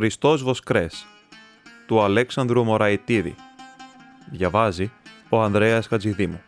Χριστός 0.00 0.42
Βοσκρές 0.42 1.06
του 1.86 2.00
Αλέξανδρου 2.00 2.64
Μωραϊτίδη. 2.64 3.34
Διαβάζει 4.30 4.92
ο 5.28 5.42
Ανδρέας 5.42 5.86
Χατζηδήμου. 5.86 6.40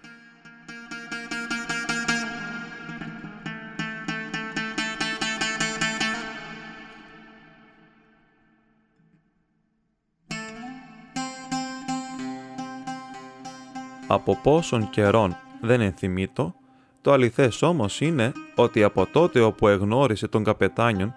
Από 14.07 14.39
πόσων 14.43 14.91
καιρών 14.91 15.37
δεν 15.61 15.81
ενθυμίτω, 15.81 16.55
το 17.01 17.13
αληθές 17.13 17.63
όμως 17.63 18.01
είναι 18.01 18.33
ότι 18.55 18.83
από 18.83 19.07
τότε 19.07 19.41
όπου 19.41 19.69
εγνώρισε 19.69 20.29
τον 20.29 20.45
καπετάνιον, 20.45 21.15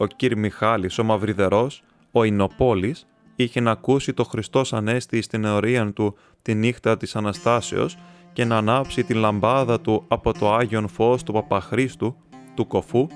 ο 0.00 0.06
κύρ 0.06 0.36
Μιχάλης 0.36 0.98
ο 0.98 1.04
Μαυριδερός, 1.04 1.82
ο 2.12 2.24
Ινοπόλης, 2.24 3.06
είχε 3.36 3.60
να 3.60 3.70
ακούσει 3.70 4.12
το 4.12 4.24
Χριστός 4.24 4.72
Ανέστη 4.72 5.22
στην 5.22 5.44
εωρία 5.44 5.92
του 5.92 6.16
τη 6.42 6.54
νύχτα 6.54 6.96
της 6.96 7.16
Αναστάσεως 7.16 7.98
και 8.32 8.44
να 8.44 8.56
ανάψει 8.56 9.04
τη 9.04 9.14
λαμπάδα 9.14 9.80
του 9.80 10.04
από 10.08 10.32
το 10.32 10.54
Άγιον 10.54 10.88
Φως 10.88 11.22
του 11.22 11.32
Παπαχρίστου, 11.32 12.16
του 12.54 12.66
Κοφού, 12.66 13.06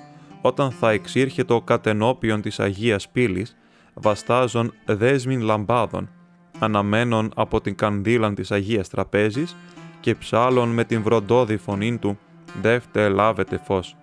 όταν 0.40 0.70
θα 0.70 0.90
εξήρχε 0.90 1.44
το 1.44 1.60
κατενόπιον 1.60 2.40
της 2.40 2.60
Αγίας 2.60 3.08
Πύλης, 3.08 3.56
βαστάζον 3.94 4.72
δέσμην 4.84 5.40
λαμπάδων, 5.40 6.10
αναμένων 6.58 7.32
από 7.36 7.60
την 7.60 7.74
κανδύλαν 7.74 8.34
της 8.34 8.50
Αγίας 8.50 8.88
Τραπέζης 8.88 9.56
και 10.00 10.14
ψάλων 10.14 10.68
με 10.68 10.84
την 10.84 11.02
βροντόδη 11.02 11.56
φωνή 11.56 11.98
του 11.98 12.18
«Δεύτε 12.62 13.08
λάβετε 13.08 13.60
φως». 13.64 13.96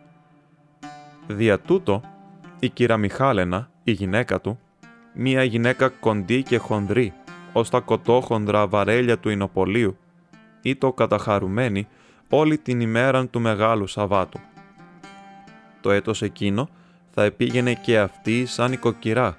Δια 1.28 1.60
τούτο, 1.60 2.02
η 2.64 2.70
κύρα 2.70 2.98
Μιχάλενα, 2.98 3.70
η 3.84 3.92
γυναίκα 3.92 4.42
του, 4.42 4.60
μία 5.14 5.44
γυναίκα 5.44 5.88
κοντή 5.90 6.44
και 6.44 6.58
χονδρή, 6.58 7.14
ως 7.54 7.70
τα 7.70 7.80
κοτόχονδρα 7.80 8.68
βαρέλια 8.68 9.18
του 9.20 9.30
Ινοπολίου, 9.30 9.98
ή 10.62 10.76
το 10.76 10.94
καταχαρουμένη 10.94 11.88
όλη 12.30 12.58
την 12.58 12.80
ημέραν 12.80 13.30
του 13.30 13.40
Μεγάλου 13.40 13.88
Σαββάτου. 13.88 14.40
Το 15.82 15.92
έτος 15.92 16.22
εκείνο 16.22 16.70
θα 17.10 17.24
επήγαινε 17.24 17.74
και 17.74 18.00
αυτή 18.00 18.46
σαν 18.46 18.72
οικοκυρά, 18.72 19.38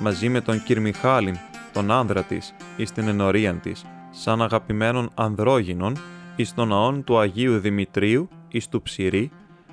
μαζί 0.00 0.28
με 0.28 0.40
τον 0.40 0.62
κύρ 0.62 0.80
Μιχάλην, 0.80 1.36
τον 1.72 1.90
άνδρα 1.90 2.22
της, 2.22 2.54
εις 2.76 2.92
την 2.92 3.08
ενωρίαν 3.08 3.60
της, 3.60 3.84
σαν 4.10 4.42
αγαπημένων 4.42 5.10
ανδρόγυνων, 5.14 5.96
εις 6.36 6.54
τον 6.54 6.68
ναόν 6.68 7.04
του 7.04 7.18
Αγίου 7.18 7.58
Δημητρίου, 7.58 8.28
εις 8.48 8.68
του 8.68 8.82
ψηρή, 8.82 9.30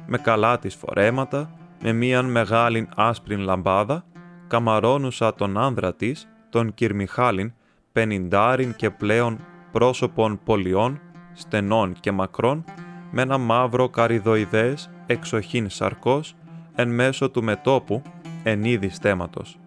με 0.08 0.18
καλά 0.18 0.60
της 0.60 0.76
φορέματα, 0.76 1.52
με 1.82 1.94
μίαν 1.94 2.26
μεγάλην 2.26 2.90
άσπρην 2.96 3.40
λαμπάδα, 3.40 4.06
καμαρώνουσα 4.48 5.34
τον 5.34 5.58
άνδρα 5.58 5.94
της, 5.96 6.28
τον 6.50 6.74
Κυρμιχάλιν, 6.74 7.54
πενιντάριν 7.92 8.76
και 8.76 8.90
πλέον 8.90 9.40
πρόσωπων 9.72 10.40
πολιών, 10.44 11.02
στενών 11.34 11.94
και 12.00 12.12
μακρών, 12.12 12.64
με 13.12 13.22
ένα 13.22 13.38
μαύρο 13.38 13.90
καριδοειδές 13.90 14.90
εξοχήν 15.06 15.70
σαρκός, 15.70 16.36
εν 16.76 16.90
μέσω 16.90 17.30
του 17.30 17.44
μετόπου, 17.44 18.02
εν 18.44 18.64
είδη 18.64 18.90
στέματος. 18.90 19.59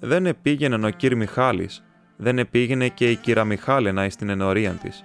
Δεν 0.00 0.26
επήγαινε 0.26 0.86
ο 0.86 0.90
κύρ 0.90 1.16
Μιχάλης, 1.16 1.84
δεν 2.16 2.38
επήγαινε 2.38 2.88
και 2.88 3.10
η 3.10 3.16
κύρα 3.16 3.44
Μιχάλενα 3.44 4.04
εις 4.04 4.16
την 4.16 4.28
ενορία 4.28 4.70
της. 4.70 5.04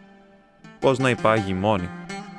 Πώς 0.79 0.99
να 0.99 1.09
υπάγει 1.09 1.53
μόνη, 1.53 1.89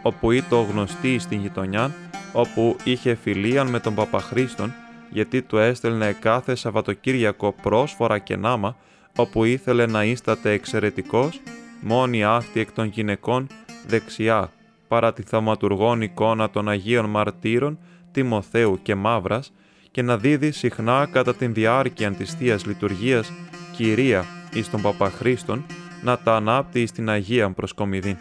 όπου 0.02 0.30
ήτο 0.30 0.60
γνωστή 0.60 1.18
στην 1.18 1.40
γειτονιά, 1.40 1.90
όπου 2.34 2.76
είχε 2.84 3.14
φιλίαν 3.14 3.68
με 3.68 3.80
τον 3.80 3.94
Παπαχρίστον 3.94 4.72
γιατί 5.10 5.42
του 5.42 5.58
έστελνε 5.58 6.12
κάθε 6.20 6.54
Σαββατοκύριακο 6.54 7.54
πρόσφορα 7.62 8.18
και 8.18 8.36
νάμα, 8.36 8.76
όπου 9.16 9.44
ήθελε 9.44 9.86
να 9.86 10.04
ίσταται 10.04 10.50
εξαιρετικός, 10.50 11.40
μόνη 11.80 12.24
αυτή 12.24 12.60
εκ 12.60 12.72
των 12.72 12.86
γυναικών 12.86 13.46
δεξιά, 13.86 14.50
παρά 14.88 15.12
τη 15.12 15.22
θαυματουργών 15.22 16.02
εικόνα 16.02 16.50
των 16.50 16.68
Αγίων 16.68 17.10
Μαρτύρων, 17.10 17.78
Τιμοθέου 18.12 18.78
και 18.82 18.94
Μαύρας, 18.94 19.52
και 19.90 20.02
να 20.02 20.16
δίδει 20.16 20.50
συχνά 20.50 21.08
κατά 21.12 21.34
την 21.34 21.54
διάρκεια 21.54 22.12
της 22.12 22.34
Θείας 22.34 22.66
Λειτουργίας 22.66 23.32
κυρία 23.76 24.24
εις 24.52 24.70
τον 24.70 24.82
Παπαχρίστον, 24.82 25.64
να 26.02 26.18
τα 26.18 26.36
ανάπτει 26.36 26.80
εις 26.80 26.92
την 26.92 27.10
Αγία 27.10 27.50
προσκομιδή. 27.50 28.18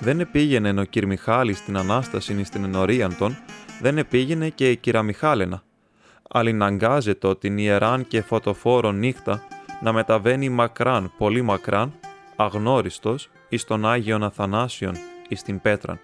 Δεν 0.00 0.20
επήγαινε 0.20 0.80
ο 0.80 0.84
κυρ 0.84 1.06
Μιχάλης 1.06 1.58
στην 1.58 1.76
Ανάσταση 1.76 2.40
εις 2.40 2.48
την 2.48 2.64
ενωρίαν 2.64 3.16
των, 3.16 3.36
δεν 3.80 3.98
επήγαινε 3.98 4.48
και 4.48 4.70
η 4.70 4.76
κυρα 4.76 5.02
Μιχάλενα. 5.02 5.62
Αλληναγκάζεται 6.30 7.34
την 7.34 7.58
ιεράν 7.58 8.06
και 8.06 8.22
φωτοφόρο 8.22 8.92
νύχτα 8.92 9.42
να 9.82 9.92
μεταβαίνει 9.92 10.48
μακράν, 10.48 11.12
πολύ 11.18 11.42
μακράν, 11.42 11.92
αγνώριστος 12.36 13.30
εις 13.48 13.64
τον 13.64 13.86
Άγιον 13.86 14.22
Αθανάσιον 14.22 14.94
εις 15.28 15.42
την 15.42 15.60
Πέτραν. 15.60 16.00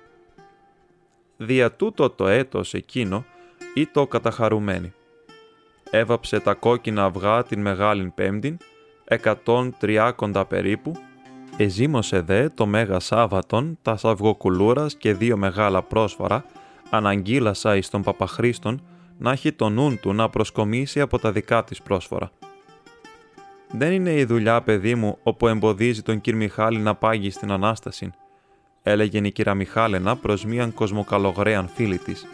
Δια 1.37 1.73
τούτο 1.73 2.11
το 2.11 2.29
έτος 2.29 2.75
εκείνο 2.75 3.25
ή 3.75 3.87
το 3.87 4.07
καταχαρουμένη. 4.07 4.93
Έβαψε 5.91 6.41
τα 6.41 6.55
κόκκινα 6.55 7.05
αυγά 7.05 7.43
την 7.43 7.61
Μεγάλην 7.61 8.15
Πέμπτην, 8.15 8.57
εκατόν 9.05 9.75
τριάκοντα 9.79 10.45
περίπου, 10.45 10.93
εζήμωσε 11.57 12.21
δε 12.21 12.49
το 12.49 12.67
Μέγα 12.67 13.01
Σάββατον 13.01 13.79
τα 13.83 13.99
αυγοκουλούρας 14.03 14.95
και 14.97 15.15
δύο 15.15 15.37
μεγάλα 15.37 15.83
πρόσφορα, 15.83 16.45
αναγγείλασα 16.91 17.77
εις 17.77 17.91
τον 17.91 18.03
Παπαχρίστον 18.03 18.83
να 19.19 19.33
έχει 19.33 19.53
το 19.53 19.69
νου 19.69 19.99
του 20.01 20.13
να 20.13 20.29
προσκομίσει 20.29 21.01
από 21.01 21.19
τα 21.19 21.33
δικά 21.33 21.65
της 21.65 21.83
πρόσφορα. 21.83 22.31
Δεν 23.71 23.93
είναι 23.93 24.13
η 24.13 24.25
δουλειά, 24.25 24.63
παιδί 24.63 24.95
μου, 24.95 25.19
όπου 25.23 25.49
εμποδίζει 25.49 26.03
τον 26.03 26.21
κύρ 26.21 26.37
Μιχάλη 26.37 26.79
να 26.79 26.95
πάγει 26.95 27.31
στην 27.31 27.53
Ανάσταση, 27.53 28.11
έλεγε 28.83 29.19
η 29.23 29.33
κύρα 29.33 29.55
Μιχάλενα 29.55 30.17
προς 30.17 30.45
μίαν 30.45 30.75
κοσμοκαλογραίαν 30.75 31.69
φίλη 31.69 31.99
της, 31.99 32.27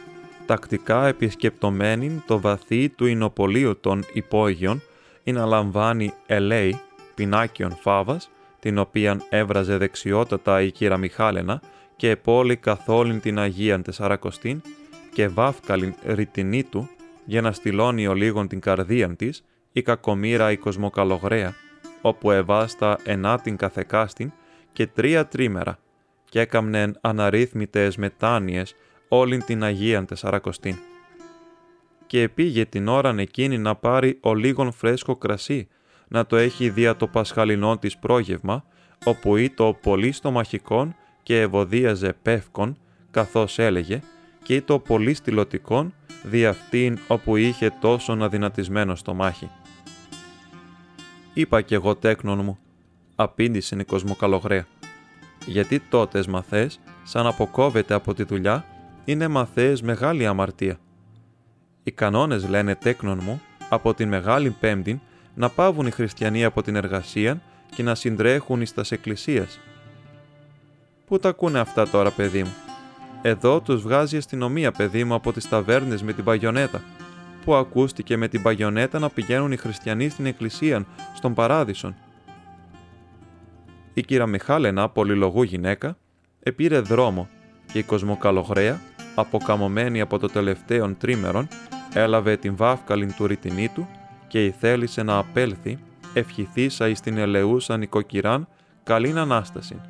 τακτικά 0.47 1.07
επισκεπτομένη 1.07 2.23
το 2.27 2.41
βαθύ 2.41 2.89
του 2.89 3.07
Ινοπολίου 3.07 3.81
των 3.81 4.05
υπόγειων 4.13 4.83
ή 5.23 5.33
να 5.33 5.47
λαμβάνει 5.47 6.13
ελέη 6.27 6.81
πινάκιον 7.15 7.77
φάβας, 7.81 8.31
την 8.61 8.79
οποίαν 8.79 9.23
έβραζε 9.29 9.77
δεξιότατα 9.77 10.63
η 10.63 10.71
κύρα 10.71 10.97
Μιχάλενα 10.97 11.63
και 11.97 12.11
επόλη 12.11 12.57
καθόλην 12.57 13.21
την 13.21 13.39
Αγίαν 13.39 13.83
Τεσσαρακοστήν 13.83 14.63
και 15.13 15.29
βάφκαλην 15.29 15.95
ρητινή 16.07 16.65
του 16.65 16.89
για 17.25 17.41
να 17.41 17.53
στυλώνει 17.53 18.07
ο 18.07 18.15
λίγον 18.15 18.49
την 18.49 18.61
καρδίαν 18.61 19.17
της 19.17 19.45
η 19.73 19.83
κακομήρα 19.83 20.51
η 20.51 20.57
κοσμοκαλογραία, 20.57 21.55
όπου 22.01 22.31
εβάστα 22.31 22.99
ενά 23.05 23.41
την 23.41 23.57
καθεκάστην 23.57 24.33
και 24.73 24.87
τρία 24.87 25.27
τρίμερα 25.27 25.79
και 26.29 26.41
έκαμνεν 26.41 26.99
αναρρύθμιτες 27.01 27.97
μετάνοιες 27.97 28.75
όλην 29.09 29.45
την 29.45 29.65
Αγίαν 29.65 30.07
Τεσσαρακοστήν. 30.07 30.77
Και 32.07 32.23
επήγε 32.23 32.65
την 32.65 32.89
ώραν 32.89 33.19
εκείνη 33.19 33.59
να 33.59 33.75
πάρει 33.75 34.19
ο 34.21 34.35
λίγον 34.35 34.73
φρέσκο 34.73 35.17
κρασί, 35.17 35.69
να 36.13 36.27
το 36.27 36.37
έχει 36.37 36.71
δια 36.71 36.97
το 36.97 37.07
πασχαλινό 37.07 37.79
της 37.79 37.97
πρόγευμα, 37.97 38.65
όπου 39.05 39.37
ή 39.37 39.51
το 39.51 39.79
πολύ 39.83 40.13
στομαχικών 40.13 40.95
και 41.23 41.41
ευωδίαζε 41.41 42.17
πεύκον, 42.23 42.77
καθώς 43.11 43.59
έλεγε, 43.59 44.01
και 44.43 44.63
το 44.63 44.79
πολύ 44.79 45.15
στυλωτικόν 45.15 45.95
δι' 46.23 46.47
αυτήν 46.47 46.99
όπου 47.09 47.37
είχε 47.37 47.73
τόσο 47.81 48.13
αδυνατισμένο 48.21 48.95
στομάχι. 48.95 49.51
Είπα 51.35 51.61
κι 51.61 51.75
εγώ 51.75 51.97
τέκνον 51.97 52.45
μου, 52.45 52.59
απήντησε 53.15 53.77
η 53.81 53.85
κοσμοκαλογραία, 53.85 54.67
γιατί 55.47 55.81
τότες 55.81 56.27
μαθές, 56.27 56.81
σαν 57.03 57.27
αποκόβεται 57.27 57.95
από 57.95 58.15
τη 58.15 58.23
δουλειά, 58.23 58.65
είναι 59.05 59.29
μαθαίες 59.29 59.83
μεγάλη 59.83 60.27
αμαρτία. 60.27 60.79
Οι 61.83 61.91
κανόνες 61.91 62.49
λένε 62.49 62.75
τέκνον 62.75 63.21
μου, 63.23 63.41
από 63.69 63.95
την 63.95 64.09
Μεγάλη 64.09 64.51
Πέμπτη, 64.51 65.01
να 65.41 65.49
πάβουν 65.49 65.87
οι 65.87 65.91
χριστιανοί 65.91 66.45
από 66.45 66.63
την 66.63 66.77
εργασία 66.77 67.41
και 67.75 67.83
να 67.83 67.95
συντρέχουν 67.95 68.61
εις 68.61 68.75
τας 68.75 68.93
εκκλησίας, 68.93 69.61
Πού 71.07 71.19
τα 71.19 71.29
ακούνε 71.29 71.59
αυτά 71.59 71.89
τώρα, 71.89 72.11
παιδί 72.11 72.43
μου; 72.43 72.53
Εδώ 73.23 73.61
τους 73.61 73.83
βγάζει 73.83 74.15
η 74.15 74.19
αστυνομία, 74.19 74.73
παιδί 74.73 75.05
μου, 75.05 75.15
από 75.15 75.33
τις 75.33 75.49
ταβέρνες 75.49 76.03
με 76.03 76.13
την 76.13 76.25
παγιονέτα. 76.25 76.83
Πού 77.45 77.55
ακούστηκε 77.55 78.17
με 78.17 78.29
την 78.29 78.43
παγιονέτα 78.43 78.99
να 78.99 79.09
πηγαίνουν 79.09 79.53
οι 79.53 79.57
χριστιανοί 79.57 80.09
στην 80.09 80.27
εκκλησία, 80.27 80.87
στον 81.15 81.35
παράδεισον; 81.35 81.95
Η 83.95 84.03
κύρα 84.03 84.27
Μιχάλενα, 84.27 84.89
πολυλογού 84.89 85.43
γυναίκα, 85.43 85.97
επήρε 86.43 86.81
δρόμο 86.81 87.29
και 87.73 87.79
η 87.79 87.83
κοσμοκαλογραία, 87.83 88.81
αποκαμωμένη 89.15 90.01
από 90.01 90.19
το 90.19 90.27
τελευταίο 90.27 90.95
τρίμερον, 90.95 91.49
έλαβε 91.95 92.37
την 92.37 92.57
βάφκαλιν 92.57 93.15
του 93.15 93.27
ρητινή 93.27 93.69
του 93.69 93.89
και 94.31 94.45
η 94.45 94.51
θέλησε 94.51 95.03
να 95.03 95.19
απέλθει, 95.19 95.79
ευχηθήσα 96.13 96.89
εις 96.89 97.01
την 97.01 97.17
ελεούσα 97.19 97.77
νοικοκυράν 97.77 98.49
καλήν 98.83 99.19
Ανάσταση 99.19 99.81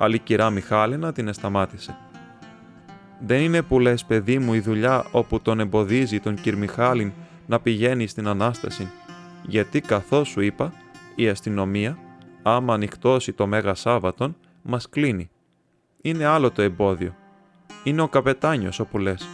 αλλά 0.00 0.14
η 0.14 0.18
κυρά 0.18 0.50
Μιχάλινα 0.50 1.12
την 1.12 1.28
εσταμάτησε. 1.28 1.96
«Δεν 3.20 3.40
είναι 3.40 3.62
που 3.62 3.80
λες, 3.80 4.04
παιδί 4.04 4.38
μου, 4.38 4.54
η 4.54 4.60
δουλειά 4.60 5.06
όπου 5.10 5.40
τον 5.40 5.60
εμποδίζει 5.60 6.20
τον 6.20 6.34
κυρ 6.34 6.56
Μιχάλιν 6.56 7.12
να 7.46 7.60
πηγαίνει 7.60 8.06
στην 8.06 8.28
Ανάσταση, 8.28 8.90
γιατί 9.42 9.80
καθώς 9.80 10.28
σου 10.28 10.40
είπα, 10.40 10.72
η 11.14 11.28
αστυνομία, 11.28 11.98
άμα 12.42 12.74
ανοιχτώσει 12.74 13.32
το 13.32 13.46
Μέγα 13.46 13.74
Σάββατον, 13.74 14.36
μας 14.62 14.88
κλείνει. 14.88 15.30
Είναι 16.02 16.24
άλλο 16.24 16.50
το 16.50 16.62
εμπόδιο. 16.62 17.14
Είναι 17.84 18.02
ο 18.02 18.08
καπετάνιος, 18.08 18.78
όπου 18.78 18.98
λες. 18.98 19.28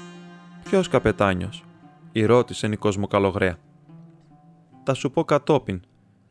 Ποιος 0.64 0.88
καπετάνιος, 0.88 1.64
η 2.12 2.24
ρώτησε 2.24 2.66
η 2.66 2.76
Κοσμοκαλογραία. 2.76 3.58
Τα 4.84 4.94
σου 4.94 5.10
πω 5.10 5.24
κατόπιν, 5.24 5.82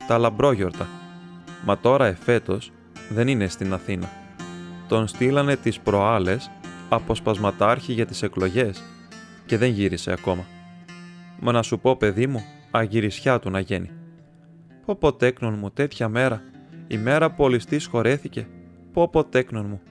τα 0.08 0.18
λαμπρόγιορτα. 0.18 0.88
Μα 1.66 1.78
τώρα 1.78 2.06
εφέτος 2.06 2.72
δεν 3.10 3.28
είναι 3.28 3.48
στην 3.48 3.74
Αθήνα. 3.74 4.10
Τον 4.88 5.08
στείλανε 5.08 5.56
τις 5.56 5.80
προάλλες 5.80 6.52
αποσπασματάρχη 6.90 7.94
για 7.94 8.06
τις 8.06 8.22
εκλογές 8.22 8.84
και 9.46 9.58
δεν 9.58 9.70
γύρισε 9.70 10.12
ακόμα. 10.12 10.46
Μα 11.40 11.52
να 11.52 11.62
σου 11.62 11.80
πω 11.80 11.96
παιδί 11.96 12.28
μου, 12.28 12.44
αγυρισιά 12.72 13.40
του 13.40 13.50
να 13.50 13.60
γίνει. 13.60 13.92
Πω 14.86 14.96
πω 14.96 15.14
τέκνον 15.14 15.54
μου 15.54 15.72
τέτοια 15.72 16.10
μέρα, 16.10 16.42
η 16.88 16.98
μέρα 16.98 17.32
που 17.32 17.44
ο 17.44 17.48
ληστής 17.48 17.86
χωρέθηκε, 17.86 18.48
πω 18.94 19.10
πω 19.10 19.24
τέκνον 19.24 19.66
μου. 19.66 19.82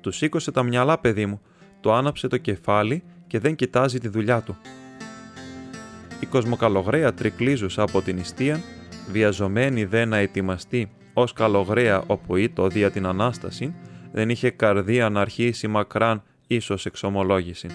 Του 0.00 0.10
σήκωσε 0.10 0.50
τα 0.50 0.62
μυαλά 0.62 0.98
παιδί 0.98 1.26
μου, 1.26 1.40
το 1.80 1.94
άναψε 1.94 2.28
το 2.28 2.36
κεφάλι 2.36 3.02
και 3.26 3.38
δεν 3.38 3.54
κοιτάζει 3.54 3.98
τη 3.98 4.08
δουλειά 4.08 4.40
του. 4.40 4.56
Η 6.20 6.26
κοσμοκαλογραία 6.26 7.14
τρικλίζουσα 7.14 7.82
από 7.82 8.02
την 8.02 8.18
ιστία, 8.18 8.60
βιαζομένη 9.10 9.84
δε 9.84 10.04
να 10.04 10.16
ετοιμαστεί 10.16 10.90
ως 11.12 11.32
καλογραία 11.32 12.02
όπου 12.06 12.36
ήτο 12.36 12.68
δια 12.68 12.90
την 12.90 13.06
Ανάσταση, 13.06 13.74
δεν 14.12 14.28
είχε 14.30 14.50
καρδία 14.50 15.08
να 15.08 15.20
αρχίσει 15.20 15.68
μακράν 15.68 16.22
ίσως 16.46 16.86
εξομολόγηση. 16.86 17.68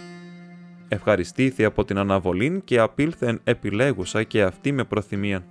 Ευχαριστήθη 0.87 1.63
από 1.63 1.85
την 1.85 1.97
αναβολήν 1.97 2.63
και 2.63 2.79
απήλθεν 2.79 3.39
επιλέγουσα 3.43 4.23
και 4.23 4.41
αυτή 4.43 4.71
με 4.71 4.83
προθυμία. 4.83 5.45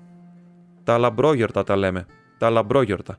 Τα 0.84 0.98
λαμπρόγιορτα 0.98 1.64
τα 1.64 1.76
λέμε, 1.76 2.06
τα 2.38 2.50
λαμπρόγιορτα. 2.50 3.18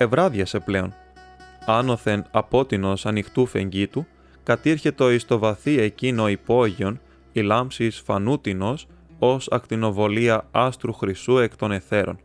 Ευράδιασε 0.00 0.60
πλέον. 0.60 0.94
Άνωθεν 1.66 2.24
απότινος 2.30 3.06
ανοιχτού 3.06 3.46
φεγγίτου, 3.46 4.06
κατήρχετο 4.42 5.10
εις 5.10 5.24
το 5.24 5.38
βαθύ 5.38 5.80
εκείνο 5.80 6.28
υπόγειον, 6.28 7.00
η 7.32 7.40
λάμψης 7.40 8.02
φανούτινος, 8.04 8.86
ως 9.18 9.48
ακτινοβολία 9.50 10.48
άστρου 10.50 10.92
χρυσού 10.92 11.38
εκ 11.38 11.56
των 11.56 11.72
εθέρων. 11.72 12.18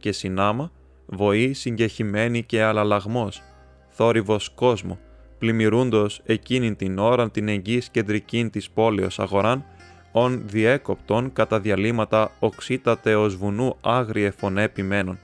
Και 0.00 0.12
συνάμα, 0.12 0.70
βοή 1.06 1.52
συγκεχημένη 1.52 2.42
και 2.42 2.62
αλλαλαγμός, 2.62 3.42
θόρυβος 3.88 4.50
κόσμο, 4.54 4.98
πλημμυρούντος 5.38 6.20
εκείνην 6.24 6.76
την 6.76 6.98
ώρα 6.98 7.30
την 7.30 7.48
εγγύς 7.48 7.88
κεντρικήν 7.88 8.50
της 8.50 8.70
πόλεως 8.70 9.18
αγοράν, 9.18 9.64
ον 10.12 10.42
διέκοπτον 10.46 11.32
κατά 11.32 11.60
διαλύματα 11.60 12.30
οξύτατε 12.38 13.14
ως 13.14 13.36
βουνού 13.36 13.76
άγριε 13.80 14.30
φωνέ 14.30 14.62
επιμένων 14.62 15.18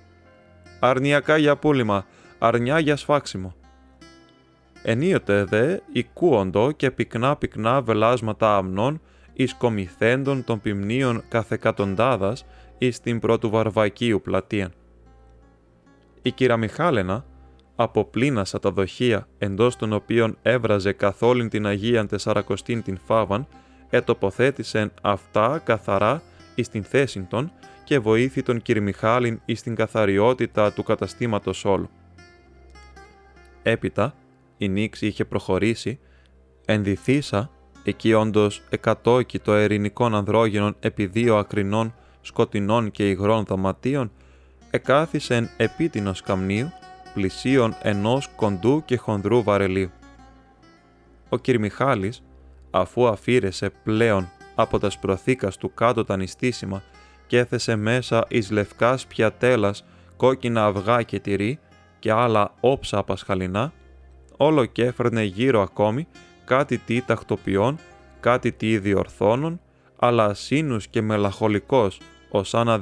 αρνιακά 0.78 1.36
για 1.36 1.56
πούλημα, 1.56 2.06
αρνιά 2.38 2.78
για 2.78 2.96
σφάξιμο. 2.96 3.54
Ενίοτε 4.82 5.44
δε 5.44 5.76
οικούοντο 5.92 6.72
και 6.72 6.90
πυκνά 6.90 7.36
πυκνά 7.36 7.82
βελάσματα 7.82 8.56
αμνών 8.56 9.00
εις 9.32 9.54
κομιθέντων 9.54 10.44
των 10.44 10.60
πυμνίων 10.60 11.22
καθεκατοντάδας 11.28 12.46
εις 12.78 13.00
την 13.00 13.18
πρώτου 13.18 13.50
βαρβακίου 13.50 14.20
πλατεία. 14.20 14.70
Η 16.22 16.30
κυρα 16.30 16.56
Μιχάλενα 16.56 17.24
αποπλήνασα 17.76 18.58
τα 18.58 18.70
δοχεία 18.70 19.28
εντός 19.38 19.76
των 19.76 19.92
οποίων 19.92 20.38
έβραζε 20.42 20.92
καθόλην 20.92 21.48
την 21.48 21.66
Αγίαν 21.66 22.06
Τεσσαρακοστήν 22.06 22.82
την 22.82 22.98
Φάβαν, 23.06 23.46
ετοποθέτησεν 23.90 24.92
αυτά 25.02 25.60
καθαρά 25.64 26.22
εις 26.54 26.68
την 26.68 26.84
θέση 26.84 27.20
των 27.20 27.52
και 27.88 27.98
βοήθη 27.98 28.42
τον 28.42 28.62
κ. 28.62 28.78
Μιχάλην 28.78 29.40
εις 29.44 29.62
την 29.62 29.74
καθαριότητα 29.74 30.72
του 30.72 30.82
καταστήματος 30.82 31.64
όλου. 31.64 31.88
Έπειτα, 33.62 34.14
η 34.56 34.68
νήξη 34.68 35.06
είχε 35.06 35.24
προχωρήσει, 35.24 35.98
ενδυθήσα, 36.64 37.50
εκεί 37.82 38.12
όντως 38.12 38.62
εκατόκητο 38.70 39.52
ερηνικών 39.52 40.14
ανδρόγενων 40.14 40.76
επί 40.80 41.06
δύο 41.06 41.36
ακρινών, 41.36 41.94
σκοτεινών 42.20 42.90
και 42.90 43.08
υγρών 43.08 43.44
δωματίων, 43.44 44.12
εκάθισεν 44.70 45.50
επίτινος 45.56 46.22
καμνίου, 46.22 46.70
πλησίων 47.14 47.74
ενός 47.82 48.28
κοντού 48.36 48.82
και 48.84 48.96
χονδρού 48.96 49.42
βαρελίου. 49.42 49.90
Ο 51.28 51.38
κ. 51.38 51.48
Μιχάλης, 51.58 52.22
αφού 52.70 53.08
αφήρεσε 53.08 53.70
πλέον 53.84 54.28
από 54.54 54.78
τας 54.78 54.92
σπροθήκας 54.92 55.56
του 55.56 55.74
κάτω 55.74 56.04
τα 56.04 56.16
νηστίσιμα 56.16 56.82
και 57.28 57.38
έθεσε 57.38 57.76
μέσα 57.76 58.24
εις 58.28 58.50
λευκάς 58.50 59.06
πιατέλας 59.06 59.84
κόκκινα 60.16 60.64
αυγά 60.64 61.02
και 61.02 61.20
τυρί 61.20 61.58
και 61.98 62.12
άλλα 62.12 62.54
όψα 62.60 63.02
πασχαλινά, 63.02 63.72
όλο 64.36 64.64
και 64.64 64.84
έφερνε 64.84 65.22
γύρω 65.22 65.62
ακόμη 65.62 66.06
κάτι 66.44 66.78
τι 66.78 67.02
τακτοποιών, 67.02 67.78
κάτι 68.20 68.52
τι 68.52 68.78
διορθώνων, 68.78 69.60
αλλά 69.98 70.24
ασύνους 70.24 70.88
και 70.88 71.02
μελαχολικός 71.02 72.00
ως 72.30 72.54
αν 72.54 72.80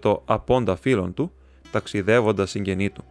το 0.00 0.22
απόντα 0.24 0.76
φίλων 0.76 1.14
του, 1.14 1.32
ταξιδεύοντας 1.70 2.50
συγγενή 2.50 2.90
του. 2.90 3.04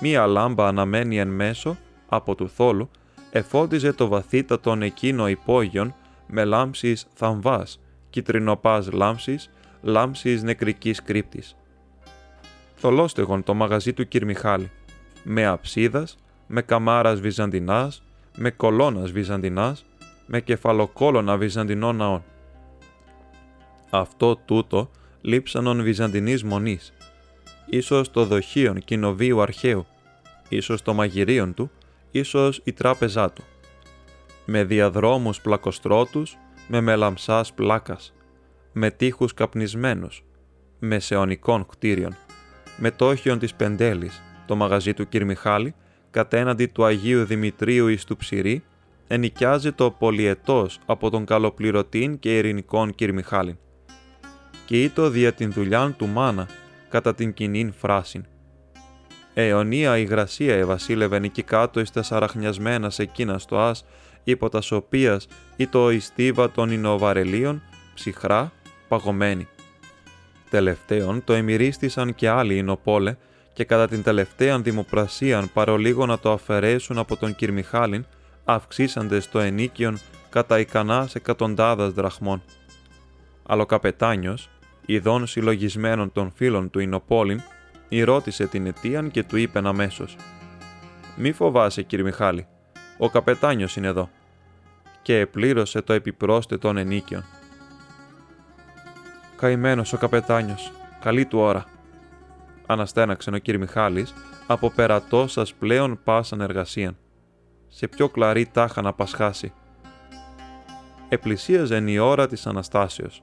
Μία 0.00 0.26
λάμπα 0.26 0.66
αναμένη 0.66 1.18
εν 1.18 1.28
μέσω, 1.28 1.76
από 2.08 2.34
του 2.34 2.48
θόλου, 2.48 2.90
εφώτιζε 3.30 3.92
το 3.92 4.08
βαθύτατον 4.08 4.82
εκείνο 4.82 5.28
υπόγειον 5.28 5.94
με 6.26 6.44
λάμψεις 6.44 7.06
θαμβάς, 7.14 7.80
κυτρινοπάς 8.14 8.92
λάμψης, 8.92 9.50
λάμψης 9.82 10.42
νεκρικής 10.42 11.02
κρύπτης. 11.02 11.56
Θολόστεγον 12.74 13.42
το 13.42 13.54
μαγαζί 13.54 13.92
του 13.92 14.08
κ. 14.08 14.22
Μιχάλη, 14.22 14.70
με 15.24 15.46
αψίδας, 15.46 16.16
με 16.46 16.62
καμάρας 16.62 17.20
βυζαντινάς, 17.20 18.02
με 18.36 18.50
κολόνας 18.50 19.10
βυζαντινάς, 19.10 19.84
με 20.26 20.40
κεφαλοκόλωνα 20.40 21.36
βυζαντινών 21.36 21.96
ναών. 21.96 22.24
Αυτό 23.90 24.36
τούτο 24.36 24.90
λείψανον 25.20 25.82
βυζαντινής 25.82 26.44
μονής, 26.44 26.92
ίσως 27.66 28.10
το 28.10 28.24
δοχείον 28.24 28.78
κοινοβίου 28.78 29.42
αρχαίου, 29.42 29.86
ίσως 30.48 30.82
το 30.82 30.94
μαγειρίον 30.94 31.54
του, 31.54 31.70
ίσως 32.10 32.60
η 32.64 32.72
τράπεζά 32.72 33.30
του. 33.30 33.44
Με 34.44 34.64
διαδρόμους 34.64 35.40
πλακοστρώτους, 35.40 36.36
με 36.68 36.80
μελαμψάς 36.80 37.52
πλάκας, 37.52 38.14
με 38.72 38.90
τείχους 38.90 39.34
καπνισμένους, 39.34 40.24
με 40.78 40.98
σεωνικών 40.98 41.66
κτίριων, 41.66 42.16
με 42.76 42.90
τόχιον 42.90 43.38
της 43.38 43.54
Πεντέλης, 43.54 44.22
το 44.46 44.56
μαγαζί 44.56 44.94
του 44.94 45.08
κ. 45.08 45.22
Μιχάλη, 45.22 45.74
κατέναντι 46.10 46.66
του 46.66 46.84
Αγίου 46.84 47.24
Δημητρίου 47.24 47.88
εις 47.88 48.04
του 48.04 48.16
Ψηρή, 48.16 48.64
ενοικιάζει 49.06 49.72
το 49.72 49.90
πολιετός 49.90 50.78
από 50.86 51.10
τον 51.10 51.24
καλοπληρωτήν 51.24 52.18
και 52.18 52.36
ειρηνικών 52.36 52.94
κ. 52.94 53.02
Μιχάλην. 53.12 53.58
Και 54.66 54.82
ήτο 54.82 55.10
δια 55.10 55.32
την 55.32 55.52
δουλειάν 55.52 55.96
του 55.96 56.06
μάνα, 56.06 56.48
κατά 56.88 57.14
την 57.14 57.32
κοινήν 57.32 57.72
φράσιν. 57.72 58.24
Αιωνία 59.34 59.98
υγρασία 59.98 60.54
ευασίλευεν 60.54 61.24
εκεί 61.24 61.42
κάτω 61.42 61.80
εις 61.80 61.90
τα 61.90 62.02
σαραχνιασμένα 62.02 62.90
σε 62.90 63.02
εκείνα 63.02 63.38
στο 63.38 63.58
άς, 63.58 63.84
υπό 64.24 64.48
τα 64.48 64.62
οποίας 64.70 65.26
ή 65.56 65.66
το 65.66 65.90
ιστίβα 65.90 66.50
των 66.50 66.70
Ινοβαρελίων, 66.70 67.62
ψυχρά, 67.94 68.52
παγωμένη. 68.88 69.48
Τελευταίον 70.50 71.24
το 71.24 71.32
εμυρίστησαν 71.32 72.14
και 72.14 72.28
άλλοι 72.28 72.56
Ινοπόλε 72.56 73.16
και 73.52 73.64
κατά 73.64 73.88
την 73.88 74.02
τελευταία 74.02 74.58
δημοπρασίαν 74.58 75.50
παρολίγο 75.52 76.06
να 76.06 76.18
το 76.18 76.32
αφαιρέσουν 76.32 76.98
από 76.98 77.16
τον 77.16 77.34
Κυρμιχάλιν, 77.34 78.04
αυξήσαντε 78.44 79.22
το 79.32 79.38
ενίκιον 79.38 79.98
κατά 80.30 80.58
ικανά 80.58 81.08
εκατοντάδας 81.12 81.92
δραχμών. 81.92 82.42
Αλλά 83.46 83.62
ο 83.62 83.66
καπετάνιος, 83.66 84.48
ειδών 84.86 85.26
συλλογισμένων 85.26 86.12
των 86.12 86.32
φίλων 86.34 86.70
του 86.70 86.78
Ινοπόλην, 86.78 87.42
ρώτησε 88.04 88.46
την 88.46 88.66
αιτίαν 88.66 89.10
και 89.10 89.22
του 89.22 89.36
είπε 89.36 89.60
αμέσως. 89.64 90.16
«Μη 91.16 91.32
φοβάσαι, 91.32 91.82
κύριε 91.82 92.04
Μιχάλη, 92.04 92.46
ο 92.98 93.10
καπετάνιος 93.10 93.76
είναι 93.76 93.86
εδώ» 93.86 94.10
και 95.02 95.18
επλήρωσε 95.18 95.82
το 95.82 95.92
επιπρόσθετον 95.92 96.76
ενίκιον. 96.76 97.24
Καημένος 99.36 99.92
ο 99.92 99.96
καπετάνιος, 99.98 100.72
Καλή 101.04 101.26
του 101.26 101.38
ώρα. 101.38 101.64
Αναστέναξε 102.66 103.30
ο 103.30 103.38
κ. 103.38 103.56
Μιχάλης, 103.56 104.14
από 104.46 104.70
περατό 104.70 105.26
σας 105.26 105.54
πλέον 105.54 106.00
πάσαν 106.04 106.40
εργασίαν. 106.40 106.96
Σε 107.68 107.88
πιο 107.88 108.08
κλαρή 108.08 108.46
τάχα 108.46 108.82
να 108.82 108.92
πασχάσει. 108.92 109.52
Επλησίαζε 111.08 111.82
η 111.86 111.98
ώρα 111.98 112.26
της 112.28 112.46
Αναστάσεως. 112.46 113.22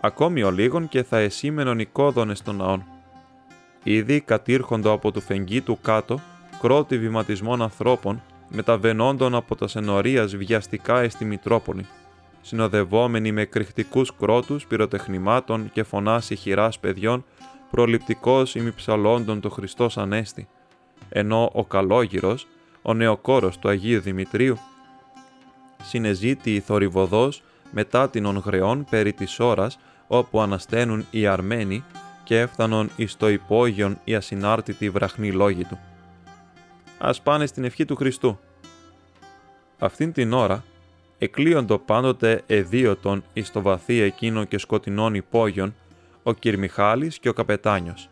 Ακόμη 0.00 0.42
ο 0.42 0.50
λίγον 0.50 0.88
και 0.88 1.02
θα 1.02 1.18
εσήμενον 1.18 1.78
οι 1.78 1.86
κόδωνες 1.86 2.42
των 2.42 2.56
ναών. 2.56 2.84
Ήδη 3.82 4.20
κατήρχοντο 4.20 4.92
από 4.92 5.12
του 5.12 5.20
φεγγί 5.20 5.60
του 5.60 5.78
κάτω, 5.82 6.20
κρότη 6.60 6.98
βηματισμών 6.98 7.62
ανθρώπων, 7.62 8.22
μεταβενόντων 8.48 9.34
από 9.34 9.56
τα 9.56 9.68
σενορίας 9.68 10.36
βιαστικά 10.36 11.04
εις 11.04 11.16
τη 11.16 11.24
Μητρόπολη, 11.24 11.86
συνοδευόμενοι 12.42 13.32
με 13.32 13.44
κρυχτικούς 13.44 14.12
κρότους, 14.16 14.66
πυροτεχνημάτων 14.66 15.70
και 15.72 15.82
φωνάς 15.82 16.30
ηχηράς 16.30 16.78
παιδιών, 16.78 17.24
προληπτικός 17.70 18.54
ημιψαλόντων 18.54 19.40
το 19.40 19.50
Χριστός 19.50 19.98
Ανέστη, 19.98 20.48
ενώ 21.08 21.50
ο 21.52 21.64
Καλόγυρος, 21.64 22.46
ο 22.82 22.94
νεοκόρος 22.94 23.58
του 23.58 23.68
Αγίου 23.68 24.00
Δημητρίου, 24.00 24.58
συνεζήτη 25.82 26.60
θορυβοδός 26.60 27.42
μετά 27.70 28.08
την 28.10 28.24
ονγρεών 28.24 28.86
περί 28.90 29.12
της 29.12 29.40
ώρας 29.40 29.78
όπου 30.06 30.40
ανασταίνουν 30.40 31.06
οι 31.10 31.26
Αρμένοι 31.26 31.84
και 32.24 32.40
έφτανον 32.40 32.90
εις 32.96 33.16
το 33.16 33.28
υπόγειον 33.28 33.98
οι 34.04 34.14
ασυνάρτητοι 34.14 34.90
βραχνοί 34.90 35.32
λόγοι 35.32 35.64
του. 35.64 35.78
Ας 36.98 37.20
πάνε 37.20 37.46
στην 37.46 37.64
ευχή 37.64 37.84
του 37.84 37.96
Χριστού. 37.96 38.38
Αυτήν 39.78 40.12
την 40.12 40.32
ώρα 40.32 40.64
εκλείοντο 41.18 41.78
πάντοτε 41.78 42.42
εδίωτον 42.46 43.24
εις 43.32 43.50
το 43.50 43.62
βαθύ 43.62 44.00
εκείνο 44.00 44.44
και 44.44 44.58
σκοτεινών 44.58 45.14
υπόγειον 45.14 45.74
ο 46.22 46.32
Κυρμιχάλης 46.32 47.18
και 47.18 47.28
ο 47.28 47.32
Καπετάνιος. 47.32 48.08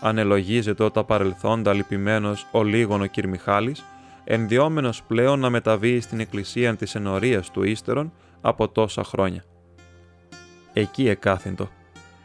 Ανελογίζεται 0.00 0.90
τα 0.90 1.04
παρελθόντα 1.04 1.72
λυπημένος 1.72 2.46
ο 2.50 2.62
λίγον 2.62 3.02
ο 3.02 3.06
Κυρμιχάλης, 3.06 3.84
ενδιόμενος 4.24 5.02
πλέον 5.02 5.40
να 5.40 5.50
μεταβεί 5.50 6.00
στην 6.00 6.20
εκκλησία 6.20 6.76
της 6.76 6.94
ενορίας 6.94 7.50
του 7.50 7.62
ύστερον 7.62 8.12
από 8.40 8.68
τόσα 8.68 9.04
χρόνια. 9.04 9.44
Εκεί 10.72 11.08
εκάθυντο. 11.08 11.68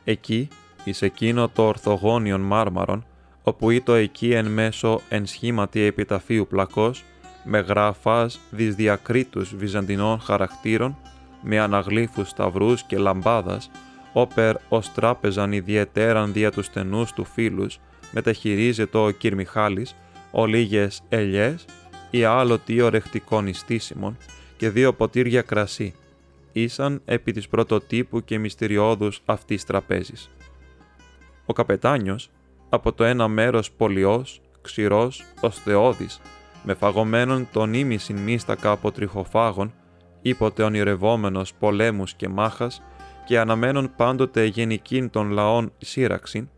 Εκεί, 0.04 0.48
εις 0.84 1.02
εκείνο 1.02 1.50
το 1.50 1.68
ορθογόνιον 1.68 2.42
μάρμαρον, 2.42 3.06
όπου 3.50 3.70
ήτο 3.70 3.94
εκεί 3.94 4.32
εν 4.32 4.46
μέσω 4.46 5.02
εν 5.10 5.26
σχήματι 5.26 5.82
επιταφείου 5.82 6.48
πλακός, 6.48 7.04
με 7.44 7.60
γράφας 7.60 8.40
δυσδιακρίτους 8.50 9.56
βυζαντινών 9.56 10.20
χαρακτήρων, 10.20 10.98
με 11.42 11.60
αναγλύφους 11.60 12.30
σταυρούς 12.30 12.84
και 12.84 12.98
λαμπάδας, 12.98 13.72
όπερ 14.14 14.56
ως 14.70 14.92
τράπεζαν 14.94 15.52
ιδιαιτέραν 15.52 16.34
δια 16.34 16.52
τους 16.52 16.66
στενούς 16.66 17.14
του 17.14 17.26
φίλους, 17.26 17.80
μεταχειρίζεται 18.12 18.98
ο 18.98 19.14
κ. 19.14 19.34
Μιχάλης, 19.34 19.96
ο 20.32 20.46
λίγες 20.46 21.02
ελιές 21.10 21.66
ή 22.10 22.24
άλλο 22.24 22.58
τι 22.58 22.82
ορεχτικών 22.82 23.48
ιστήσιμων 23.48 24.18
και 24.58 24.70
δύο 24.70 24.94
ποτήρια 24.94 25.42
κρασί, 25.42 25.94
ήσαν 26.52 27.02
επί 27.06 27.32
της 27.32 27.48
πρωτοτύπου 27.48 28.24
και 28.24 28.40
μυστηριώδους 28.40 29.22
αυτής 29.26 29.66
τραπέζης. 29.66 30.30
Ο 31.46 31.54
καπετάνιος, 31.54 32.30
από 32.70 32.94
το 32.94 33.04
ένα 33.04 33.28
μέρος 33.28 33.72
πολιός, 33.72 34.42
ξηρός, 34.62 35.24
ως 35.42 35.58
θεώδης, 35.60 36.22
με 36.64 36.74
φαγωμένον 36.74 37.48
τον 37.52 37.74
ήμισιν 37.74 38.18
μίστακα 38.18 38.72
από 38.72 38.92
τριχοφάγων, 38.92 39.74
íποτε 40.22 40.64
ονειρευόμενος 40.64 41.54
πολέμους 41.54 42.14
και 42.14 42.28
μάχας 42.28 42.82
και 43.26 43.40
αναμένων 43.40 43.94
πάντοτε 43.96 44.46
γενικήν 44.46 45.10
των 45.10 45.32
λαών 45.32 45.72
σύραξην, 45.78 46.50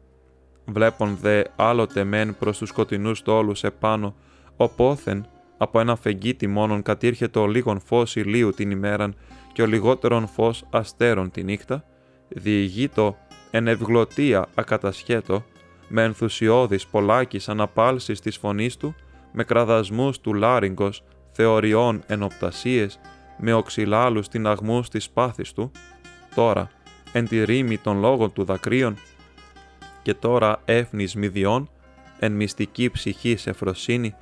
βλέπον 0.65 1.18
δε 1.22 1.41
άλλοτε 1.56 2.03
μεν 2.03 2.36
προς 2.38 2.58
τους 2.58 2.70
σκοτεινούς 2.70 3.22
τόλους 3.22 3.63
επάνω, 3.63 4.15
οπόθεν 4.56 5.25
από 5.58 5.80
ένα 5.80 5.96
φεγγίτι 5.96 6.48
μόνον 6.48 6.82
κατήρχε 6.82 7.27
το 7.27 7.46
λίγον 7.46 7.80
φως 7.80 8.15
ηλίου 8.15 8.50
την 8.50 8.72
ημέραν 8.72 9.15
και 9.53 9.62
ο 9.62 9.65
λιγότερον 9.65 10.27
φως 10.27 10.65
αστέρων 10.70 11.32
τη 11.32 11.44
νύχτα, 11.44 11.84
διηγείτο 12.27 13.18
εν 13.51 13.68
ευγλωτία 13.68 14.48
ακατασχέτο, 14.56 15.44
με 15.94 16.04
ενθουσιώδης 16.04 16.88
πολλάκης 16.88 17.50
αναπάλσης 17.50 18.20
της 18.20 18.38
φωνής 18.38 18.78
του, 18.78 18.96
με 19.32 19.44
κραδασμούς 19.44 20.20
του 20.20 20.34
λάριγκος, 20.34 21.04
θεωριών 21.32 22.04
ενοπτασίες, 22.08 23.00
με 23.38 23.54
οξυλάλους 23.54 24.28
την 24.28 24.48
αγμούς 24.48 24.90
της 24.90 25.10
πάθης 25.10 25.54
του, 25.54 25.72
τώρα 26.36 26.70
εν 27.12 27.28
τη 27.28 27.44
ρήμη 27.44 27.78
των 27.78 28.00
λόγων 28.00 28.34
του 28.34 28.44
δακρύων 28.44 28.98
και 30.02 30.14
τώρα 30.14 30.62
έφνης 30.66 31.16
μηδιών, 31.16 31.70
εν 32.20 32.32
μυστική 32.32 32.90
ψυχή 32.92 33.36
σε 33.36 33.54
φροσύνη, 33.54 34.16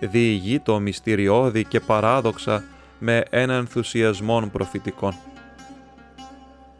διηγεί 0.00 0.60
το 0.60 0.80
μυστηριώδη 0.80 1.64
και 1.64 1.80
παράδοξα 1.80 2.64
με 2.98 3.24
ένα 3.30 3.54
ενθουσιασμόν 3.54 4.50
προφητικών. 4.50 5.14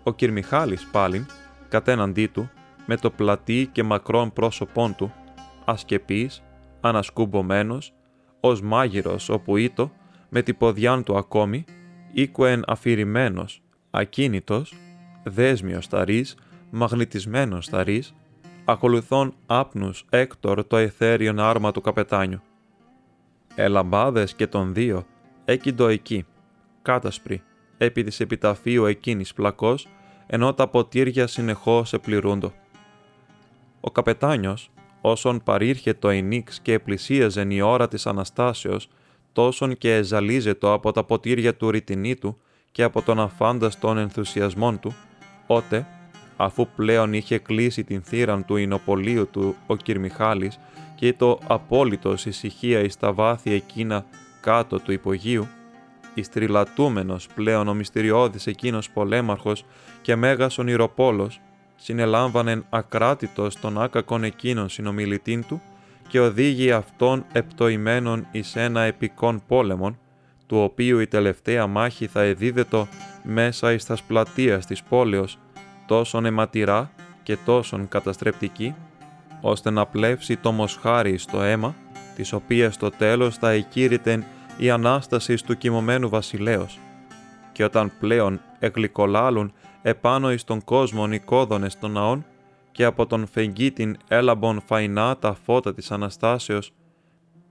Ο 0.02 0.12
κ. 0.12 0.22
Μιχάλης 0.22 0.88
πάλιν, 0.92 1.26
κατέναντί 1.68 2.26
του, 2.26 2.50
με 2.90 2.96
το 2.96 3.10
πλατή 3.10 3.68
και 3.72 3.82
μακρόν 3.82 4.32
πρόσωπόν 4.32 4.94
του, 4.94 5.12
ασκεπής, 5.64 6.42
ανασκούμπομένος, 6.80 7.92
ως 8.40 8.62
μάγειρος 8.62 9.28
όπου 9.28 9.56
ήτο, 9.56 9.90
με 10.28 10.42
την 10.42 10.56
ποδιάν 10.56 11.04
του 11.04 11.16
ακόμη, 11.16 11.64
οίκουεν 12.12 12.62
αφηρημένος, 12.66 13.62
ακίνητος, 13.90 14.74
δέσμιος 15.22 15.84
σταρής, 15.84 16.36
μαγνητισμένος 16.70 17.64
σταρής, 17.64 18.14
ακολουθών 18.64 19.34
άπνους 19.46 20.04
έκτορ 20.10 20.64
το 20.64 20.76
εθέριον 20.76 21.38
άρμα 21.38 21.72
του 21.72 21.80
καπετάνιου. 21.80 22.40
Ελαμπάδες 23.54 24.34
και 24.34 24.46
των 24.46 24.74
δύο 24.74 25.06
έκυντο 25.44 25.88
εκεί, 25.88 26.26
κάτασπρη, 26.82 27.42
επί 27.78 28.02
της 28.04 28.20
επιταφείου 28.20 28.84
εκείνης 28.84 29.32
πλακός, 29.32 29.88
ενώ 30.26 30.54
τα 30.54 30.68
ποτήρια 30.68 31.26
συνεχώς 31.26 31.92
επληρούντο. 31.92 32.52
Ο 33.80 33.90
καπετάνιος, 33.90 34.70
όσον 35.00 35.42
παρήρχε 35.42 35.94
το 35.94 36.08
ενίξ 36.08 36.60
και 36.60 36.72
επλησίαζεν 36.72 37.50
η 37.50 37.60
ώρα 37.60 37.88
της 37.88 38.06
Αναστάσεως, 38.06 38.88
τόσον 39.32 39.78
και 39.78 39.94
εζαλίζετο 39.94 40.72
από 40.72 40.92
τα 40.92 41.04
ποτήρια 41.04 41.54
του 41.54 41.70
ρητινίτου 41.70 42.38
και 42.72 42.82
από 42.82 43.02
τον 43.02 43.20
αφάνταστον 43.20 43.98
ενθουσιασμών 43.98 44.80
του, 44.80 44.94
ότε, 45.46 45.86
αφού 46.36 46.68
πλέον 46.76 47.12
είχε 47.12 47.38
κλείσει 47.38 47.84
την 47.84 48.02
θύραν 48.02 48.44
του 48.44 48.56
Ινοπολίου 48.56 49.28
του 49.30 49.56
ο 49.66 49.76
Κυρμιχάλης 49.76 50.58
και 50.94 51.12
το 51.12 51.38
απόλυτος 51.46 52.26
ησυχία 52.26 52.80
εις 52.80 52.96
τα 52.96 53.12
βάθη 53.12 53.52
εκείνα 53.52 54.04
κάτω 54.40 54.80
του 54.80 54.92
υπογείου, 54.92 55.48
ιστριλατούμενος 56.14 57.26
πλέον 57.34 57.68
ο 57.68 57.74
μυστηριώδης 57.74 58.46
εκείνος 58.46 58.90
πολέμαρχος 58.90 59.64
και 60.02 60.16
μέγας 60.16 60.58
ονειροπόλος, 60.58 61.40
συνελάμβανεν 61.80 62.66
ακράτητος 62.70 63.60
τον 63.60 63.82
άκακον 63.82 64.24
εκείνον 64.24 64.68
συνομιλητήν 64.68 65.46
του 65.46 65.62
και 66.08 66.20
οδήγει 66.20 66.72
αυτόν 66.72 67.24
επτοημένον 67.32 68.26
εις 68.30 68.56
ένα 68.56 68.80
επικών 68.80 69.42
πόλεμον, 69.46 69.98
του 70.46 70.58
οποίου 70.58 70.98
η 70.98 71.06
τελευταία 71.06 71.66
μάχη 71.66 72.06
θα 72.06 72.22
εδίδετο 72.22 72.88
μέσα 73.22 73.72
εις 73.72 73.84
τας 73.84 74.02
πλατείας 74.02 74.66
της 74.66 74.82
πόλεως, 74.82 75.38
τόσον 75.86 76.24
αιματηρά 76.24 76.90
και 77.22 77.36
τόσον 77.44 77.88
καταστρεπτική, 77.88 78.74
ώστε 79.40 79.70
να 79.70 79.86
πλεύσει 79.86 80.36
το 80.36 80.52
μοσχάρι 80.52 81.18
στο 81.18 81.42
αίμα, 81.42 81.74
της 82.16 82.32
οποίας 82.32 82.74
στο 82.74 82.90
τέλος 82.90 83.36
θα 83.36 83.50
εκήρυτεν 83.50 84.24
η 84.58 84.70
Ανάστασης 84.70 85.42
του 85.42 85.56
κοιμωμένου 85.56 86.08
βασιλέως. 86.08 86.78
Και 87.52 87.64
όταν 87.64 87.92
πλέον 88.00 88.40
εγλυκολάλουν 88.58 89.52
επάνω 89.82 90.32
εις 90.32 90.44
τον 90.44 90.64
κόσμον 90.64 91.12
οι 91.12 91.18
κόδωνες 91.18 91.78
των 91.78 91.90
ναών 91.90 92.24
και 92.72 92.84
από 92.84 93.06
τον 93.06 93.26
φεγγίτην 93.26 93.96
έλαμπον 94.08 94.60
φαϊνά 94.66 95.16
τα 95.16 95.34
φώτα 95.34 95.74
της 95.74 95.90
Αναστάσεως, 95.90 96.72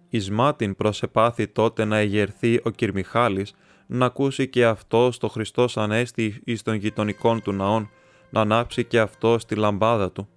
εις 0.09 0.31
μάτιν 0.31 0.75
προσεπάθη 0.75 1.47
τότε 1.47 1.85
να 1.85 1.97
εγερθεί 1.97 2.59
ο 2.63 2.69
Κυρμιχάλης, 2.69 3.53
να 3.87 4.05
ακούσει 4.05 4.47
και 4.47 4.65
αυτός 4.65 5.17
το 5.17 5.27
Χριστός 5.27 5.77
Ανέστη 5.77 6.41
εις 6.43 6.61
των 6.61 6.75
γειτονικών 6.75 7.41
του 7.41 7.51
ναών, 7.51 7.89
να 8.29 8.41
ανάψει 8.41 8.85
και 8.85 8.99
αυτό 8.99 9.39
στη 9.39 9.55
λαμπάδα 9.55 10.11
του. 10.11 10.27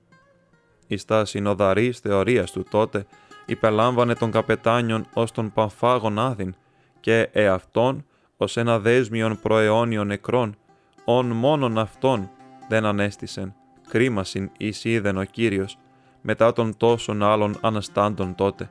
Εις 0.86 1.04
τα 1.04 1.24
συνοδαρής 1.24 1.98
θεωρίας 1.98 2.52
του 2.52 2.64
τότε, 2.70 3.06
υπελάμβανε 3.46 4.14
τον 4.14 4.30
καπετάνιον 4.30 5.06
ως 5.14 5.32
τον 5.32 5.52
Παμφάγον 5.52 6.18
Άδην 6.18 6.54
και 7.00 7.28
εαυτόν 7.32 8.04
ως 8.36 8.56
ένα 8.56 8.78
δέσμιον 8.78 9.40
προαιώνιον 9.40 10.06
νεκρών, 10.06 10.56
ον 11.16 11.26
μόνον 11.26 11.78
αυτόν 11.78 12.30
δεν 12.68 12.84
ανέστησεν, 12.84 13.54
κρίμασιν 13.88 14.50
εις 14.58 14.84
είδεν 14.84 15.16
ο 15.16 15.24
Κύριος, 15.24 15.78
μετά 16.20 16.52
των 16.52 16.76
τόσων 16.76 17.22
άλλων 17.22 17.56
αναστάντων 17.60 18.34
τότε. 18.34 18.68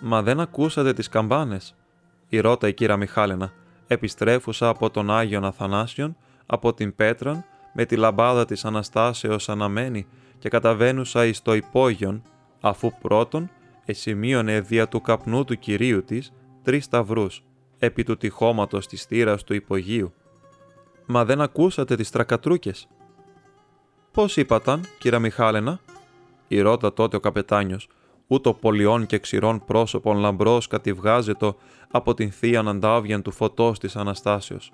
«Μα 0.00 0.22
δεν 0.22 0.40
ακούσατε 0.40 0.92
τις 0.92 1.08
καμπάνες» 1.08 1.74
η 2.28 2.40
ρώτα 2.40 2.68
η 2.68 2.74
κύρα 2.74 2.96
Μιχάλαινα, 2.96 3.52
επιστρέφουσα 3.86 4.68
από 4.68 4.90
τον 4.90 5.10
Άγιον 5.10 5.44
Αθανάσιον, 5.44 6.16
από 6.46 6.74
την 6.74 6.94
Πέτραν, 6.94 7.44
με 7.74 7.84
τη 7.84 7.96
λαμπάδα 7.96 8.44
της 8.44 8.64
Αναστάσεως 8.64 9.48
αναμένη 9.48 10.06
και 10.38 10.48
καταβαίνουσα 10.48 11.26
εις 11.26 11.42
το 11.42 11.54
υπόγειον, 11.54 12.22
αφού 12.60 12.92
πρώτον 13.00 13.50
εσημείωνε 13.84 14.60
δια 14.60 14.88
του 14.88 15.00
καπνού 15.00 15.44
του 15.44 15.58
Κυρίου 15.58 16.04
της 16.04 16.32
τρεις 16.62 16.84
σταυρούς, 16.84 17.44
επί 17.78 18.02
του 18.02 18.16
τυχώματος 18.16 18.86
της 18.86 19.04
θύρας 19.04 19.44
του 19.44 19.54
υπογείου. 19.54 20.12
«Μα 21.12 21.24
δεν 21.24 21.40
ακούσατε 21.40 21.96
τις 21.96 22.10
τρακατρούκες» 22.10 22.88
Πώς 24.12 24.36
είπαταν, 24.36 24.84
κύρα 24.98 25.18
Μιχάλενα, 25.18 25.80
η 26.48 26.60
ρώτα 26.60 26.92
τότε 26.92 27.16
ο 27.16 27.20
καπετάνιος, 27.20 27.88
ούτω 28.26 28.54
πολιών 28.54 29.06
και 29.06 29.18
ξηρών 29.18 29.64
πρόσωπον 29.64 30.16
λαμπρός 30.16 30.66
κατηβγάζετο 30.66 31.56
από 31.90 32.14
την 32.14 32.30
θεία 32.30 32.60
αντάβιαν 32.60 33.22
του 33.22 33.30
φωτός 33.30 33.78
της 33.78 33.96
Αναστάσεως. 33.96 34.72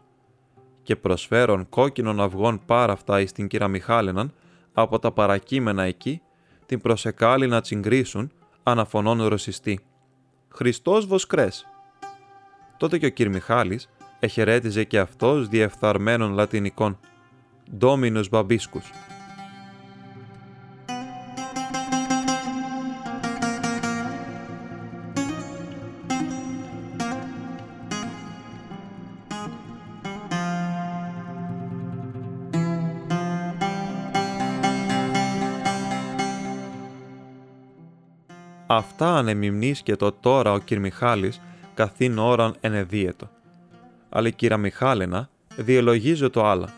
Και 0.83 0.97
προσφέρον 0.97 1.69
κόκκινων 1.69 2.21
αυγών 2.21 2.61
πάρα 2.67 2.93
αυτά 2.93 3.21
εις 3.21 3.33
την 3.33 3.47
κύρα 3.47 3.69
Μιχάλεναν, 3.69 4.33
από 4.73 4.99
τα 4.99 5.13
παρακείμενα 5.13 5.83
εκεί, 5.83 6.23
την 6.67 6.81
προσεκάλει 6.81 7.47
να 7.47 7.61
τσιγκρίσουν, 7.61 8.33
αναφωνών 8.63 9.27
ρωσιστή. 9.27 9.81
Χριστός 10.49 11.07
βοσκρές. 11.07 11.67
Τότε 12.77 12.99
και 12.99 13.07
ο 13.07 13.11
κύρ 13.11 13.29
Μιχάλης 13.29 13.89
εχαιρέτιζε 14.27 14.85
και 14.85 14.99
αυτός 14.99 15.49
διεφθαρμένων 15.49 16.33
λατινικών. 16.33 16.99
Ντόμινος 17.77 18.29
Μπαμπίσκους. 18.29 18.91
Αυτά 38.67 39.25
και 39.83 39.97
το 39.97 40.13
τώρα 40.13 40.53
ο 40.53 40.59
κυρ 40.59 40.79
Μιχάλης 40.81 41.41
καθήν 41.75 42.19
ώραν 42.19 42.57
ενεδίαιτο. 42.61 43.36
Αλλά 44.09 44.29
η 44.29 44.33
κύρα 44.33 44.57
Μιχάλενα 44.57 45.29
διελογίζει 45.57 46.31
το 46.31 46.47
άλλα. 46.47 46.69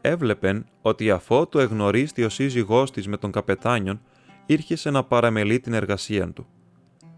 Έβλεπεν 0.00 0.66
ότι 0.82 1.10
αφού 1.10 1.48
του 1.48 1.58
εγνωρίστη 1.58 2.24
ο 2.24 2.28
σύζυγός 2.28 2.90
της 2.90 3.08
με 3.08 3.16
τον 3.16 3.30
καπετάνιον, 3.30 4.00
ήρχισε 4.46 4.90
να 4.90 5.02
παραμελεί 5.02 5.60
την 5.60 5.72
εργασία 5.72 6.32
του. 6.32 6.46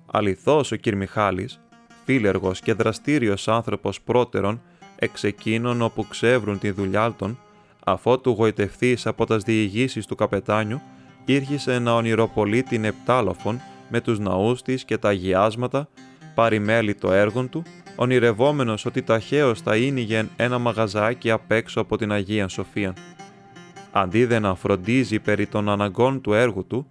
Αληθώς 0.07 0.73
ο 0.73 0.77
κυρ 0.77 0.97
Μιχάλης, 0.97 1.61
φίλεργος 2.05 2.61
και 2.61 2.73
δραστήριος 2.73 3.49
άνθρωπος 3.49 4.01
πρώτερον, 4.01 4.63
εξ 4.99 5.25
εκείνων 5.25 5.83
όπου 5.83 6.07
ξεύρουν 6.09 6.59
τη 6.59 6.71
δουλειά 6.71 7.15
των, 7.19 7.39
αφού 7.85 8.21
του 8.21 8.31
γοητευθείς 8.31 9.07
από 9.07 9.27
τας 9.27 9.43
διηγήσεις 9.43 10.07
του 10.07 10.15
καπετάνιου, 10.15 10.81
ήρχισε 11.25 11.79
να 11.79 11.95
ονειροπολεί 11.95 12.63
την 12.63 12.85
επτάλοφον 12.85 13.61
με 13.89 14.01
τους 14.01 14.19
ναούς 14.19 14.63
της 14.63 14.85
και 14.85 14.99
τα 14.99 15.09
αγιάσματα, 15.09 15.89
πάρει 16.35 16.59
μέλη 16.59 16.95
το 16.95 17.13
έργο 17.13 17.47
του, 17.47 17.63
ονειρευόμενος 18.01 18.85
ότι 18.85 19.03
ταχαίως 19.03 19.61
θα 19.61 19.77
ίνιγεν 19.77 20.31
ένα 20.37 20.59
μαγαζάκι 20.59 21.31
απ' 21.31 21.53
έξω 21.53 21.81
από 21.81 21.97
την 21.97 22.13
Αγία 22.13 22.49
Σοφία. 22.49 22.95
Αντί 23.93 24.25
δε 24.25 24.39
να 24.39 24.55
φροντίζει 24.55 25.19
περί 25.19 25.47
των 25.47 25.69
αναγκών 25.69 26.21
του 26.21 26.33
έργου 26.33 26.67
του, 26.67 26.87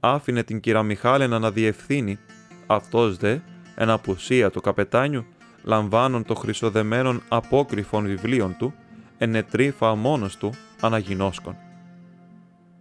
άφηνε 0.00 0.42
την 0.42 0.60
κυρα 0.60 0.82
Μιχάλενα 0.82 1.38
να 1.38 1.50
διευθύνει, 1.50 2.18
αυτός 2.66 3.16
δε, 3.16 3.38
εν 3.74 3.90
απουσία 3.90 4.50
του 4.50 4.60
καπετάνιου, 4.60 5.24
λαμβάνων 5.64 6.24
το 6.24 6.34
χρυσοδεμένων 6.34 7.22
απόκριφων 7.28 8.06
βιβλίων 8.06 8.56
του, 8.58 8.74
ενετρίφα 9.18 9.94
μόνος 9.94 10.36
του 10.36 10.52
αναγινώσκον. 10.80 11.56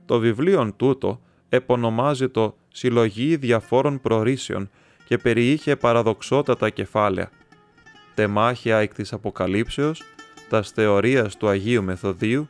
Το 0.05 0.19
βιβλίον 0.19 0.75
τούτο 0.75 1.21
επωνομάζεται 1.49 2.53
συλλογή 2.71 3.35
διαφόρων 3.35 4.01
προρήσεων 4.01 4.69
και 5.05 5.17
περιείχε 5.17 5.75
παραδοξότατα 5.75 6.69
κεφάλαια. 6.69 7.29
Τεμάχια 8.21 8.77
εκ 8.77 8.93
της 8.93 9.13
Αποκαλύψεως, 9.13 10.03
τα 10.49 10.61
θεωρίας 10.61 11.37
του 11.37 11.47
Αγίου 11.47 11.83
Μεθοδίου, 11.83 12.47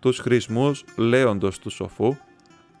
τους 0.00 0.18
χρησμούς 0.18 0.84
Λέοντος 0.96 1.58
του 1.58 1.70
Σοφού, 1.70 2.16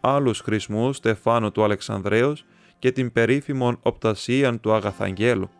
άλλους 0.00 0.40
χρησμούς 0.40 0.96
Στεφάνου 0.96 1.52
του 1.52 1.64
Αλεξανδρέως 1.64 2.44
και 2.78 2.92
την 2.92 3.12
περίφημον 3.12 3.78
οπτασίαν 3.82 4.60
του 4.60 4.72
Αγαθαγγέλου. 4.72 5.50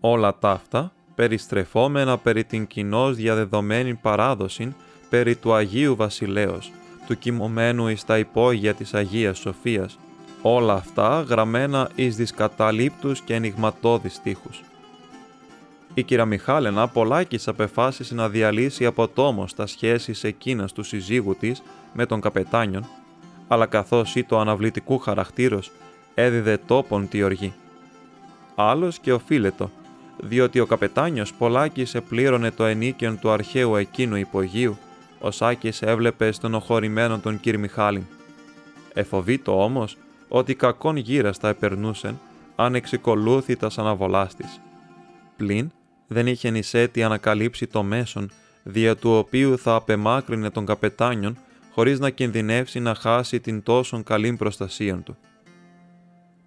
Όλα 0.00 0.38
ταύτα 0.38 0.92
περιστρεφόμενα 1.14 2.18
περί 2.18 2.44
την 2.44 2.66
κοινώς 2.66 3.16
διαδεδομένη 3.16 3.94
παράδοση 3.94 4.74
περί 5.10 5.36
του 5.36 5.54
Αγίου 5.54 5.96
Βασιλέως, 5.96 6.72
του 7.06 7.18
κοιμωμένου 7.18 7.88
εις 7.88 8.04
τα 8.04 8.18
υπόγεια 8.18 8.74
της 8.74 8.94
Αγίας 8.94 9.38
Σοφίας, 9.38 9.98
όλα 10.42 10.74
αυτά 10.74 11.20
γραμμένα 11.20 11.90
εις 11.94 12.16
δυσκαταλείπτους 12.16 13.20
και 13.20 13.34
ενηγματώδεις 13.34 14.14
στίχους. 14.14 14.62
Η 16.00 16.02
κυρα 16.02 16.24
Μιχάλενα 16.24 16.88
πολλάκις 16.88 17.48
απεφάσισε 17.48 18.14
να 18.14 18.28
διαλύσει 18.28 18.86
από 18.86 19.08
τόμος 19.08 19.54
τα 19.54 19.66
σχέσεις 19.66 20.24
εκείνας 20.24 20.72
του 20.72 20.82
συζύγου 20.82 21.36
της 21.36 21.62
με 21.92 22.06
τον 22.06 22.20
καπετάνιον, 22.20 22.86
αλλά 23.48 23.66
καθώς 23.66 24.14
ή 24.14 24.24
το 24.24 24.38
αναβλητικού 24.38 24.98
χαρακτήρος 24.98 25.70
έδιδε 26.14 26.58
τόπον 26.66 27.08
τη 27.08 27.22
οργή. 27.22 27.52
Άλλος 28.54 28.98
και 28.98 29.12
οφείλετο, 29.12 29.70
διότι 30.18 30.60
ο 30.60 30.66
καπετάνιος 30.66 31.34
πολλάκις 31.34 31.94
επλήρωνε 31.94 32.50
το 32.50 32.64
ενίκαιον 32.64 33.18
του 33.18 33.30
αρχαίου 33.30 33.76
εκείνου 33.76 34.16
υπογείου, 34.16 34.78
ο 35.20 35.30
Σάκης 35.30 35.82
έβλεπε 35.82 36.32
στον 36.32 36.54
οχωρημένο 36.54 37.18
τον 37.18 37.40
κύρ 37.40 37.58
Μιχάλη. 37.58 38.06
Εφοβήτω 38.94 39.64
όμως 39.64 39.96
ότι 40.28 40.54
κακόν 40.54 40.96
γύρα 40.96 41.32
τα 41.32 41.48
επερνούσεν 41.48 42.20
αν 42.56 42.74
εξικολούθη 42.74 43.56
τα 43.56 43.70
αναβολάς 43.76 44.34
της. 44.34 44.60
Πλην 45.36 45.70
δεν 46.12 46.26
είχε 46.26 46.50
νησέτη 46.50 47.02
ανακαλύψει 47.02 47.66
το 47.66 47.82
μέσον 47.82 48.30
δια 48.62 48.96
του 48.96 49.10
οποίου 49.10 49.58
θα 49.58 49.74
απεμάκρυνε 49.74 50.50
τον 50.50 50.66
καπετάνιον 50.66 51.36
χωρίς 51.72 51.98
να 51.98 52.10
κινδυνεύσει 52.10 52.80
να 52.80 52.94
χάσει 52.94 53.40
την 53.40 53.62
τόσον 53.62 54.02
καλή 54.02 54.36
προστασία 54.36 54.96
του. 54.96 55.16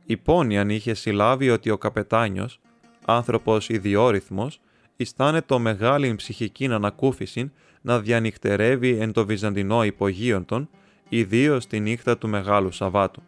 Η 0.05 0.57
αν 0.57 0.69
είχε 0.69 0.93
συλλάβει 0.93 1.49
ότι 1.49 1.69
ο 1.69 1.77
καπετάνιος, 1.77 2.59
άνθρωπος 3.05 3.69
ιδιόρυθμος, 3.69 4.59
ιστάνε 4.95 5.41
το 5.41 5.59
μεγάλη 5.59 6.15
ψυχική 6.15 6.65
ανακούφιση 6.65 7.51
να 7.81 7.99
διανυχτερεύει 7.99 8.97
εν 8.97 9.11
το 9.11 9.25
βυζαντινό 9.25 9.83
υπογείον 9.83 10.45
των, 10.45 10.69
ιδίως 11.09 11.67
τη 11.67 11.79
νύχτα 11.79 12.17
του 12.17 12.27
Μεγάλου 12.27 12.71
Σαββάτου. 12.71 13.21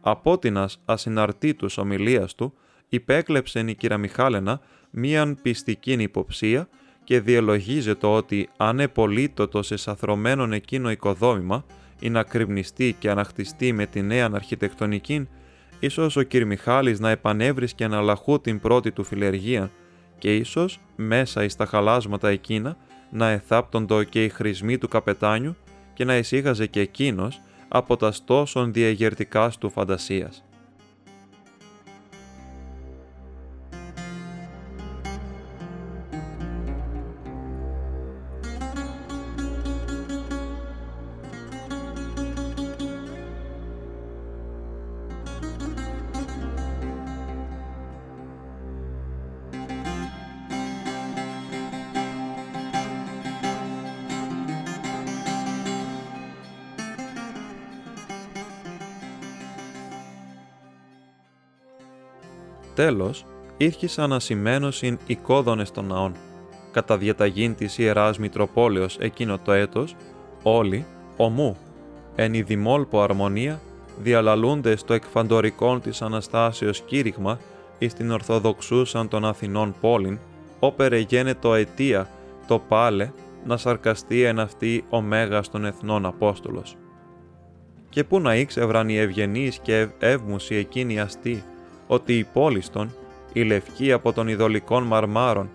Απότινας 0.00 0.80
ασυναρτήτους 0.84 1.78
ομιλίας 1.78 2.34
του, 2.34 2.54
υπέκλεψε 2.88 3.64
η 3.66 3.74
κυρα 3.74 3.96
Μιχάλενα 3.96 4.60
μίαν 4.94 5.38
πιστική 5.42 5.92
υποψία 5.92 6.68
και 7.04 7.20
διελογίζεται 7.20 8.06
ότι 8.06 8.48
αν 8.56 8.80
επολύτωτος 8.80 9.66
σε 9.66 9.76
σαθρωμένον 9.76 10.52
εκείνο 10.52 10.90
οικοδόμημα 10.90 11.64
ή 12.00 12.10
να 12.10 12.22
κρυμνιστεί 12.22 12.96
και 12.98 13.10
αναχτιστεί 13.10 13.72
με 13.72 13.86
τη 13.86 14.02
νέα 14.02 14.30
αρχιτεκτονική, 14.32 15.28
ίσως 15.80 16.16
ο 16.16 16.24
κ. 16.24 16.34
Μιχάλης 16.34 17.00
να 17.00 17.10
επανέβρισκε 17.10 17.84
αναλαχού 17.84 18.40
την 18.40 18.60
πρώτη 18.60 18.92
του 18.92 19.04
φιλεργία 19.04 19.70
και 20.18 20.36
ίσως 20.36 20.80
μέσα 20.96 21.44
εις 21.44 21.56
τα 21.56 21.66
χαλάσματα 21.66 22.28
εκείνα 22.28 22.76
να 23.10 23.28
εθάπτοντο 23.30 24.02
και 24.02 24.24
οι 24.24 24.28
χρησμοί 24.28 24.78
του 24.78 24.88
καπετάνιου 24.88 25.56
και 25.94 26.04
να 26.04 26.16
εισήγαζε 26.16 26.66
και 26.66 26.80
εκείνος 26.80 27.40
από 27.68 27.96
τας 27.96 28.16
στόσον 28.16 28.72
διαγερτικάς 28.72 29.58
του 29.58 29.70
φαντασίας. 29.70 30.44
Τέλος, 62.84 63.24
ήρχισαν 63.56 64.12
ασημένωσιν 64.12 64.98
οικόδονες 65.06 65.70
των 65.70 65.86
ναών. 65.86 66.14
Κατά 66.72 66.98
διαταγήν 66.98 67.54
της 67.54 67.78
Ιεράς 67.78 68.18
Μητροπόλεως 68.18 68.98
εκείνο 68.98 69.38
το 69.38 69.52
έτος, 69.52 69.96
όλοι, 70.42 70.86
ομού, 71.16 71.56
εν 72.14 72.34
η 72.34 72.46
αρμονία, 72.92 73.60
διαλαλούνται 74.02 74.76
στο 74.76 74.94
εκφαντορικόν 74.94 75.80
της 75.80 76.02
Αναστάσεως 76.02 76.80
κήρυγμα 76.80 77.38
εις 77.78 77.94
την 77.94 78.10
Ορθοδοξούσαν 78.10 79.08
των 79.08 79.24
Αθηνών 79.24 79.74
πόλην, 79.80 80.18
όπερε 80.58 80.98
γένετο 80.98 81.54
αιτία, 81.54 82.08
το 82.46 82.58
πάλε, 82.58 83.10
να 83.44 83.56
σαρκαστεί 83.56 84.22
εν 84.22 84.38
αυτή 84.38 84.84
ο 84.90 85.00
Μέγας 85.00 85.50
των 85.50 85.64
Εθνών 85.64 86.06
Απόστολος. 86.06 86.76
Και 87.88 88.04
πού 88.04 88.20
να 88.20 88.36
ήξευραν 88.36 88.88
οι 88.88 88.96
ευγενείς 88.96 89.58
και 89.58 89.88
εύμουσοι 89.98 90.54
εκείνοι 90.54 91.00
αστεί, 91.00 91.44
ότι 91.86 92.18
η 92.18 92.24
πόλιστον, 92.24 92.94
η 93.32 93.42
λευκή 93.42 93.92
από 93.92 94.12
των 94.12 94.28
ειδωλικών 94.28 94.82
μαρμάρων, 94.82 95.50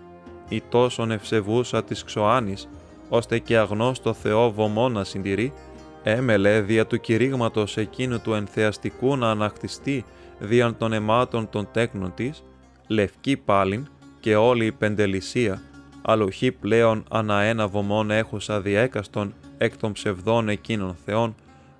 η 0.48 0.62
τόσον 0.68 1.10
ευσεβούσα 1.10 1.84
της 1.84 2.04
ξωάνης, 2.04 2.68
ώστε 3.08 3.38
και 3.38 3.58
αγνώστο 3.58 4.12
Θεό 4.12 4.50
βωμόνα 4.50 5.04
συντηρεί, 5.04 5.52
έμελε 6.02 6.60
δια 6.60 6.86
του 6.86 7.00
κηρύγματος 7.00 7.76
εκείνου 7.76 8.20
του 8.20 8.34
ενθεαστικού 8.34 9.16
να 9.16 9.30
ανακτιστεί 9.30 10.04
δια 10.38 10.74
των 10.74 10.92
αιμάτων 10.92 11.48
των 11.50 11.68
τέκνων 11.72 12.14
της, 12.14 12.42
λευκή 12.86 13.36
πάλιν 13.36 13.88
και 14.20 14.36
όλη 14.36 14.64
η 14.66 14.72
πεντελησία, 14.72 15.62
αλοχή 16.02 16.52
πλέον 16.52 17.04
ανά 17.10 17.40
ένα 17.40 17.68
βωμόν 17.68 18.10
έχουσα 18.10 18.60
διέκαστον 18.60 19.34
εκ 19.58 19.76
των 19.76 19.92
ψευδών 19.92 20.48
εκείνων 20.48 20.96
θεών, 21.04 21.34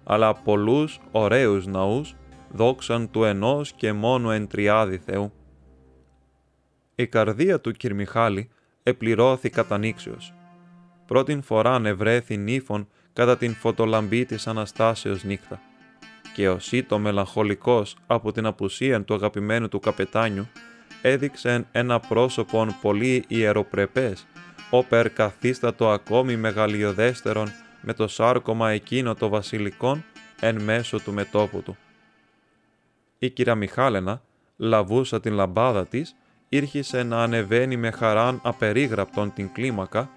αλλά 0.04 0.34
πολλούς 0.34 1.00
ωραίους 1.10 1.66
ναούς, 1.66 2.14
δόξαν 2.52 3.10
του 3.10 3.24
ενός 3.24 3.72
και 3.72 3.92
μόνο 3.92 4.30
εν 4.30 4.46
τριάδι 4.46 4.98
Θεού. 4.98 5.32
Η 6.94 7.06
καρδία 7.06 7.60
του 7.60 7.72
Κυρμιχάλη 7.72 8.50
επληρώθη 8.82 9.50
κατανήξεως. 9.50 10.34
Πρώτην 11.06 11.42
φορά 11.42 11.78
νευρέθη 11.78 12.36
νύφων 12.36 12.88
κατά 13.12 13.36
την 13.36 13.54
φωτολαμπή 13.54 14.24
της 14.24 14.46
Αναστάσεως 14.46 15.24
νύχτα. 15.24 15.60
Και 16.34 16.48
ο 16.48 16.58
Σίτο 16.58 16.98
μελαγχολικός 16.98 17.96
από 18.06 18.32
την 18.32 18.46
απουσία 18.46 19.02
του 19.04 19.14
αγαπημένου 19.14 19.68
του 19.68 19.80
καπετάνιου 19.80 20.46
έδειξε 21.02 21.66
ένα 21.72 22.00
πρόσωπον 22.00 22.76
πολύ 22.80 23.24
ιεροπρεπές, 23.28 24.26
όπερ 24.70 25.10
καθίστατο 25.10 25.90
ακόμη 25.90 26.36
μεγαλειοδέστερον 26.36 27.48
με 27.80 27.92
το 27.92 28.08
σάρκωμα 28.08 28.70
εκείνο 28.70 29.14
το 29.14 29.28
βασιλικών 29.28 30.04
εν 30.40 30.62
μέσω 30.62 31.00
του 31.00 31.12
μετόπου 31.12 31.62
του. 31.62 31.76
Η 33.22 33.30
κυρία 33.30 33.54
Μιχάλενα, 33.54 34.22
λαβούσα 34.56 35.20
την 35.20 35.32
λαμπάδα 35.32 35.86
της, 35.86 36.16
ήρχισε 36.48 37.02
να 37.02 37.22
ανεβαίνει 37.22 37.76
με 37.76 37.90
χαράν 37.90 38.40
απερίγραπτον 38.42 39.32
την 39.32 39.52
κλίμακα, 39.52 40.10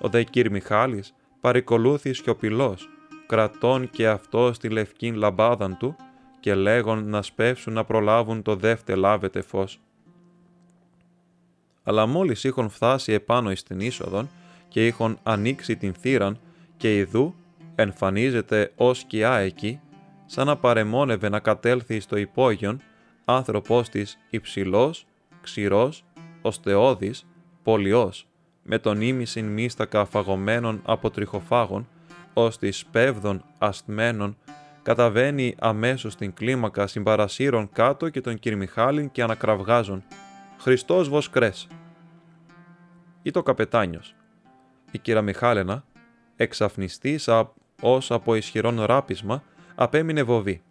ο 0.00 0.08
δε 0.08 0.22
κύρ 0.22 0.50
Μιχάλης 0.50 1.14
παρικολούθη 1.40 2.12
σιωπηλός, 2.12 2.88
κρατών 3.26 3.90
και 3.90 4.08
αυτός 4.08 4.56
στη 4.56 4.68
λευκή 4.68 5.12
λαμπάδαν 5.12 5.76
του 5.76 5.96
και 6.40 6.54
λέγον 6.54 7.08
να 7.08 7.22
σπεύσουν 7.22 7.72
να 7.72 7.84
προλάβουν 7.84 8.42
το 8.42 8.56
δεύτε 8.56 8.94
λάβετε 8.94 9.40
φως. 9.40 9.80
Αλλά 11.82 12.06
μόλις 12.06 12.44
είχον 12.44 12.68
φτάσει 12.68 13.12
επάνω 13.12 13.50
εις 13.50 13.62
την 13.62 13.80
είσοδον 13.80 14.28
και 14.68 14.86
είχον 14.86 15.18
ανοίξει 15.22 15.76
την 15.76 15.94
θύραν 15.94 16.38
και 16.76 16.96
ιδού 16.96 17.34
εμφανίζεται 17.74 18.72
ως 18.76 18.98
σκιά 18.98 19.34
εκεί, 19.34 19.80
σαν 20.30 20.46
να 20.46 20.56
παρεμόνευε 20.56 21.28
να 21.28 21.38
κατέλθει 21.38 22.00
στο 22.00 22.16
υπόγειον, 22.16 22.80
άνθρωπος 23.24 23.88
της 23.88 24.18
υψηλός, 24.30 25.06
ξηρός, 25.40 26.04
οστεώδης, 26.42 27.26
πολιός, 27.62 28.26
με 28.62 28.78
τον 28.78 29.00
ήμισιν 29.00 29.46
μίστακα 29.46 30.04
φαγωμένων 30.04 30.80
από 30.84 31.10
τριχοφάγων, 31.10 31.88
ως 32.32 32.58
της 32.58 32.86
πέβδων 32.86 33.44
ασθμένων, 33.58 34.36
καταβαίνει 34.82 35.54
αμέσως 35.58 36.12
στην 36.12 36.34
κλίμακα 36.34 36.86
συμπαρασύρων 36.86 37.68
κάτω 37.72 38.08
και 38.08 38.20
τον 38.20 38.38
κυρμιχάλιν 38.38 39.10
και 39.10 39.22
ανακραυγάζουν 39.22 40.04
«Χριστός 40.58 41.08
Βοσκρές» 41.08 41.66
ή 43.22 43.30
το 43.30 43.42
καπετάνιος. 43.42 44.14
Η 44.90 44.98
κυρα 44.98 45.22
Μιχάλενα, 45.22 45.84
εξαφνιστής 46.36 47.28
ως 47.82 48.10
από 48.10 48.34
ισχυρόν 48.34 48.84
ράπισμα, 48.84 49.42
απέμεινε 49.80 50.22
βοβή 50.22 50.62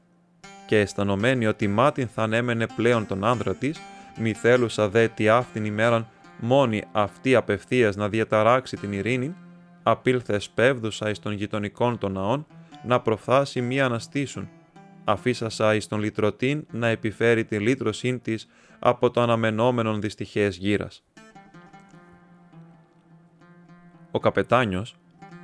και 0.66 0.80
αισθανωμένη 0.80 1.48
ότι 1.48 1.68
μάτιν 1.68 2.08
θα 2.08 2.24
ανέμενε 2.24 2.68
πλέον 2.76 3.08
τον 3.08 3.24
άνδρα 3.24 3.56
της, 3.56 3.80
μη 4.20 4.34
θέλουσα 4.34 4.90
δε 4.90 5.08
τι 5.08 5.30
αυτήν 5.30 5.66
ημέραν 5.66 6.08
μόνη 6.40 6.84
αυτή 6.92 7.36
απευθείας 7.36 7.96
να 7.96 8.10
διαταράξει 8.10 8.78
την 8.78 8.92
ειρήνη, 8.94 9.36
απήλθε 9.84 10.40
σπέβδουσα 10.40 11.10
εις 11.10 11.20
των 11.20 11.32
γειτονικών 11.32 11.98
των 11.98 12.12
ναών 12.12 12.46
να 12.84 13.00
προφθάσει 13.00 13.62
μη 13.62 13.82
αναστήσουν, 13.82 14.50
αφήσασα 15.04 15.76
εις 15.76 15.88
τον 15.88 16.00
λυτρωτήν 16.00 16.66
να 16.72 16.88
επιφέρει 16.88 17.46
τη 17.46 17.60
λύτρωσή 17.60 18.18
της 18.18 18.48
από 18.80 19.12
το 19.12 19.22
αναμενόμενον 19.22 20.02
δυστυχές 20.02 20.58
γύρας. 20.58 21.04
Ο 24.12 24.20
καπετάνιος, 24.20 24.96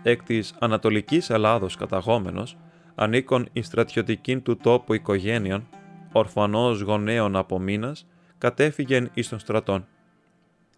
εκ 0.04 0.23
της 0.23 0.54
Ανατολικής 0.60 1.30
Ελλάδος 1.30 1.76
καταγόμενος, 1.76 2.58
ανήκον 2.95 3.47
η 3.53 3.62
στρατιωτική 3.62 4.38
του 4.39 4.58
τόπου 4.58 4.93
οικογένειαν, 4.93 5.67
ορφανός 6.12 6.82
γονέων 6.82 7.36
από 7.36 7.60
μήνας, 7.60 8.06
κατέφυγεν 8.38 9.10
εις 9.13 9.29
των 9.29 9.39
στρατών. 9.39 9.88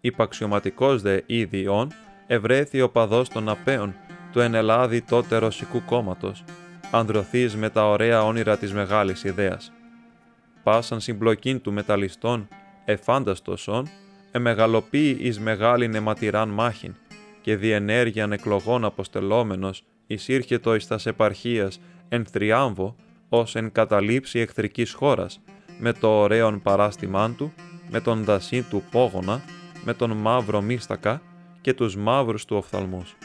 Υπαξιωματικός 0.00 1.02
δε 1.02 1.20
ιδιών, 1.26 1.92
ευρέθη 2.26 2.80
ο 2.80 2.90
παδός 2.90 3.28
των 3.28 3.48
απέων 3.48 3.94
του 4.32 4.40
εν 4.40 4.54
Ελλάδη 4.54 5.02
τότε 5.02 5.36
ρωσικού 5.36 5.84
κόμματος, 5.84 6.44
ανδρωθείς 6.90 7.56
με 7.56 7.70
τα 7.70 7.88
ωραία 7.88 8.24
όνειρα 8.24 8.56
της 8.56 8.72
μεγάλης 8.72 9.24
ιδέας. 9.24 9.72
Πάσαν 10.62 11.00
συμπλοκήν 11.00 11.60
του 11.60 11.72
μεταλλιστών, 11.72 12.48
εφάνταστος 12.84 13.68
όν, 13.68 13.88
εμεγαλοποιεί 14.30 15.16
εις 15.20 15.40
μεγάλη 15.40 15.88
νεματηράν 15.88 16.48
μάχην, 16.48 16.94
και 17.40 17.56
διενέργειαν 17.56 18.32
εκλογών 18.32 18.84
αποστελόμενος, 18.84 19.84
εισήρχετο 20.06 20.74
εις 20.74 20.86
τας 20.86 21.06
επαρχίας 21.06 21.80
εν 22.08 22.26
θριάμβο, 22.26 22.96
ως 23.28 23.54
εν 23.54 23.72
καταλήψη 23.72 24.38
εχθρικής 24.38 24.92
χώρας, 24.92 25.40
με 25.78 25.92
το 25.92 26.08
ωραίον 26.08 26.62
παράστημάν 26.62 27.36
του, 27.36 27.52
με 27.90 28.00
τον 28.00 28.24
δασί 28.24 28.62
του 28.62 28.82
πόγονα, 28.90 29.42
με 29.84 29.94
τον 29.94 30.10
μαύρο 30.10 30.60
μίστακα 30.60 31.22
και 31.60 31.74
τους 31.74 31.96
μαύρους 31.96 32.44
του 32.44 32.56
οφθαλμούς. 32.56 33.16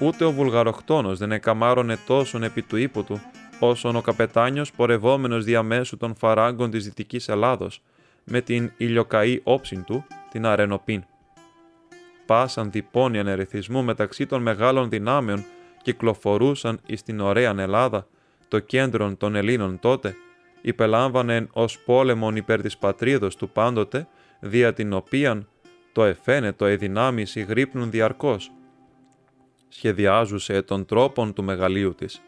Ούτε 0.00 0.24
ο 0.24 0.32
βουλγαροκτόνος 0.32 1.18
δεν 1.18 1.32
εκαμάρωνε 1.32 1.98
τόσον 2.06 2.42
επί 2.42 2.62
του 2.62 2.76
ύπου 2.76 3.04
του, 3.04 3.20
όσον 3.58 3.96
ο 3.96 4.00
καπετάνιος 4.00 4.72
πορευόμενος 4.72 5.44
διαμέσου 5.44 5.96
των 5.96 6.14
φαράγκων 6.14 6.70
της 6.70 6.84
Δυτικής 6.84 7.28
Ελλάδος, 7.28 7.82
με 8.24 8.40
την 8.40 8.72
ηλιοκαή 8.76 9.40
όψη 9.42 9.76
του, 9.86 10.04
την 10.30 10.46
αρενοπίν. 10.46 11.04
Πάσαν 12.26 12.70
διπώνιαν 12.70 13.26
ερεθισμού 13.26 13.82
μεταξύ 13.82 14.26
των 14.26 14.42
μεγάλων 14.42 14.88
δυνάμεων 14.88 15.44
κυκλοφορούσαν 15.82 16.80
εις 16.86 17.02
την 17.02 17.20
ωραίαν 17.20 17.58
Ελλάδα, 17.58 18.06
το 18.48 18.58
κέντρο 18.58 19.16
των 19.16 19.34
Ελλήνων 19.34 19.78
τότε, 19.78 20.16
υπελάμβανεν 20.60 21.48
ως 21.52 21.78
πόλεμον 21.78 22.36
υπέρ 22.36 22.60
της 22.60 22.76
πατρίδος 22.78 23.36
του 23.36 23.48
πάντοτε, 23.48 24.08
δια 24.40 24.72
την 24.72 24.92
οποίαν 24.92 25.48
το 25.92 26.04
εφαίνετο 26.04 26.64
εδυνάμεις 26.64 27.36
γρύπνουν 27.48 27.90
διαρκώς. 27.90 28.50
Σχεδιάζουσε 29.68 30.62
των 30.62 30.84
τρόπων 30.84 31.32
του 31.32 31.44
μεγαλείου 31.44 31.94
της. 31.94 32.22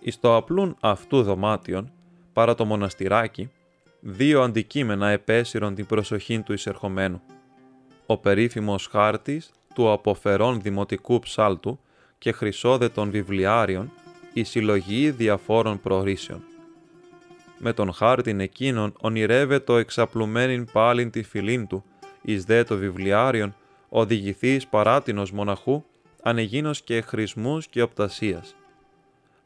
Εις 0.00 0.20
το 0.20 0.36
απλούν 0.36 0.76
αυτού 0.80 1.22
δωμάτιον, 1.22 1.92
παρά 2.32 2.54
το 2.54 2.64
μοναστηράκι, 2.64 3.50
δύο 4.00 4.42
αντικείμενα 4.42 5.08
επέσυρον 5.08 5.74
την 5.74 5.86
προσοχή 5.86 6.40
του 6.40 6.52
εισερχομένου. 6.52 7.22
Ο 8.06 8.16
περίφημος 8.16 8.86
χάρτης 8.86 9.50
του 9.74 9.92
αποφερών 9.92 10.60
δημοτικού 10.60 11.18
ψάλτου 11.18 11.78
και 12.22 12.32
χρυσόδετων 12.32 13.10
βιβλιάριων, 13.10 13.92
η 14.32 14.44
συλλογή 14.44 15.10
διαφόρων 15.10 15.80
προορίσεων 15.80 16.42
με 17.58 17.72
τον 17.72 17.92
χάρτην 17.92 18.40
εκείνον 18.40 18.94
ονειρεύεται 19.00 19.72
ο 19.72 19.76
εξαπλουμένην 19.76 20.68
πάλιν 20.72 21.10
τη 21.10 21.22
φυλήν 21.22 21.66
του, 21.66 21.84
εις 22.22 22.44
δε 22.44 22.64
το 22.64 22.76
βιβλιάριον, 22.76 23.54
οδηγηθείς 23.88 24.66
παράτινος 24.66 25.30
μοναχού, 25.30 25.84
ανεγίνος 26.22 26.82
και 26.82 27.00
χρησμούς 27.00 27.66
και 27.66 27.82
οπτασίας. 27.82 28.54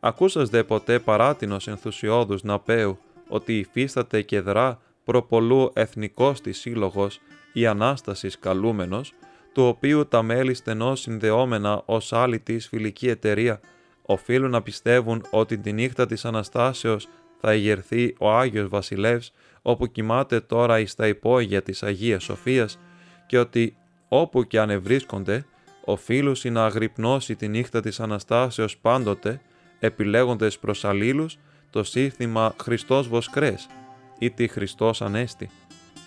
Ακούσας 0.00 0.48
δε 0.48 0.64
ποτέ 0.64 0.98
παράτινος 0.98 1.68
ενθουσιώδους 1.68 2.42
ναπέου, 2.42 2.98
ότι 3.28 3.58
υφίσταται 3.58 4.22
και 4.22 4.40
δρά 4.40 4.80
προπολού 5.04 5.70
εθνικός 5.74 6.40
της 6.40 6.58
σύλλογος 6.58 7.20
ή 7.52 7.66
Ανάστασης 7.66 8.38
καλούμενος, 8.38 9.12
του 9.56 9.64
οποίου 9.64 10.08
τα 10.08 10.22
μέλη 10.22 10.54
στενώς 10.54 11.00
συνδεόμενα 11.00 11.82
ως 11.84 12.12
άλλη 12.12 12.38
της 12.38 12.68
φιλική 12.68 13.08
εταιρεία 13.08 13.60
οφείλουν 14.02 14.50
να 14.50 14.62
πιστεύουν 14.62 15.26
ότι 15.30 15.58
τη 15.58 15.72
νύχτα 15.72 16.06
της 16.06 16.24
Αναστάσεως 16.24 17.08
θα 17.40 17.54
ηγερθεί 17.54 18.14
ο 18.18 18.30
Άγιος 18.32 18.68
Βασιλεύς 18.68 19.32
όπου 19.62 19.86
κοιμάται 19.86 20.40
τώρα 20.40 20.78
εις 20.78 20.94
τα 20.94 21.06
υπόγεια 21.08 21.62
της 21.62 21.82
Αγίας 21.82 22.22
Σοφίας 22.22 22.78
και 23.26 23.38
ότι 23.38 23.76
όπου 24.08 24.46
και 24.46 24.60
αν 24.60 24.70
ευρίσκονται, 24.70 25.46
οφείλουν 25.84 26.36
να 26.42 26.64
αγρυπνώσει 26.64 27.36
τη 27.36 27.48
νύχτα 27.48 27.80
της 27.80 28.00
Αναστάσεως 28.00 28.76
πάντοτε, 28.76 29.40
επιλέγοντες 29.78 30.58
προς 30.58 30.84
αλλήλους 30.84 31.38
το 31.70 31.84
σύνθημα 31.84 32.54
«Χριστός 32.62 33.08
Βοσκρές» 33.08 33.66
ή 34.18 34.30
τη 34.30 34.48
«Χριστός 34.48 35.02
Ανέστη», 35.02 35.50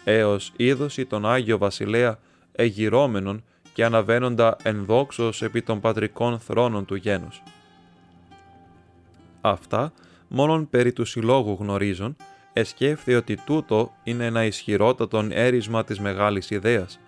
έως 0.03 0.53
είδωση 0.55 1.05
τον 1.05 1.25
Άγιο 1.25 1.57
Βασιλέα 1.57 2.19
εγυρώμενον 2.59 3.43
και 3.73 3.85
αναβαίνοντα 3.85 4.55
ενδόξως 4.63 5.41
επί 5.41 5.61
των 5.61 5.79
πατρικών 5.79 6.39
θρόνων 6.39 6.85
του 6.85 6.95
γένους. 6.95 7.41
Αυτά 9.41 9.93
μόνον 10.27 10.69
περί 10.69 10.93
του 10.93 11.05
συλλόγου 11.05 11.57
γνωρίζουν, 11.59 12.15
εσκέφθη 12.53 13.15
ότι 13.15 13.35
τούτο 13.45 13.91
είναι 14.03 14.25
ένα 14.25 14.45
ισχυρότατον 14.45 15.31
έρισμα 15.31 15.83
της 15.83 15.99
μεγάλης 15.99 16.49
ιδέας 16.49 16.99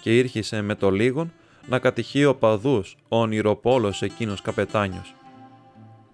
και 0.00 0.18
ήρχισε 0.18 0.62
με 0.62 0.74
το 0.74 0.90
λίγον 0.90 1.32
να 1.68 1.78
κατηχεί 1.78 2.24
ο 2.24 2.34
παδούς 2.34 2.96
ο 3.08 3.20
ονειροπόλος 3.20 4.02
εκείνος 4.02 4.42
καπετάνιος. 4.42 5.14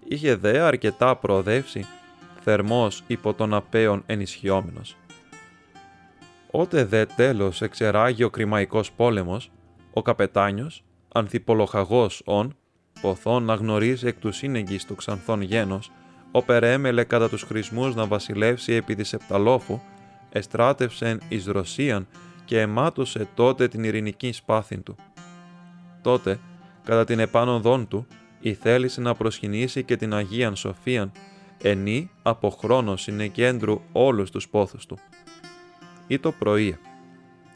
Είχε 0.07 0.35
δε 0.35 0.59
αρκετά 0.59 1.15
προοδεύσει, 1.15 1.85
θερμός 2.43 3.03
υπό 3.07 3.33
τον 3.33 3.53
απέον 3.53 4.03
ενισχυόμενος. 4.05 4.95
Ότε 6.55 6.83
δε 6.85 7.05
τέλος 7.05 7.61
εξεράγει 7.61 8.23
ο 8.23 8.29
κρημαϊκός 8.29 8.91
πόλεμος, 8.91 9.51
ο 9.93 10.01
καπετάνιος, 10.01 10.83
ανθιπολοχαγός 11.13 12.21
ον, 12.25 12.55
ποθόν 13.01 13.43
να 13.43 13.53
γνωρίζει 13.53 14.07
εκ 14.07 14.19
του 14.19 14.31
σύνεγγυς 14.31 14.85
του 14.85 14.95
ξανθών 14.95 15.41
γένος, 15.41 15.91
περέμελε 16.45 17.03
κατά 17.03 17.29
τους 17.29 17.41
χρησμούς 17.41 17.95
να 17.95 18.05
βασιλεύσει 18.05 18.73
επί 18.73 18.95
της 18.95 19.13
Επταλόφου, 19.13 19.79
εστράτευσεν 20.31 21.21
εις 21.27 21.45
Ρωσίαν 21.45 22.07
και 22.45 22.59
εμάτωσε 22.59 23.27
τότε 23.33 23.67
την 23.67 23.83
ειρηνική 23.83 24.31
σπάθην 24.31 24.83
του. 24.83 24.95
Τότε, 26.01 26.39
κατά 26.83 27.03
την 27.03 27.19
επάνωδόν 27.19 27.87
του, 27.87 28.07
η 28.39 28.53
θέληση 28.53 29.01
να 29.01 29.13
προσκυνήσει 29.15 29.83
και 29.83 29.95
την 29.95 30.13
Αγίαν 30.13 30.55
Σοφίαν, 30.55 31.11
ενή 31.61 32.11
από 32.21 32.49
χρόνο 32.49 32.95
συνεκέντρου 32.95 33.81
όλους 33.91 34.31
τους 34.31 34.49
πόθους 34.49 34.85
του. 34.85 34.97
Ή 36.07 36.19
το 36.19 36.31
πρωί, 36.31 36.77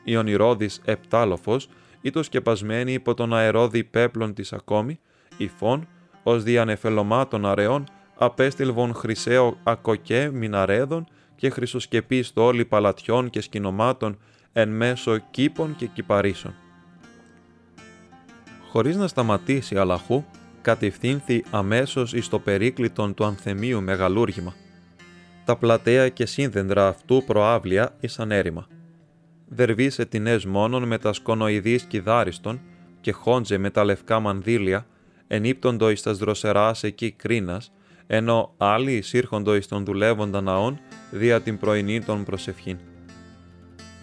η 0.03 0.15
ονειρώδης 0.15 0.81
επτάλοφος, 0.85 1.69
ή 2.01 2.09
το 2.09 2.23
σκεπασμένη 2.23 2.93
υπό 2.93 3.13
τον 3.13 3.33
αερόδι 3.33 3.83
πέπλων 3.83 4.33
της 4.33 4.53
ακόμη, 4.53 4.99
υφών, 5.37 5.87
ως 6.23 6.43
διανεφελωμάτων 6.43 7.45
αραιών, 7.45 7.83
απέστειλβον 8.17 8.93
χρυσαίο 8.93 9.57
ακοκέ 9.63 10.29
μιναρέδων 10.33 11.07
και 11.35 11.49
χρυσοσκεπή 11.49 12.23
στόλοι 12.23 12.65
παλατιών 12.65 13.29
και 13.29 13.41
σκηνομάτων 13.41 14.17
εν 14.53 14.69
μέσω 14.69 15.17
κήπων 15.17 15.75
και 15.75 15.85
κυπαρίσων. 15.85 16.53
Χωρίς 18.71 18.95
να 18.95 19.07
σταματήσει 19.07 19.77
αλαχού, 19.77 20.23
κατευθύνθη 20.61 21.43
αμέσως 21.49 22.13
εις 22.13 22.29
το 22.29 22.39
περίκλητον 22.39 23.13
του 23.13 23.25
ανθεμίου 23.25 23.81
μεγαλούργημα. 23.81 24.53
Τα 25.47 25.55
πλατεία 25.55 26.09
και 26.09 26.25
σύνδεντρα 26.25 26.87
αυτού 26.87 27.23
προάβλια 27.25 27.95
ήσαν 27.99 28.31
έρημα. 28.31 28.67
Δερβίσε 29.47 30.05
τεινές 30.05 30.45
μόνον 30.45 30.83
με 30.83 30.97
τα 30.97 31.13
σκονοειδείς 31.13 31.83
κιδάριστον 31.83 32.61
και 33.01 33.11
χόντζε 33.11 33.57
με 33.57 33.69
τα 33.69 33.83
λευκά 33.83 34.19
μανδύλια, 34.19 34.85
ενύπτοντο 35.27 35.89
εις 35.89 36.01
τας 36.01 36.17
δροσεράς 36.17 36.83
εκεί 36.83 37.11
κρίνας, 37.11 37.71
ενώ 38.07 38.53
άλλοι 38.57 38.95
εισήρχοντο 38.95 39.55
εις 39.55 39.67
των 39.67 39.85
δουλεύοντα 39.85 40.41
ναών 40.41 40.79
δια 41.11 41.41
την 41.41 41.57
πρωινή 41.57 42.01
των 42.01 42.23
προσευχήν. 42.23 42.77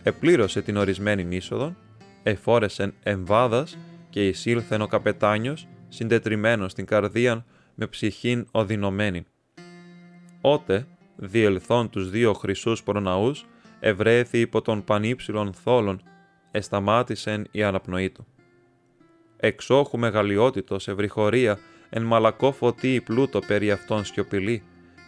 Επλήρωσε 0.03 0.63
την 0.63 0.77
ορισμένη 0.77 1.37
είσοδον, 1.37 1.77
εφόρεσεν 2.23 2.95
εμβάδας 3.03 3.79
και 4.11 4.29
εισήλθεν 4.29 4.81
ο 4.81 4.87
καπετάνιος 4.87 5.69
συντετριμένος 5.89 6.73
στην 6.73 6.87
καρδίαν 6.87 7.45
με 7.75 7.87
ψυχήν 7.87 8.47
οδυνωμένη. 8.51 9.25
Ότε, 10.41 10.87
διελθών 11.17 11.91
τους 11.91 12.11
δύο 12.11 12.33
χρυσούς 12.33 12.83
προναούς, 12.83 13.47
ευρέθη 13.81 14.41
υπό 14.41 14.63
των 14.63 14.85
πανύψηλων 14.85 15.53
θόλων, 15.53 16.03
εσταμάτησεν 16.51 17.47
η 17.51 17.63
αναπνοή 17.63 18.11
του. 18.11 18.27
Εξόχου 19.37 19.99
μεγαλειότητος 19.99 20.89
ευρυχωρία 20.89 21.59
εν 21.91 22.03
μαλακό 22.03 22.53
φωτί 22.53 23.01
πλούτο 23.05 23.39
περί 23.39 23.71
αυτών 23.71 24.05
σιωπηλή, 24.05 24.63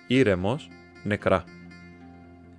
ήρεμος, 0.07 0.69
νεκρά. 1.05 1.45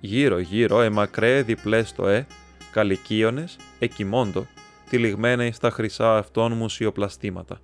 Γύρω 0.00 0.38
γύρω 0.38 0.80
εμακρέ 0.80 1.42
διπλές 1.42 1.92
το 1.92 2.08
ε, 2.08 2.26
καλικίονες, 2.72 3.56
εκοιμώντο, 3.78 4.46
τυλιγμένα 4.90 5.44
εις 5.44 5.58
τα 5.58 5.70
χρυσά 5.70 6.16
αυτών 6.16 6.52
μουσιοπλαστήματα. 6.52 7.60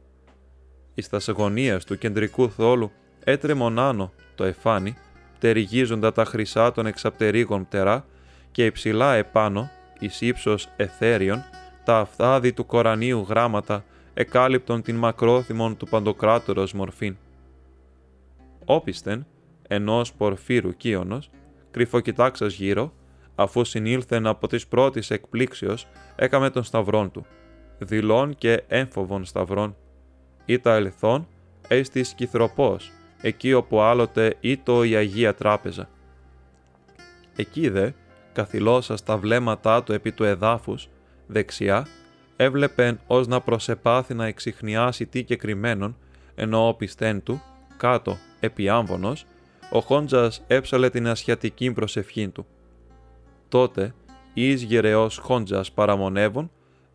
Εις 0.94 1.08
τας 1.08 1.28
γωνίας 1.28 1.84
του 1.84 1.98
κεντρικού 1.98 2.50
θόλου 2.50 2.90
έτρεμον 3.24 3.78
άνω 3.78 4.12
το 4.34 4.44
εφάνι, 4.44 4.96
πτεριγίζοντα 5.44 6.12
τα 6.12 6.24
χρυσά 6.24 6.72
των 6.72 6.86
εξαπτερίγων 6.86 7.68
πτερά 7.68 8.04
και 8.50 8.64
υψηλά 8.64 9.14
επάνω, 9.14 9.70
εις 9.98 10.20
ύψος 10.20 10.68
εθέριον, 10.76 11.42
τα 11.84 11.98
αυθάδη 11.98 12.52
του 12.52 12.66
κορανίου 12.66 13.26
γράμματα 13.28 13.84
εκάλυπτον 14.14 14.82
την 14.82 14.96
μακρόθυμον 14.96 15.76
του 15.76 15.86
παντοκράτορος 15.86 16.72
μορφήν. 16.72 17.16
Όπισθεν, 18.64 19.26
ενός 19.68 20.12
πορφύρου 20.12 20.76
κύονος, 20.76 21.30
κρυφοκοιτάξας 21.70 22.54
γύρω, 22.54 22.92
αφού 23.34 23.64
συνήλθεν 23.64 24.26
από 24.26 24.48
της 24.48 24.66
πρώτης 24.66 25.10
εκπλήξεως, 25.10 25.86
έκαμε 26.16 26.50
τον 26.50 26.62
σταυρόν 26.62 27.10
του, 27.10 27.26
δηλών 27.78 28.34
και 28.36 28.62
έμφοβων 28.68 29.24
σταυρών, 29.24 29.76
ή 30.44 30.58
τα 30.58 30.74
ελθόν, 30.74 31.28
έστι 31.68 32.02
σκυθροπός, 32.02 32.92
εκεί 33.24 33.52
όπου 33.52 33.80
άλλοτε 33.80 34.36
ήτο 34.40 34.84
η 34.84 34.94
Αγία 34.94 35.34
Τράπεζα. 35.34 35.88
Εκεί 37.36 37.68
δε, 37.68 37.90
καθυλώσα 38.32 38.96
στα 38.96 39.16
βλέμματά 39.16 39.82
του 39.82 39.92
επί 39.92 40.12
του 40.12 40.24
εδάφους, 40.24 40.88
δεξιά, 41.26 41.86
έβλεπεν 42.36 43.00
ως 43.06 43.26
να 43.26 43.40
προσεπάθει 43.40 44.14
να 44.14 44.26
εξηχνιάσει 44.26 45.06
τι 45.06 45.24
και 45.24 45.36
κρυμμένον, 45.36 45.96
ενώ 46.34 46.68
όπισθέν 46.68 47.22
του, 47.22 47.42
κάτω, 47.76 48.16
επί 48.40 48.68
άμβονος, 48.68 49.26
ο 49.70 49.80
Χόντζας 49.80 50.42
έψαλε 50.46 50.90
την 50.90 51.08
ασιατική 51.08 51.72
προσευχή 51.72 52.28
του. 52.28 52.46
Τότε, 53.48 53.94
εις 54.34 54.62
γηραιός 54.62 55.16
Χόντζας 55.18 55.72
παραμονεύων, 55.72 56.50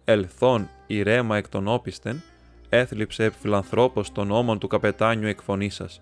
ελθών 0.06 0.69
ηρέμα 0.88 1.38
εκ 1.38 1.50
των 1.50 1.68
όπισθεν, 1.67 2.21
έθλιψε 2.70 3.30
φιλανθρώπως 3.30 4.12
τον 4.12 4.32
ώμον 4.32 4.60
του 4.60 4.68
καπετάνιου 4.68 5.28
εκφωνήσας. 5.28 6.02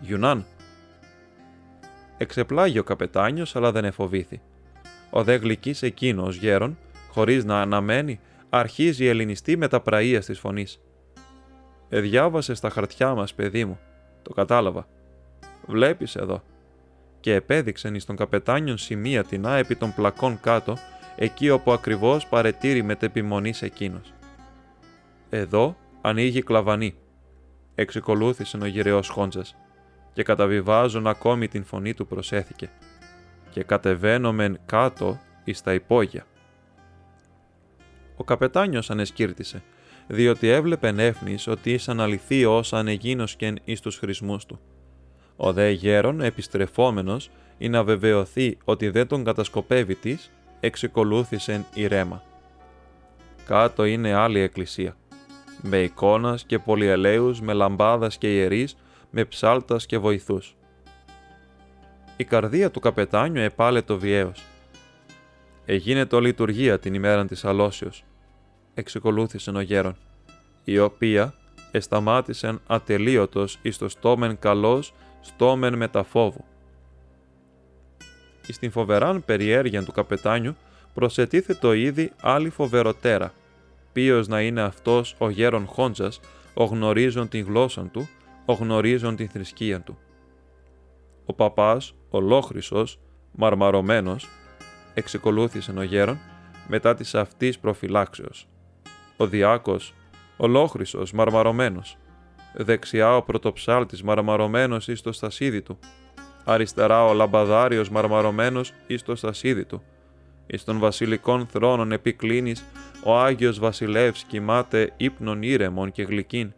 «Γιουνάν». 0.00 0.46
Εξεπλάγη 2.16 2.78
ο 2.78 2.84
καπετάνιος, 2.84 3.56
αλλά 3.56 3.72
δεν 3.72 3.84
εφοβήθη. 3.84 4.40
Ο 5.10 5.24
δε 5.24 5.34
γλυκύς 5.34 5.82
εκείνος 5.82 6.36
γέρων, 6.36 6.78
χωρίς 7.10 7.44
να 7.44 7.60
αναμένει, 7.60 8.20
αρχίζει 8.50 9.04
η 9.04 9.08
ελληνιστή 9.08 9.56
με 9.56 9.68
τα 9.68 9.82
πραΐας 9.84 10.24
της 10.24 10.38
φωνής. 10.38 10.80
«Εδιάβασε 11.88 12.54
στα 12.54 12.70
χαρτιά 12.70 13.14
μας, 13.14 13.34
παιδί 13.34 13.64
μου. 13.64 13.78
Το 14.22 14.32
κατάλαβα. 14.32 14.86
Βλέπεις 15.66 16.16
εδώ». 16.16 16.42
Και 17.20 17.34
επέδειξεν 17.34 17.94
εις 17.94 18.04
τον 18.04 18.16
καπετάνιον 18.16 18.78
σημεία 18.78 19.24
την 19.24 19.44
επί 19.44 19.76
των 19.76 19.94
πλακών 19.94 20.40
κάτω, 20.40 20.76
εκεί 21.16 21.50
όπου 21.50 21.72
ακριβώς 21.72 22.26
παρετήρη 22.26 22.82
μετεπιμονής 22.82 23.62
εκείνος. 23.62 24.12
Εδώ 25.30 25.76
ανοίγει 26.00 26.42
κλαβανή. 26.42 26.94
Εξεκολούθησε 27.74 28.58
ο 28.62 28.66
γυραιός 28.66 29.08
Χόντζας 29.08 29.56
και 30.12 30.22
καταβιβάζον 30.22 31.06
ακόμη 31.06 31.48
την 31.48 31.64
φωνή 31.64 31.94
του 31.94 32.06
προσέθηκε 32.06 32.70
και 33.50 33.62
κατεβαίνομεν 33.62 34.58
κάτω 34.66 35.18
εις 35.44 35.62
τα 35.62 35.74
υπόγεια. 35.74 36.24
Ο 38.16 38.24
καπετάνιος 38.24 38.90
ανεσκύρτησε, 38.90 39.62
διότι 40.06 40.48
έβλεπε 40.48 40.90
νέφνης 40.90 41.46
ότι 41.46 41.72
ήσαν 41.72 42.00
αληθή 42.00 42.44
όσα 42.44 42.78
ανεγίνωσκεν 42.78 43.58
εις 43.64 43.80
τους 43.80 43.98
χρησμούς 43.98 44.46
του. 44.46 44.60
Ο 45.36 45.52
δε 45.52 45.70
γέρον 45.70 46.20
επιστρεφόμενος 46.20 47.30
ή 47.58 47.68
να 47.68 47.84
βεβαιωθεί 47.84 48.58
ότι 48.64 48.88
δεν 48.88 49.06
τον 49.06 49.24
κατασκοπεύει 49.24 49.94
της, 49.94 50.30
εξεκολούθησεν 50.60 51.66
ηρέμα. 51.74 52.22
Κάτω 53.46 53.84
είναι 53.84 54.12
άλλη 54.12 54.40
εκκλησία, 54.40 54.96
με 55.62 55.82
εικόνας 55.82 56.44
και 56.44 56.58
πολυελαίους, 56.58 57.40
με 57.40 57.52
λαμπάδας 57.52 58.18
και 58.18 58.34
ιερείς, 58.34 58.76
με 59.10 59.24
ψάλτας 59.24 59.86
και 59.86 59.98
βοηθούς. 59.98 60.56
Η 62.16 62.24
καρδία 62.24 62.70
του 62.70 62.80
καπετάνιου 62.80 63.42
επάλε 63.42 63.82
το 63.82 63.98
βιαίος. 63.98 64.44
Εγίνετο 65.64 66.20
λειτουργία 66.20 66.78
την 66.78 66.94
ημέρα 66.94 67.24
της 67.26 67.44
αλώσεως 67.44 68.04
εξεκολούθησε 68.74 69.50
ο 69.50 69.60
γέρον, 69.60 69.96
η 70.64 70.78
οποία 70.78 71.34
εσταμάτησεν 71.70 72.60
ατελείωτος 72.66 73.58
εις 73.62 73.78
το 73.78 73.88
στόμεν 73.88 74.38
καλός, 74.38 74.92
στόμεν 75.20 75.76
μεταφόβου. 75.76 76.44
Εις 78.46 78.58
την 78.58 78.70
φοβεράν 78.70 79.24
περιέργεια 79.24 79.82
του 79.82 79.92
καπετάνιου 79.92 80.56
το 81.60 81.72
ήδη 81.72 82.12
άλλη 82.20 82.50
φοβεροτέρα, 82.50 83.32
ποιος 83.92 84.28
να 84.28 84.40
είναι 84.40 84.60
αυτός 84.60 85.14
ο 85.18 85.30
γέρον 85.30 85.66
Χόντζας, 85.66 86.20
ο 86.54 86.64
γνωρίζον 86.64 87.28
την 87.28 87.44
γλώσσα 87.44 87.82
του, 87.92 88.08
ο 88.44 88.52
γνωρίζον 88.52 89.16
την 89.16 89.28
θρησκεία 89.28 89.80
του. 89.80 89.98
Ο 91.26 91.32
παπάς, 91.32 91.94
ολόχρυσος, 92.10 93.00
μαρμαρωμένος, 93.32 94.28
εξεκολούθησε 94.94 95.72
ο 95.76 95.82
γέρον 95.82 96.18
μετά 96.68 96.94
της 96.94 97.14
αυτής 97.14 97.58
προφυλάξεως 97.58 98.48
ο 99.20 99.26
διάκος, 99.26 99.94
ολόχρυσος, 100.36 101.12
μαρμαρωμένος. 101.12 101.96
Δεξιά 102.54 103.16
ο 103.16 103.22
πρωτοψάλτης 103.22 104.02
μαρμαρωμένος 104.02 104.88
εις 104.88 105.00
το 105.02 105.12
στασίδι 105.12 105.62
του. 105.62 105.78
Αριστερά 106.44 107.04
ο 107.04 107.12
λαμπαδάριος 107.12 107.90
μαρμαρωμένος 107.90 108.72
εις 108.86 109.02
το 109.02 109.16
στασίδι 109.16 109.64
του. 109.64 109.82
Εις 110.46 110.64
των 110.64 110.78
βασιλικών 110.78 111.46
θρόνων 111.46 111.92
επικλίνης 111.92 112.64
ο 113.04 113.18
Άγιος 113.18 113.58
Βασιλεύς 113.58 114.24
κοιμάται 114.24 114.92
ύπνον 114.96 115.42
ήρεμον 115.42 115.92
και 115.92 116.02
γλυκήν 116.02 116.52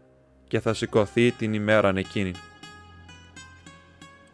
και 0.53 0.61
θα 0.61 0.75
σηκωθεί 0.75 1.31
την 1.31 1.55
ημέραν 1.55 1.97
εκείνη. 1.97 2.33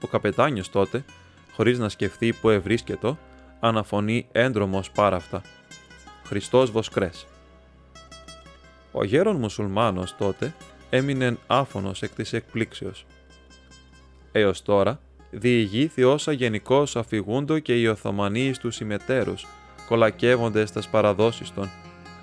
Ο 0.01 0.07
καπετάνιος 0.07 0.71
τότε, 0.71 1.05
χωρίς 1.53 1.79
να 1.79 1.89
σκεφτεί 1.89 2.33
που 2.33 2.49
ευρίσκετο, 2.49 3.19
αναφωνεί 3.61 4.29
έντρομος 4.33 4.91
πάρα 4.91 5.17
αυτά. 5.17 5.43
Χριστός 6.25 6.71
Βοσκρές. 6.71 7.27
Ο 8.93 9.05
γέρον 9.05 9.37
μουσουλμάνος 9.37 10.17
τότε 10.17 10.55
έμεινε 10.91 11.37
άφωνος 11.47 12.03
εκ 12.03 12.15
της 12.15 12.33
εκπλήξεως. 12.33 13.07
Έως 14.33 14.63
τώρα 14.63 15.01
διηγήθη 15.31 16.05
όσα 16.05 16.33
γενικώς 16.33 16.97
αφηγούντο 16.97 17.59
και 17.59 17.81
οι 17.81 17.87
Οθωμανοί 17.87 18.53
τους 18.61 18.75
συμμετέρους, 18.75 19.47
κολακεύονται 19.89 20.67
στα 20.67 20.83
παραδόσεις 20.91 21.55
των. 21.55 21.71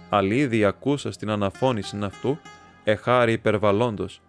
Αλίδη 0.09 0.65
ακούσα 0.65 1.11
στην 1.11 1.29
αναφώνηση 1.29 1.97
αυτού, 2.01 2.39
εχάρη 2.85 3.31
υπερβαλλόντος. 3.31 4.21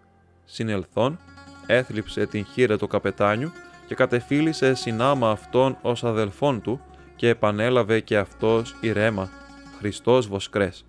Συνελθόν, 0.45 1.19
έθλιψε 1.67 2.27
την 2.27 2.45
χείρα 2.45 2.79
του 2.79 2.87
καπετάνιου 2.87 3.51
και 3.87 3.95
κατεφίλησε 3.95 4.75
συνάμα 4.75 5.31
αυτόν 5.31 5.79
ως 5.83 6.05
αδελφόν 6.05 6.63
του 6.63 6.81
και 7.17 7.29
επανέλαβε 7.29 8.01
και 8.01 8.19
αυτός 8.19 8.77
ηρέμα, 8.81 9.31
Χριστός 9.79 10.27
Βοσκρές. 10.27 10.87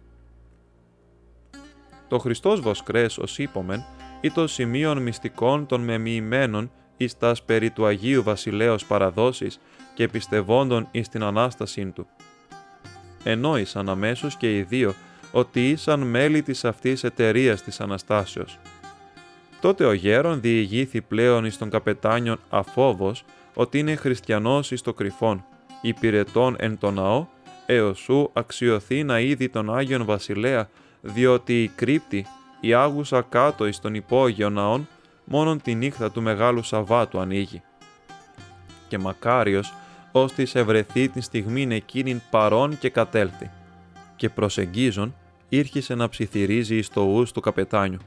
Το 2.08 2.17
Χριστός 2.17 2.60
Βοσκρές 2.60 3.17
ως 3.17 3.38
είπομεν 3.38 3.86
ή 4.21 4.32
το 4.32 4.47
σημείων 4.47 5.01
μυστικών 5.01 5.65
των 5.65 5.82
μεμοιημένων 5.82 6.71
εις 6.97 7.17
τας 7.17 7.43
περί 7.43 7.69
του 7.69 7.86
Αγίου 7.86 8.23
Βασιλέως 8.23 8.86
παραδόσεις 8.86 9.60
και 9.93 10.08
πιστευόντων 10.08 10.88
εις 10.91 11.10
την 11.10 11.23
Ανάστασή 11.23 11.86
του. 11.86 12.08
Ενόησαν 13.23 13.89
αμέσως 13.89 14.38
και 14.38 14.58
οι 14.58 14.62
δύο 14.62 14.93
ότι 15.32 15.70
ήσαν 15.70 16.00
μέλη 16.00 16.42
της 16.42 16.66
αυτής 16.66 17.04
εταιρείας 17.04 17.63
της 17.63 17.80
Αναστάσεως. 17.80 18.60
Τότε 19.62 19.86
ο 19.86 19.94
γέρον 19.94 20.42
διηγήθη 20.42 21.02
πλέον 21.02 21.46
εις 21.46 21.58
τον 21.58 21.70
καπετάνιον 21.70 22.40
αφόβος 22.50 23.24
ότι 23.54 23.80
είναι 23.80 23.96
χριστιανός 23.96 24.72
εις 24.72 24.82
το 24.82 24.94
κρυφόν, 24.94 25.46
υπηρετών 25.82 26.56
εν 26.60 26.78
το 26.78 26.92
ναό, 26.92 27.26
έως 27.66 28.00
σου 28.00 28.30
αξιωθεί 28.34 29.04
να 29.04 29.20
είδη 29.20 29.50
τον 29.50 29.76
Άγιον 29.76 30.06
Βασιλέα, 30.06 30.70
διότι 31.02 31.63
η 31.63 31.68
κρύπτη, 31.68 32.26
η 32.60 32.74
άγουσα 32.74 33.22
κάτω 33.22 33.68
εις 33.68 33.80
τον 33.80 33.94
υπόγειο 33.96 34.50
ναόν, 34.50 34.88
μόνον 35.24 35.62
τη 35.62 35.76
νύχτα 35.76 36.12
του 36.12 36.22
Μεγάλου 36.22 36.63
Σαββάτου 36.63 37.20
ανοίγει. 37.20 37.62
Και 38.88 38.98
μακάριος, 38.98 39.74
ώστις 40.12 40.56
ευρεθεί 40.56 41.10
την 41.10 41.22
στιγμήν 41.22 41.72
εκείνην 41.72 42.22
παρών 42.30 42.78
και 42.80 42.90
κατέλθει. 42.90 43.50
Και 44.17 44.30
προσεγγίζον, 44.30 45.15
ήρχισε 45.49 45.95
να 45.95 46.10
ψιθυρίζει 46.10 46.75
εις 46.75 46.89
το 46.89 47.01
ους 47.01 47.32
του 47.32 47.41
καπετάνιου. 47.41 47.99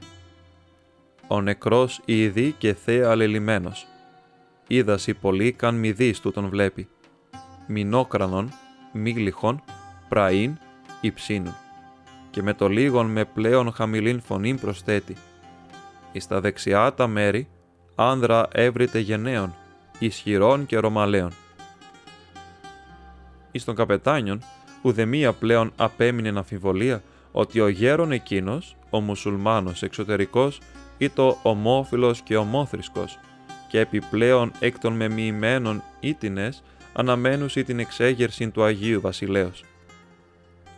Ο 1.27 1.41
νεκρός 1.41 2.01
ήδη 2.05 2.55
και 2.57 2.73
θέα 2.73 3.09
αλελημένος. 3.09 3.87
Είδασι 4.67 5.13
πολύ 5.13 5.51
καν 5.51 5.75
μη 5.75 5.91
δεις 5.91 6.19
του 6.19 6.31
τον 6.31 6.49
βλέπει. 6.49 6.87
Μινόκρανον, 7.67 8.49
μίγλιχον, 8.93 9.63
πραΐν, 10.09 10.57
υψίνουν. 11.01 11.55
Και 12.29 12.41
με 12.41 12.53
το 12.53 12.67
λίγον 12.67 13.05
με 13.05 13.25
πλέον 13.25 13.71
χαμηλήν 13.71 14.21
φωνήν 14.21 14.59
προσθέτει 14.59 15.15
εις 16.11 16.27
τα 16.27 16.39
δεξιά 16.41 16.93
τα 16.93 17.07
μέρη, 17.07 17.47
άνδρα 17.95 18.47
έβριτε 18.51 18.99
γενναίων, 18.99 19.55
ισχυρών 19.99 20.65
και 20.65 20.77
ρωμαλαίων. 20.77 21.31
Εις 23.51 23.63
των 23.63 23.75
καπετάνιων, 23.75 24.41
ουδεμία 24.81 25.33
πλέον 25.33 25.71
απέμεινε 25.75 26.29
αμφιβολία 26.29 27.03
ότι 27.31 27.59
ο 27.59 27.67
γέρον 27.67 28.11
εκείνος, 28.11 28.75
ο 28.89 28.99
μουσουλμάνος 28.99 29.83
εξωτερικός, 29.83 30.59
ή 30.97 31.09
το 31.09 31.37
ομόφιλος 31.43 32.21
και 32.21 32.37
ομόθρησκος, 32.37 33.19
και 33.69 33.79
επιπλέον 33.79 34.51
εκ 34.59 34.79
των 34.79 34.93
μεμοιημένων 34.93 35.83
ήτινες 35.99 36.63
αναμένουσι 36.93 37.63
την 37.63 37.79
εξέγερση 37.79 38.49
του 38.49 38.63
Αγίου 38.63 39.01
Βασιλέως. 39.01 39.63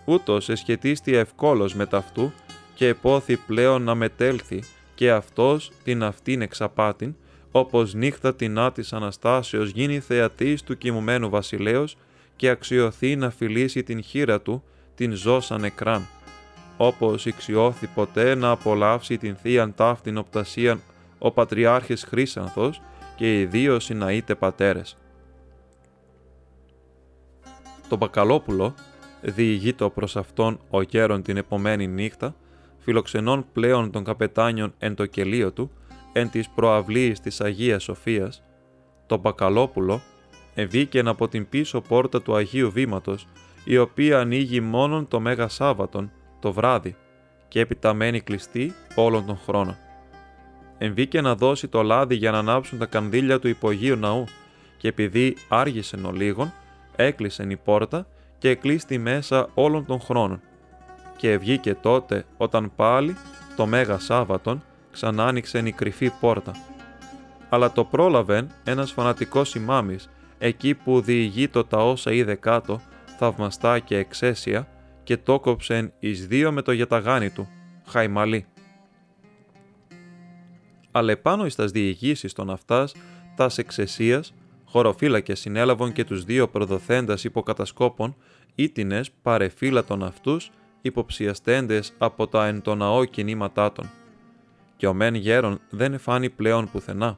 Ούτως 0.05 0.49
εσχετίστη 0.49 1.15
ευκόλος 1.15 1.75
με 1.75 1.85
ταυτού 1.85 2.31
και 2.73 2.87
επόθη 2.87 3.37
πλέον 3.37 3.83
να 3.83 3.95
μετέλθει 3.95 4.63
και 4.95 5.11
αυτός 5.11 5.71
την 5.83 6.03
αυτήν 6.03 6.41
εξαπάτην, 6.41 7.15
όπως 7.51 7.93
νύχτα 7.93 8.35
την 8.35 8.59
άτης 8.59 8.93
Αναστάσεως 8.93 9.69
γίνει 9.69 9.99
θεατής 9.99 10.63
του 10.63 10.77
κοιμουμένου 10.77 11.29
βασιλέως 11.29 11.97
και 12.35 12.49
αξιωθεί 12.49 13.15
να 13.15 13.29
φιλήσει 13.29 13.83
την 13.83 14.03
χείρα 14.03 14.41
του, 14.41 14.63
την 14.95 15.13
ζώσα 15.13 15.57
νεκράν, 15.57 16.07
όπως 16.77 17.25
ηξιώθη 17.25 17.87
ποτέ 17.87 18.35
να 18.35 18.49
απολαύσει 18.49 19.17
την 19.17 19.35
θείαν 19.35 19.73
ταύτην 19.75 20.17
οπτασίαν 20.17 20.81
ο 21.17 21.31
Πατριάρχης 21.31 22.03
Χρύσανθος 22.03 22.81
και 23.15 23.39
οι 23.39 23.45
δύο 23.45 23.79
συναείτε 23.79 24.35
πατέρες. 24.35 24.97
Το 27.89 27.97
Μπακαλόπουλο 27.97 28.75
διηγείτο 29.21 29.89
προς 29.89 30.15
αυτόν 30.15 30.59
ο 30.69 30.81
γέρον 30.81 31.21
την 31.21 31.37
επομένη 31.37 31.87
νύχτα 31.87 32.35
φιλοξενών 32.77 33.45
πλέον 33.53 33.91
των 33.91 34.03
καπετάνιων 34.03 34.73
εν 34.77 34.95
το 34.95 35.05
κελίο 35.05 35.51
του, 35.51 35.71
εν 36.13 36.29
της 36.29 36.49
προαυλής 36.49 37.19
της 37.19 37.41
Αγίας 37.41 37.83
Σοφίας, 37.83 38.43
το 39.05 39.17
Μπακαλόπουλο 39.17 40.01
ευήκεν 40.53 41.07
από 41.07 41.27
την 41.27 41.49
πίσω 41.49 41.81
πόρτα 41.81 42.21
του 42.21 42.35
Αγίου 42.35 42.71
Βήματος, 42.71 43.27
η 43.63 43.77
οποία 43.77 44.19
ανοίγει 44.19 44.61
μόνον 44.61 45.07
το 45.07 45.19
Μέγα 45.19 45.47
Σάββατον, 45.47 46.11
το 46.39 46.51
βράδυ, 46.51 46.95
και 47.47 47.59
έπειτα 47.59 47.93
μένει 47.93 48.21
κλειστή 48.21 48.73
όλον 48.95 49.25
τον 49.25 49.37
χρόνο. 49.45 49.77
Εμβήκε 50.77 51.21
να 51.21 51.35
δώσει 51.35 51.67
το 51.67 51.83
λάδι 51.83 52.15
για 52.15 52.31
να 52.31 52.37
ανάψουν 52.37 52.79
τα 52.79 52.85
κανδύλια 52.85 53.39
του 53.39 53.47
υπογείου 53.47 53.95
ναού, 53.95 54.25
και 54.77 54.87
επειδή 54.87 55.35
άργησεν 55.47 56.05
ο 56.05 56.11
λίγον, 56.11 56.53
έκλεισεν 56.95 57.49
η 57.49 57.57
πόρτα 57.57 58.07
και 58.37 58.49
εκλείστη 58.49 58.97
μέσα 58.97 59.49
όλων 59.53 59.85
των 59.85 59.99
χρόνων 59.99 60.41
και 61.23 61.37
βγήκε 61.37 61.75
τότε 61.75 62.25
όταν 62.37 62.71
πάλι 62.75 63.15
το 63.55 63.65
Μέγα 63.65 63.99
Σάββατον 63.99 64.63
ξανά 64.91 65.25
άνοιξε 65.25 65.61
η 65.65 65.71
κρυφή 65.71 66.11
πόρτα. 66.19 66.51
Αλλά 67.49 67.71
το 67.71 67.83
πρόλαβεν 67.83 68.49
ένας 68.63 68.91
φανατικός 68.91 69.55
ημάμις 69.55 70.09
εκεί 70.45 70.73
που 70.75 71.01
διηγείτο 71.01 71.63
τα 71.63 71.77
όσα 71.77 72.11
είδε 72.11 72.35
κάτω, 72.35 72.81
θαυμαστά 73.17 73.79
και 73.79 73.97
εξαίσια 73.97 74.67
και 75.03 75.17
το 75.17 75.39
κόψεν 75.39 75.93
εις 75.99 76.27
δύο 76.27 76.51
με 76.51 76.61
το 76.61 76.71
γιαταγάνι 76.71 77.29
του, 77.29 77.47
χαϊμαλή. 77.85 78.45
Αλλά 80.91 81.11
επάνω 81.11 81.45
εις 81.45 81.55
τας 81.55 81.71
διηγήσεις 81.71 82.33
των 82.33 82.49
αυτάς, 82.49 82.95
τας 83.35 83.57
εξαισίας, 83.57 84.33
χωροφύλακες 84.65 85.39
συνέλαβον 85.39 85.91
και 85.91 86.03
τους 86.03 86.23
δύο 86.23 86.47
προδοθέντας 86.47 87.23
υποκατασκόπων, 87.23 88.15
ήτινες 88.55 89.11
παρεφύλατον 89.21 90.03
αυτούς 90.03 90.51
υποψιαστέντες 90.81 91.93
από 91.97 92.27
τα 92.27 92.47
εν 92.47 92.61
το 92.61 92.75
ναό 92.75 93.05
κινήματά 93.05 93.71
των. 93.71 93.89
Και 94.77 94.87
ο 94.87 94.93
μεν 94.93 95.15
γέρον 95.15 95.59
δεν 95.69 95.93
εφάνει 95.93 96.29
πλέον 96.29 96.69
πουθενά. 96.71 97.17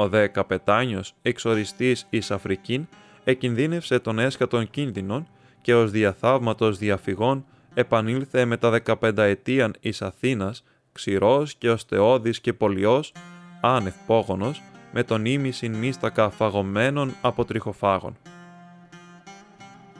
Ο 0.00 0.08
δε 0.08 0.26
καπετάνιος, 0.26 1.14
εξοριστής 1.22 2.06
εις 2.10 2.30
Αφρικήν, 2.30 2.86
εκινδύνευσε 3.24 3.98
τον 3.98 4.18
έσκατον 4.18 4.70
κίνδυνον 4.70 5.28
και 5.62 5.74
ως 5.74 5.90
διαθαύματος 5.90 6.78
διαφυγών 6.78 7.44
επανήλθε 7.74 8.44
με 8.44 8.56
τα 8.56 8.70
δεκαπενταετίαν 8.70 9.74
εις 9.80 10.02
Αθήνας, 10.02 10.64
ξηρός 10.92 11.54
και 11.54 11.70
οστεώδης 11.70 12.40
και 12.40 12.52
πολιός, 12.52 13.12
άνευ 13.60 13.94
πόγονος, 14.06 14.62
με 14.92 15.02
τον 15.02 15.24
ήμισιν 15.24 15.74
μίστακα 15.74 16.30
φαγωμένων 16.30 17.14
από 17.20 17.44
τριχοφάγων. 17.44 18.16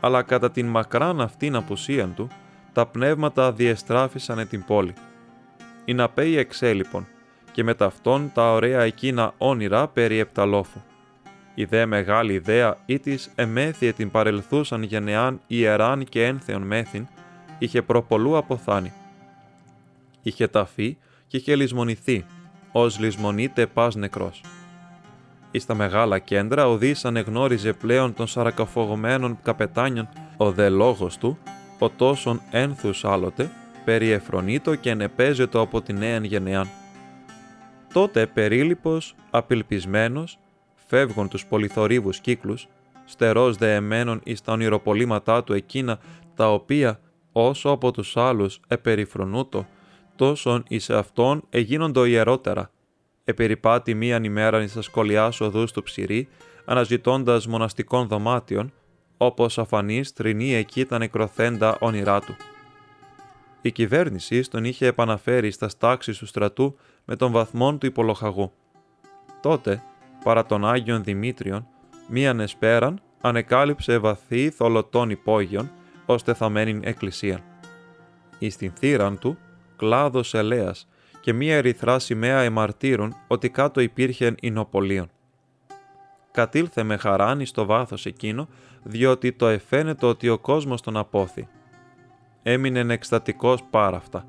Αλλά 0.01 0.23
κατά 0.23 0.51
την 0.51 0.67
μακράν 0.67 1.21
αυτήν 1.21 1.57
απουσίαν 1.57 2.15
του, 2.15 2.29
τα 2.73 2.87
πνεύματα 2.87 3.53
διεστράφησαν 3.53 4.49
την 4.49 4.65
πόλη. 4.65 4.95
Οι 5.85 5.95
ναπέοι 5.95 6.37
εξέλιπων 6.37 7.07
και 7.59 7.65
με 7.65 7.75
ταυτόν 7.75 8.31
τα 8.35 8.53
ωραία 8.53 8.81
εκείνα 8.81 9.35
όνειρα 9.39 9.89
περί 9.89 10.19
επταλόφου. 10.19 10.81
Η 11.55 11.65
δε 11.65 11.87
μεγάλη 11.87 12.33
ιδέα 12.33 12.77
ή 12.87 12.99
της 12.99 13.31
εμέθιε 13.35 13.93
την 13.93 14.11
παρελθούσαν 14.11 14.83
γενεάν 14.83 15.41
ιεράν 15.47 16.05
και 16.05 16.25
ένθεον 16.25 16.63
μέθην, 16.63 17.07
είχε 17.59 17.83
προπολού 17.83 18.37
αποθάνει. 18.37 18.93
Είχε 20.23 20.47
ταφεί 20.47 20.97
και 21.27 21.37
είχε 21.37 21.57
λησμονηθεί, 21.57 22.25
ως 22.73 22.99
λησμονείται 22.99 23.67
πας 23.67 23.95
νεκρός. 23.95 24.41
Εις 25.51 25.67
τα 25.67 25.75
μεγάλα 25.75 26.19
κέντρα 26.19 26.69
ο 26.69 26.77
Δής 26.77 27.05
ανεγνώριζε 27.05 27.73
πλέον 27.73 28.15
των 28.15 28.27
σαρακαφογωμένων 28.27 29.39
καπετάνιων, 29.43 30.09
ο 30.37 30.53
δε 30.53 30.69
λόγος 30.69 31.19
του 31.19 31.39
ο 31.79 31.89
τόσον 31.91 32.41
ένθους 32.51 33.05
άλλοτε, 33.05 33.51
περιεφρονείτο 33.85 34.75
και 34.75 34.91
ενεπέζετο 34.91 35.61
από 35.61 35.83
την 35.83 35.99
νέα 35.99 36.19
γενεάν. 36.19 36.69
Τότε 37.93 38.27
περίλυπος, 38.27 39.15
απελπισμένος, 39.31 40.39
φεύγουν 40.87 41.29
τους 41.29 41.47
πολυθορύβους 41.47 42.21
κύκλους, 42.21 42.69
στερός 43.05 43.57
δεεμένων 43.57 44.21
εις 44.25 44.41
τα 44.41 44.53
ονειροπολήματά 44.53 45.45
του 45.45 45.53
εκείνα, 45.53 45.99
τα 46.35 46.53
οποία, 46.53 47.01
όσο 47.33 47.71
από 47.71 47.91
τους 47.91 48.17
άλλους 48.17 48.61
επεριφρονούτο, 48.69 49.67
τόσον 50.17 50.65
εις 50.69 50.91
αυτόν 50.91 51.43
εγίνοντο 51.51 52.05
ιερότερα. 52.05 52.71
Επεριπάτη 53.25 53.95
μίαν 53.95 54.25
ημέραν 54.25 54.63
εις 54.63 54.73
τα 54.73 54.83
σκολιάς 54.83 55.41
οδούς 55.41 55.73
του 55.73 55.83
ψηρή, 55.83 56.29
αναζητώντας 56.65 57.47
μοναστικών 57.47 58.09
δωμάτιων, 58.09 58.73
όπως 59.17 59.59
αφανής 59.59 60.13
τρινή 60.13 60.55
εκεί 60.55 60.85
τα 60.85 60.99
νεκροθέντα 60.99 61.77
όνειρά 61.81 62.21
του. 62.21 62.37
Η 63.61 63.73
κυβέρνηση 63.73 64.41
τον 64.51 64.65
είχε 64.65 64.87
επαναφέρει 64.87 65.51
στα 65.51 65.69
στάξη 65.69 66.19
του 66.19 66.27
στρατού 66.27 66.77
με 67.11 67.17
τον 67.17 67.33
βαθμόν 67.33 67.79
του 67.79 67.87
υπολοχαγού. 67.87 68.53
Τότε, 69.41 69.83
παρά 70.25 70.47
τον 70.47 70.67
Άγιον 70.67 71.05
Δημήτριον, 71.05 71.67
μίαν 72.09 72.41
εσπέραν 72.41 73.01
ανεκάλυψε 73.21 73.99
βαθύ 73.99 74.51
θολωτών 74.51 75.11
υπόγειων, 75.11 75.71
ώστε 76.07 76.35
θαμένην 76.35 76.81
εκκλησία. 76.85 77.41
Εις 78.39 78.57
την 78.57 78.73
θύραν 78.79 79.19
του, 79.19 79.39
κλάδος 79.77 80.35
ελέας 80.35 80.89
και 81.21 81.33
μία 81.33 81.57
ερυθρά 81.57 81.99
σημαία 81.99 82.41
εμαρτύρων 82.41 83.17
ότι 83.27 83.51
κάτω 83.51 83.81
υπήρχε 83.81 84.35
εινοπολίων. 84.41 85.11
Κατήλθε 86.31 86.83
με 86.83 86.97
χαράνι 86.97 87.45
στο 87.45 87.65
βάθος 87.65 88.07
εκείνο, 88.07 88.49
διότι 88.83 89.33
το 89.33 89.47
εφαίνεται 89.47 90.07
ότι 90.07 90.29
ο 90.29 90.39
κόσμος 90.39 90.81
τον 90.81 90.97
απόθη. 90.97 91.49
Έμεινε 92.43 92.93
εκστατικός 92.93 93.63
πάρα 93.71 93.97
αυτά 93.97 94.25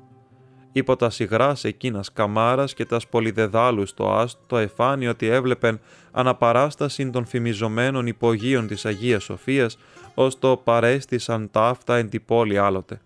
υπό 0.72 0.96
τα 0.96 1.10
σιγράς 1.10 1.64
εκείνας 1.64 2.12
καμάρας 2.12 2.74
και 2.74 2.84
τας 2.84 3.06
πολυδεδάλους 3.06 3.94
το 3.94 4.12
άστο 4.12 4.56
εφάνει 4.56 5.06
ότι 5.06 5.26
έβλεπεν 5.26 5.80
αναπαράσταση 6.10 7.10
των 7.10 7.24
φημιζομένων 7.24 8.06
υπογείων 8.06 8.66
της 8.66 8.86
Αγίας 8.86 9.22
Σοφίας, 9.22 9.78
ως 10.14 10.38
το 10.38 10.56
παρέστησαν 10.64 11.50
ταύτα 11.50 11.96
εν 11.96 12.08
τη 12.08 12.20
πόλη 12.20 12.58
άλλοτε. 12.58 13.00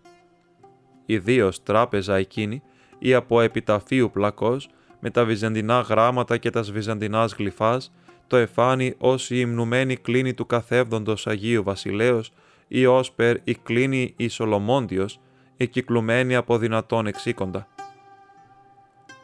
Ιδίω 1.06 1.52
τράπεζα 1.62 2.16
εκείνη, 2.16 2.62
ή 2.98 3.14
από 3.14 3.40
επιταφείου 3.40 4.10
πλακός, 4.10 4.68
με 5.00 5.10
τα 5.10 5.24
βυζαντινά 5.24 5.80
γράμματα 5.80 6.36
και 6.36 6.50
τας 6.50 6.70
βυζαντινάς 6.70 7.34
γλυφάς, 7.34 7.92
το 8.26 8.36
εφάνει 8.36 8.94
ως 8.98 9.30
η 9.30 9.36
υμνουμένη 9.38 9.96
κλίνη 9.96 10.34
του 10.34 10.46
καθεύδοντος 10.46 11.26
Αγίου 11.26 11.62
Βασιλέως, 11.62 12.32
ή 12.68 12.86
όσπερ 12.86 13.36
η 13.44 13.54
κλίνη 13.54 14.14
η 14.16 14.28
Σολομόντιος, 14.28 15.20
εκυκλωμένη 15.56 16.34
από 16.34 16.58
δυνατόν 16.58 17.06
εξήκοντα. 17.06 17.66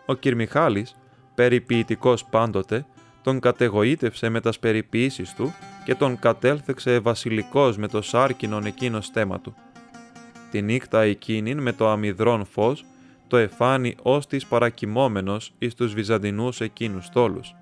Ο 0.07 0.15
Κυρμιχάλης, 0.15 0.97
περιποιητικός 1.35 2.25
πάντοτε, 2.25 2.87
τον 3.23 3.41
κατεγοήτευσε 3.41 4.29
με 4.29 4.41
τας 4.41 4.59
περιποίησεις 4.59 5.35
του 5.35 5.55
και 5.85 5.95
τον 5.95 6.19
κατέλθεξε 6.19 6.99
βασιλικός 6.99 7.77
με 7.77 7.89
το 7.89 8.03
σάρκινον 8.03 8.65
εκείνος 8.67 9.07
στέμα 9.07 9.41
του. 9.41 9.55
Τη 10.51 10.63
νύχτα 10.63 11.01
εκείνην 11.01 11.61
με 11.61 11.73
το 11.73 11.89
αμυδρόν 11.89 12.45
φως, 12.45 12.85
το 13.27 13.37
εφάνει 13.37 13.97
ως 14.03 14.27
της 14.27 14.47
παρακυμόμενος 14.47 15.53
εις 15.59 15.75
τους 15.75 15.95
βυζαντινούς 15.95 16.61
εκείνους 16.61 17.09
τόλους. 17.09 17.55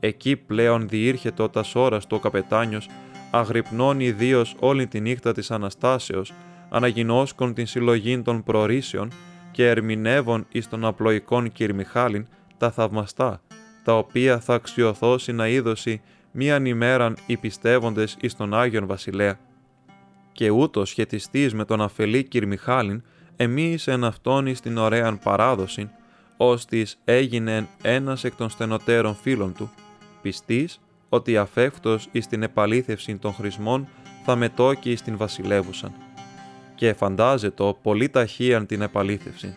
Εκεί 0.00 0.36
πλέον 0.36 0.88
διήρχεται 0.88 1.42
ο 1.42 1.48
τας 1.48 1.72
του 1.72 2.16
ο 2.16 2.18
καπετάνιος, 2.18 2.88
αγρυπνών 3.30 4.00
ιδίως 4.00 4.56
όλη 4.58 4.86
τη 4.86 5.00
νύχτα 5.00 5.32
της 5.32 5.50
Αναστάσεως, 5.50 6.32
αναγινώσκον 6.68 7.54
την 7.54 7.66
συλλογή 7.66 8.22
των 8.22 8.42
προρήσεων 8.42 9.10
και 9.50 9.68
ερμηνεύων 9.68 10.46
εις 10.52 10.68
των 10.68 10.84
απλοϊκών 10.84 11.52
κυρμιχάλιν 11.52 12.26
τα 12.58 12.70
θαυμαστά, 12.70 13.40
τα 13.84 13.98
οποία 13.98 14.40
θα 14.40 14.54
αξιοθώσει 14.54 15.32
να 15.32 15.48
είδωση 15.48 16.00
μίαν 16.32 16.64
ημέραν 16.64 17.16
οι 17.26 17.36
πιστεύοντες 17.36 18.16
εις 18.20 18.36
τον 18.36 18.54
Άγιον 18.54 18.86
Βασιλέα. 18.86 19.38
Και 20.32 20.50
ούτως 20.50 20.88
σχετιστής 20.88 21.54
με 21.54 21.64
τον 21.64 21.80
αφελή 21.80 22.24
κυρμιχάλιν, 22.24 23.02
εμείς 23.36 23.86
εν 23.86 24.04
αυτόν 24.04 24.46
εις 24.46 24.60
την 24.60 24.76
ωραίαν 24.76 25.18
παράδοση, 25.18 25.90
ώστις 26.36 26.98
έγινε 27.04 27.66
ένας 27.82 28.24
εκ 28.24 28.34
των 28.34 28.50
στενοτέρων 28.50 29.14
φίλων 29.14 29.52
του, 29.52 29.70
πιστής 30.22 30.80
ότι 31.08 31.36
αφεύκτος 31.36 32.08
εις 32.12 32.26
την 32.26 32.42
επαλήθευση 32.42 33.16
των 33.16 33.32
χρησμών 33.32 33.88
θα 34.24 34.36
μετόκει 34.36 34.90
εις 34.90 35.02
την 35.02 35.16
βασιλεύουσαν 35.16 35.92
και 36.78 36.92
φαντάζεται 36.92 37.74
πολύ 37.82 38.08
ταχύαν 38.08 38.66
την 38.66 38.82
επαλήθευση. 38.82 39.56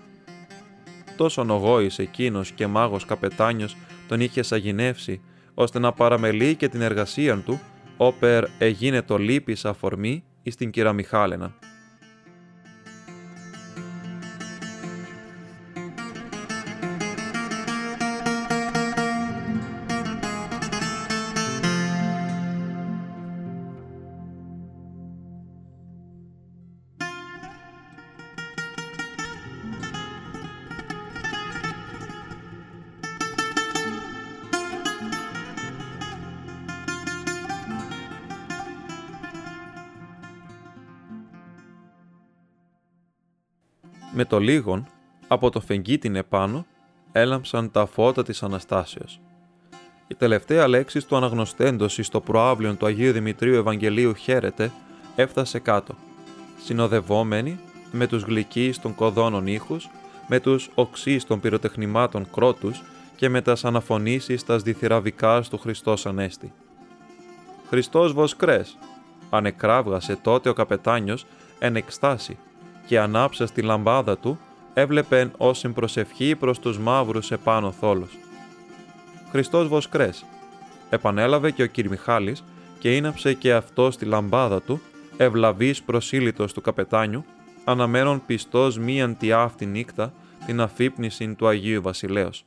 Τόσο 1.18 1.44
νογόης 1.44 2.00
εκείνος 2.00 2.52
και 2.52 2.68
μάγος 2.68 3.06
καπετάνιος 3.06 3.78
τον 4.08 4.22
είχε 4.22 4.42
σαγηνεύσει, 4.42 5.22
ώστε 5.54 5.80
να 5.80 5.92
παραμελεί 5.92 6.56
και 6.56 6.68
την 6.70 6.82
εργασία 6.82 7.38
του, 7.38 7.60
όπερ 7.98 8.46
εγίνε 8.58 9.02
το 9.02 9.18
λύπης 9.18 9.66
αφορμή 9.66 10.24
εις 10.44 10.56
την 10.56 10.72
κυρα 10.72 10.94
Μιχάλενα. 10.94 11.54
Με 44.22 44.28
το 44.28 44.40
λίγον, 44.40 44.88
από 45.28 45.50
το 45.50 45.60
φεγγί 45.60 45.98
την 45.98 46.16
επάνω, 46.16 46.66
έλαμψαν 47.12 47.72
τα 47.72 47.86
φώτα 47.86 48.24
της 48.24 48.44
Αναστάσεως. 48.44 49.20
Η 50.08 50.16
τελευταία 50.16 50.68
λέξη 50.68 51.08
του 51.08 51.16
αναγνωστέντος 51.16 51.98
εις 51.98 52.10
το 52.10 52.22
προάβλιον 52.22 52.78
του 52.78 52.86
Αγίου 52.86 53.12
Δημητρίου 53.12 53.56
Ευαγγελίου 53.56 54.14
χαίρεται 54.14 54.72
έφτασε 55.16 55.60
κάτω, 55.60 55.96
συνοδευόμενη 56.64 57.60
με 57.92 58.08
τους 58.08 58.24
γλυκείς 58.24 58.80
των 58.80 58.96
κοδώνων 58.96 59.48
ήχους, 59.48 59.90
με 60.28 60.40
τους 60.40 60.70
οξείς 60.76 61.26
των 61.26 61.40
πυροτεχνημάτων 61.40 62.32
κρότους 62.32 62.84
και 63.16 63.30
με 63.30 63.42
τας 63.42 63.66
αναφωνήσεις 63.66 64.44
τας 64.44 64.64
διθυραβικάς 64.64 65.50
του 65.50 65.58
Χριστός 65.58 66.06
Ανέστη. 66.06 66.54
«Χριστός 67.70 68.14
βοσκρές», 68.14 68.78
ανεκράβγασε 69.30 70.16
τότε 70.16 70.50
ο 70.50 70.54
καπετάνιος 70.54 71.26
εν 71.60 71.76
εκστάση 71.76 72.38
και 72.86 73.00
ανάψα 73.00 73.46
στη 73.46 73.62
λαμπάδα 73.62 74.18
του, 74.18 74.40
έβλεπεν 74.74 75.32
ως 75.38 75.66
προσευχή 75.74 76.36
προς 76.36 76.60
τους 76.60 76.80
μαύρους 76.80 77.32
επάνω 77.32 77.72
θόλους. 77.72 78.18
Χριστός 79.32 79.68
βοσκρές, 79.68 80.26
επανέλαβε 80.90 81.52
και 81.52 81.64
ο 81.64 81.68
κ. 81.68 81.78
Μιχάλης 81.90 82.44
και 82.80 82.96
ίναψε 82.96 83.34
και 83.34 83.54
αυτό 83.54 83.92
στη 83.92 84.06
λαμπάδα 84.06 84.62
του, 84.62 84.82
ευλαβής 85.18 85.82
προσήλυτος 85.82 86.54
του 86.54 86.62
καπετάνιου, 86.62 87.26
αναμένων 87.64 88.26
πιστός 88.26 88.78
μίαν 88.78 89.18
τη 89.18 89.32
αυτή 89.32 89.66
νύχτα 89.66 90.14
την 90.46 90.62
αφύπνιση 90.62 91.34
του 91.34 91.48
Αγίου 91.48 91.82
Βασιλέως. 91.82 92.46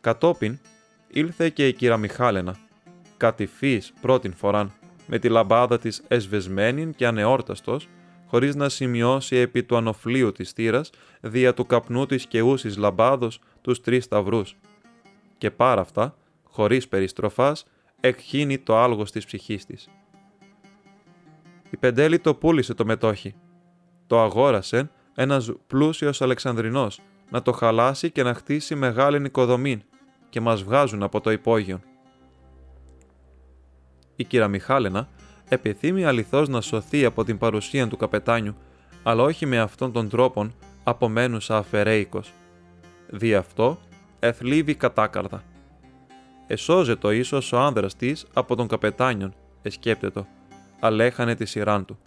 Κατόπιν 0.00 0.58
ήλθε 1.08 1.48
και 1.48 1.68
η 1.68 1.72
κύρα 1.72 1.96
Μιχάλενα, 1.96 2.56
κατηφής 3.16 3.92
πρώτην 4.00 4.34
φοράν, 4.34 4.72
με 5.06 5.18
τη 5.18 5.28
λαμπάδα 5.28 5.78
της 5.78 6.02
εσβεσμένην 6.08 6.94
και 6.94 7.06
ανεόρταστος, 7.06 7.88
χωρίς 8.26 8.54
να 8.54 8.68
σημειώσει 8.68 9.36
επί 9.36 9.62
του 9.62 9.76
ανοφλίου 9.76 10.32
της 10.32 10.50
θύρας, 10.50 10.90
δια 11.20 11.54
του 11.54 11.66
καπνού 11.66 12.06
της 12.06 12.26
και 12.26 12.40
ούσης 12.40 12.76
λαμπάδος, 12.76 13.40
τους 13.60 13.80
τρεις 13.80 14.04
σταυρούς. 14.04 14.56
Και 15.38 15.50
πάρα 15.50 15.80
αυτά, 15.80 16.16
χωρίς 16.42 16.88
περιστροφάς, 16.88 17.66
εκχύνει 18.00 18.58
το 18.58 18.76
άλγος 18.76 19.10
της 19.10 19.24
ψυχής 19.24 19.66
της. 19.66 19.88
Η 21.70 21.76
Πεντέλη 21.76 22.18
το 22.18 22.34
πούλησε 22.34 22.74
το 22.74 22.84
μετόχι. 22.84 23.34
Το 24.06 24.20
αγόρασε 24.20 24.90
ένας 25.14 25.52
πλούσιος 25.66 26.22
Αλεξανδρινός 26.22 27.00
να 27.30 27.42
το 27.42 27.52
χαλάσει 27.52 28.10
και 28.10 28.22
να 28.22 28.34
χτίσει 28.34 28.74
μεγάλη 28.74 29.20
νοικοδομή 29.20 29.82
και 30.28 30.40
μας 30.40 30.62
βγάζουν 30.62 31.02
από 31.02 31.20
το 31.20 31.30
υπόγειο. 31.30 31.80
Η 34.16 34.24
κυρα 34.24 34.48
Μιχάλενα 34.48 35.08
επιθύμει 35.48 36.04
αληθώς 36.04 36.48
να 36.48 36.60
σωθεί 36.60 37.04
από 37.04 37.24
την 37.24 37.38
παρουσία 37.38 37.88
του 37.88 37.96
καπετάνιου, 37.96 38.56
αλλά 39.02 39.22
όχι 39.22 39.46
με 39.46 39.58
αυτόν 39.58 39.92
τον 39.92 40.08
τρόπον 40.08 40.54
απομένουσα 40.84 41.56
αφαιρέικος. 41.56 42.32
Δι' 43.10 43.34
αυτό 43.34 43.78
εθλίβει 44.18 44.74
κατάκαρδα. 44.74 45.42
Εσώζετο 46.46 47.10
ίσως 47.10 47.52
ο 47.52 47.58
άνδρας 47.58 47.96
της 47.96 48.26
από 48.32 48.56
τον 48.56 48.68
καπετάνιον, 48.68 49.34
εσκέπτετο, 49.62 50.26
αλλά 50.80 51.04
έχανε 51.04 51.34
τη 51.34 51.44
σειράν 51.44 51.84
του. 51.84 51.98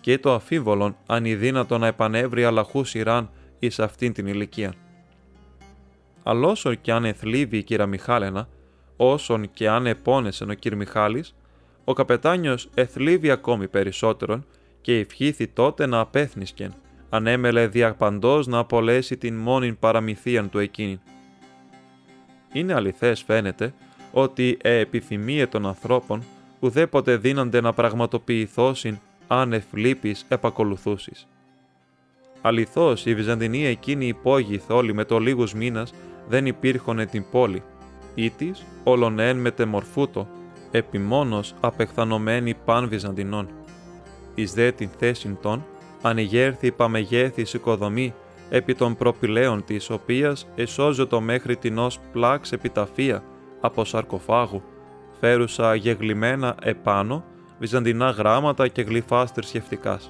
και 0.00 0.18
το 0.18 0.34
αφίβολον 0.34 0.96
αν 1.06 1.24
η 1.24 1.34
δύνατο 1.34 1.78
να 1.78 1.86
επανέβρει 1.86 2.44
αλλαχού 2.44 2.84
Ιράν 2.92 3.30
εις 3.58 3.78
αυτήν 3.80 4.12
την 4.12 4.26
ηλικία. 4.26 4.74
Αλλά 6.22 6.46
όσο 6.46 6.74
και 6.74 6.92
αν 6.92 7.04
εθλίβει 7.04 7.56
η 7.56 7.62
κύρα 7.62 7.86
Μιχάλενα, 7.86 8.48
όσον 8.96 9.50
και 9.50 9.68
αν 9.68 9.86
επώνεσεν 9.86 10.50
ο 10.50 10.54
κύρ 10.54 10.76
Μιχάλης, 10.76 11.34
ο 11.84 11.92
καπετάνιος 11.92 12.68
εθλίβει 12.74 13.30
ακόμη 13.30 13.68
περισσότερον 13.68 14.46
και 14.80 14.98
ευχήθη 14.98 15.46
τότε 15.46 15.86
να 15.86 16.00
απέθνισκεν, 16.00 16.74
ανέμελε 17.10 17.66
διαπαντός 17.66 18.46
να 18.46 18.58
απολέσει 18.58 19.16
την 19.16 19.34
μόνην 19.34 19.78
παραμυθίαν 19.78 20.50
του 20.50 20.58
εκείνη. 20.58 21.00
Είναι 22.52 22.74
αληθές 22.74 23.22
φαίνεται 23.22 23.74
ότι 24.12 24.58
ε 24.62 24.78
επιθυμίε 24.78 25.46
των 25.46 25.66
ανθρώπων 25.66 26.22
ουδέποτε 26.60 27.16
δίνανται 27.16 27.60
να 27.60 27.72
πραγματοποιηθώσιν 27.72 28.98
άνευ 29.26 29.64
λύπης 29.72 30.24
επακολουθούσεις. 30.28 31.26
Αληθώς 32.40 33.06
η 33.06 33.14
Βυζαντινή 33.14 33.66
εκείνη 33.66 34.06
υπόγει 34.06 34.58
θόλη 34.58 34.94
με 34.94 35.04
το 35.04 35.18
λίγους 35.18 35.54
μήνας 35.54 35.94
δεν 36.28 36.46
υπήρχονε 36.46 37.06
την 37.06 37.24
πόλη, 37.30 37.62
ή 38.14 38.30
της 38.30 38.64
όλον 38.84 39.18
εν 39.18 39.36
μετεμορφούτο, 39.36 40.28
επιμόνος 40.72 41.54
απεχθανωμένη 41.60 42.54
παν 42.54 42.88
Βυζαντινών. 42.88 43.48
Εις 44.34 44.52
δε 44.52 44.72
την 44.72 44.90
θέση 44.98 45.38
των, 45.42 45.64
ανηγέρθη 46.02 46.72
παμεγέθης 46.72 47.54
οικοδομή 47.54 48.14
επί 48.50 48.74
των 48.74 48.96
προπηλαίων 48.96 49.64
της 49.64 49.90
οποίας 49.90 50.46
εσώζετο 50.54 51.20
μέχρι 51.20 51.56
την 51.56 51.78
ως 51.78 51.98
πλάξ 52.12 52.52
επιταφία 52.52 53.22
από 53.60 53.84
σαρκοφάγου, 53.84 54.62
φέρουσα 55.20 55.74
γεγλυμένα 55.74 56.56
επάνω 56.62 57.24
βυζαντινά 57.58 58.10
γράμματα 58.10 58.68
και 58.68 58.82
γλυφά 58.82 59.26
θρησκευτικά. 59.26 60.00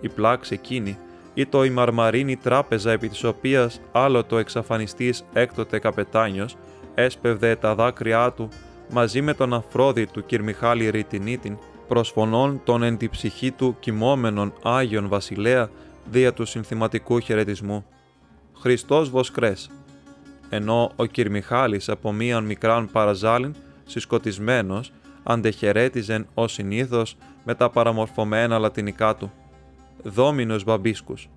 Η 0.00 0.08
πλάξη 0.08 0.54
εκείνη 0.54 0.98
ή 1.34 1.46
το 1.46 1.64
η 1.64 1.70
μαρμαρίνη 1.70 2.36
τράπεζα 2.36 2.90
επί 2.90 3.08
της 3.08 3.24
οποίας 3.24 3.80
άλλο 3.92 4.24
το 4.24 4.38
εξαφανιστής 4.38 5.24
έκτοτε 5.32 5.78
καπετάνιος 5.78 6.56
έσπευδε 6.94 7.56
τα 7.56 7.74
δάκρυά 7.74 8.32
του 8.32 8.48
μαζί 8.90 9.22
με 9.22 9.34
τον 9.34 9.54
Αφρόδιτου 9.54 10.24
κ. 10.26 10.40
Μιχάλη 10.40 10.90
Ρητινίτην 10.90 11.58
προσφωνών 11.88 12.60
τον 12.64 12.82
εν 12.82 12.96
τη 12.96 13.08
ψυχή 13.08 13.50
του 13.50 13.76
κοιμόμενον 13.80 14.52
Άγιον 14.62 15.08
Βασιλέα 15.08 15.70
δια 16.10 16.32
του 16.32 16.44
συνθηματικού 16.44 17.18
χαιρετισμού. 17.18 17.84
Χριστός 18.58 19.10
Βοσκρές. 19.10 19.70
Ενώ 20.48 20.90
ο 20.96 21.04
κ. 21.06 21.28
Μιχάλης 21.30 21.88
από 21.88 22.12
μίαν 22.12 22.44
μικράν 22.44 22.90
παραζάλιν, 22.92 23.54
συσκοτισμένος, 23.84 24.92
αντεχαιρέτιζεν 25.22 26.26
ως 26.34 26.52
συνήθως 26.52 27.16
με 27.44 27.54
τα 27.54 27.70
παραμορφωμένα 27.70 28.58
λατινικά 28.58 29.16
του. 29.16 29.32
Δόμινος 30.02 30.64
Μπαμπίσκους. 30.64 31.28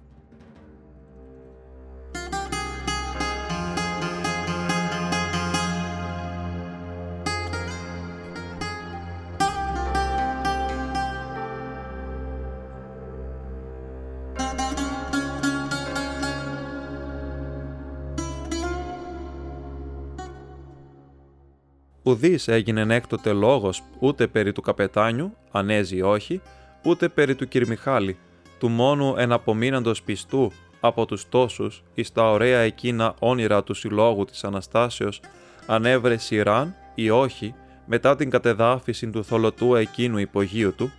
Ουδής 22.04 22.48
έγινε 22.48 22.96
έκτοτε 22.96 23.32
λόγος 23.32 23.84
ούτε 24.00 24.28
περί 24.28 24.52
του 24.52 24.62
καπετάνιου, 24.62 25.38
ανέζει 25.52 26.02
όχι, 26.02 26.42
ούτε 26.84 27.10
περί 27.10 27.36
του 27.36 27.48
Κυρμιχάλη, 27.48 28.18
του 28.60 28.70
μόνου 28.70 29.16
εναπομείναντος 29.18 30.04
πιστού 30.04 30.52
από 30.80 31.06
τους 31.06 31.30
τόσους 31.30 31.84
εις 31.94 32.12
τα 32.12 32.32
ωραία 32.32 32.60
εκείνα 32.60 33.16
όνειρα 33.20 33.64
του 33.64 33.74
συλλόγου 33.74 34.26
της 34.26 34.44
Αναστάσεως, 34.44 35.22
ανέβρε 35.66 36.18
σειράν 36.18 36.76
ή 36.96 37.10
όχι 37.10 37.56
μετά 37.86 38.16
την 38.16 38.30
κατεδάφιση 38.30 39.10
του 39.10 39.24
θολωτού 39.24 39.76
εκείνου 39.76 40.18
υπογείου 40.18 40.74
του, 40.76 40.92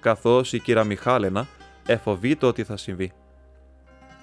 καθώς 0.00 0.52
η 0.52 0.58
κύρα 0.58 0.84
Μιχάλενα 0.84 1.46
εφοβείται 1.86 2.46
ότι 2.46 2.64
θα 2.64 2.76
συμβεί. 2.76 3.12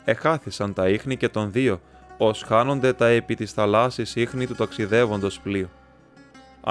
Εχάθησαν 0.05 0.73
τα 0.73 0.89
ίχνη 0.89 1.17
και 1.17 1.29
των 1.29 1.51
δύο, 1.51 1.81
ως 2.17 2.43
χάνονται 2.43 2.93
τα 2.93 3.07
επί 3.07 3.35
της 3.35 3.51
θαλάσσης 3.51 4.15
ίχνη 4.15 4.47
του 4.47 4.55
ταξιδεύοντος 4.55 5.39
πλοίου. 5.39 5.69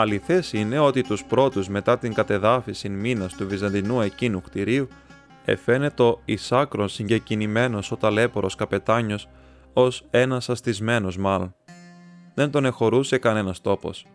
Αληθές 0.01 0.53
είναι 0.53 0.79
ότι 0.79 1.03
τους 1.03 1.25
πρώτους 1.25 1.69
μετά 1.69 1.99
την 1.99 2.15
κατεδάφιση 2.15 2.89
μήνας 2.89 3.35
του 3.35 3.49
βυζαντινού 3.49 4.01
εκείνου 4.01 4.41
κτηρίου 4.43 4.89
εφαίνεται 5.45 6.17
εις 6.25 6.53
άκρον 6.53 6.89
συγκεκινημένος 6.89 7.93
ο 7.93 7.97
ταλέπορος 7.97 8.55
καπετάνιος 8.55 9.29
ως 9.73 10.05
ένας 10.11 10.49
αστισμένος 10.49 11.17
μάλλον. 11.17 11.55
Δεν 12.35 12.51
τον 12.51 12.65
εχωρούσε 12.65 13.19
κανένας 13.19 13.61
τόπος. 13.61 14.07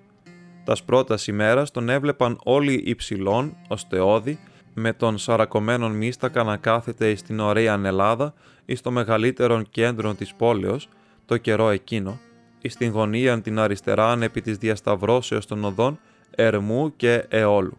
Τας 0.64 0.84
πρώτας 0.84 1.28
ημέρας 1.28 1.72
τον 1.72 1.90
έβλεπαν 1.90 2.40
όλοι 2.44 2.82
υψηλών, 2.86 3.56
ως 3.68 3.84
θεόδη, 3.90 4.40
με 4.74 4.94
τον 4.94 5.18
σαρακωμένον 5.18 5.92
μίστακα 5.92 6.44
να 6.44 6.58
κάθεται 6.58 7.16
στην 7.16 7.40
ωραία 7.40 7.80
Ελλάδα 7.84 8.34
εις 8.66 8.82
το 8.82 8.92
μεγαλύτερον 8.92 9.70
κέντρο 9.70 10.14
της 10.14 10.34
πόλεως, 10.34 10.90
το 11.26 11.38
καιρό 11.38 11.70
εκείνο, 11.70 12.20
εις 12.64 12.76
την 12.76 12.92
γωνία 12.92 13.42
την 13.42 13.60
αριστεράν 13.60 14.22
επί 14.22 14.42
της 14.42 14.58
διασταυρώσεως 14.58 15.46
των 15.46 15.64
οδών 15.64 16.00
Ερμού 16.36 16.96
και 16.96 17.26
Εόλου. 17.30 17.78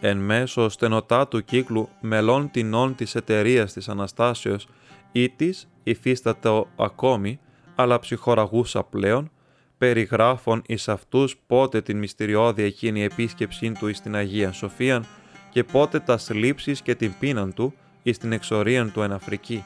Εν 0.00 0.16
μέσω 0.16 0.68
στενοτάτου 0.68 1.44
κύκλου 1.44 1.88
μελών 2.00 2.50
τεινών 2.50 2.94
της 2.94 3.14
εταιρείας 3.14 3.72
της 3.72 3.88
Αναστάσεως 3.88 4.68
ή 5.12 5.28
της 5.28 5.68
υφίστατο 5.82 6.68
ακόμη, 6.76 7.40
αλλά 7.74 7.98
ψυχοραγούσα 7.98 8.82
πλέον, 8.82 9.30
περιγράφων 9.78 10.62
εις 10.66 10.88
αυτούς 10.88 11.36
πότε 11.46 11.80
την 11.80 11.98
μυστηριώδη 11.98 12.62
εκείνη 12.62 13.02
επίσκεψή 13.02 13.72
του 13.72 13.88
εις 13.88 14.00
την 14.00 14.14
Αγία 14.16 14.52
Σοφίαν 14.52 15.06
και 15.50 15.64
πότε 15.64 16.00
τας 16.00 16.22
σλήψεις 16.22 16.82
και 16.82 16.94
την 16.94 17.14
πείναν 17.18 17.54
του 17.54 17.74
εις 18.02 18.18
την 18.18 18.32
εξορίαν 18.32 18.92
του 18.92 19.02
εν 19.02 19.12
Αφρική. 19.12 19.64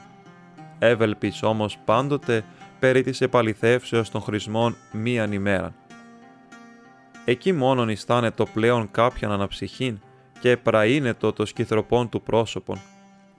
Εύελπης 0.79 1.43
όμως 1.43 1.77
πάντοτε 1.85 2.43
περί 2.83 3.01
της 3.01 3.21
επαληθεύσεως 3.21 4.09
των 4.09 4.21
χρησμών 4.21 4.75
μίαν 4.91 5.31
ημέραν. 5.31 5.73
Εκεί 7.25 7.51
μόνον 7.51 7.89
αισθάνε 7.89 8.31
το 8.31 8.45
πλέον 8.45 8.91
κάποιαν 8.91 9.31
αναψυχήν 9.31 9.99
και 10.39 10.57
πραΐνετο 10.57 11.33
το 11.33 11.45
σκυθροπών 11.45 12.09
του 12.09 12.21
πρόσωπον, 12.21 12.79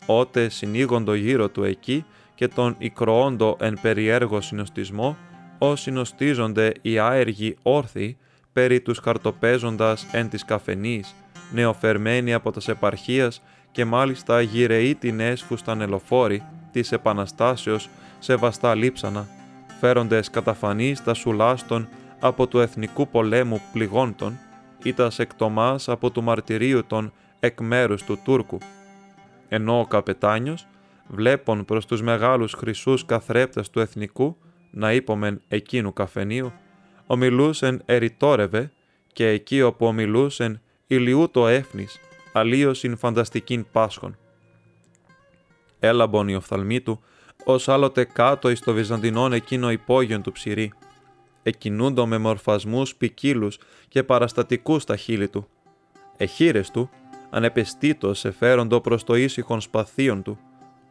ότε 0.07 0.49
συνήγοντο 0.49 1.15
γύρω 1.15 1.49
του 1.49 1.65
εκεί 1.65 2.05
και 2.35 2.49
τον 2.49 2.75
ικροόντο 2.79 3.57
εν 3.61 3.79
περιέργο 3.83 4.41
συνοστισμό, 4.41 5.17
ως 5.59 5.81
συνοστίζονται 5.81 6.73
οι 6.83 6.99
άεργοι 6.99 7.57
όρθιοι 7.63 8.17
περί 8.53 8.81
τους 8.81 8.99
χαρτοπέζοντας 8.99 10.07
εν 10.13 10.29
της 10.29 10.45
καφενής, 10.45 11.15
νεοφερμένοι 11.53 12.33
από 12.35 12.51
τας 12.51 12.69
επαρχίας 12.69 13.43
και 13.73 13.85
μάλιστα 13.85 14.41
γυρεοί 14.41 14.95
την 14.95 15.21
έσφου 15.21 15.57
στα 15.57 15.75
νελοφόρη 15.75 16.43
της 16.75 16.93
Επαναστάσεως 16.93 17.89
σε 18.19 18.35
βαστά 18.35 18.75
λείψανα, 18.75 19.27
φέροντες 19.81 20.31
καταφανείς 20.31 21.05
τα 21.05 21.15
σουλάστων 21.15 21.89
από 22.21 22.47
του 22.47 22.61
εθνικού 22.61 23.09
πολέμου 23.09 23.61
πληγόντων 23.73 24.39
ή 24.83 24.93
τα 24.93 25.11
σεκτομάς 25.11 25.89
από 25.89 26.11
του 26.11 26.23
μαρτυρίου 26.23 26.85
των 26.87 27.13
εκ 27.41 27.61
μέρους 27.61 28.03
του 28.03 28.19
Τούρκου. 28.25 28.59
Ενώ 29.49 29.81
ο 29.81 29.87
καπετάνιος, 29.87 30.67
βλέπον 31.09 31.65
προς 31.65 31.87
τους 31.87 32.03
μεγάλους 32.03 32.53
χρυσούς 32.53 33.05
καθρέπτες 33.05 33.71
του 33.71 33.81
εθνικού, 33.81 34.37
να 34.71 34.93
είπομεν 34.93 35.41
εκείνου 35.49 35.93
καφενείου, 35.93 36.53
ομιλούσεν 37.07 37.83
ερητόρευε 37.85 38.73
και 39.13 39.29
εκεί 39.29 39.63
όπου 39.63 39.87
ομιλούσεν 39.87 40.61
ηλιού 40.87 41.31
το 41.31 41.49
έφνης, 41.49 42.01
αλλίωσιν 42.33 42.97
φανταστικήν 42.97 43.67
πάσχον. 43.73 44.17
Έλαμπον 45.85 46.29
η 46.29 46.35
οφθαλμή 46.35 46.81
του, 46.81 47.01
ως 47.45 47.69
άλλοτε 47.69 48.05
κάτω 48.05 48.51
εις 48.51 48.61
το 48.61 48.73
βυζαντινόν 48.73 49.33
εκείνο 49.33 49.71
υπόγειον 49.71 50.23
του 50.23 50.33
ψηρή. 50.33 50.73
Εκινούντο 51.43 52.07
με 52.07 52.19
μορφασμούς 52.19 52.95
ποικίλους 52.95 53.59
και 53.89 54.03
παραστατικούς 54.03 54.83
στα 54.83 54.97
χείλη 54.97 55.29
του. 55.29 55.49
Εχείρες 56.17 56.71
του, 56.71 56.91
ανεπαισθήτως 57.31 58.25
εφέροντο 58.25 58.81
προς 58.81 59.05
το 59.05 59.15
ήσυχον 59.15 59.61
σπαθίον 59.61 60.23
του, 60.23 60.39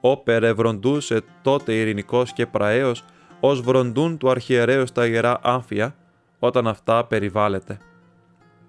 όπερ 0.01 0.43
ευροντούσε 0.43 1.21
τότε 1.41 1.73
ειρηνικός 1.73 2.33
και 2.33 2.45
πραέος, 2.45 3.03
ως 3.39 3.61
βροντούν 3.61 4.17
του 4.17 4.29
αρχιερέως 4.29 4.91
τα 4.91 5.05
ιερά 5.05 5.39
άμφια, 5.43 5.95
όταν 6.39 6.67
αυτά 6.67 7.05
περιβάλλεται. 7.05 7.77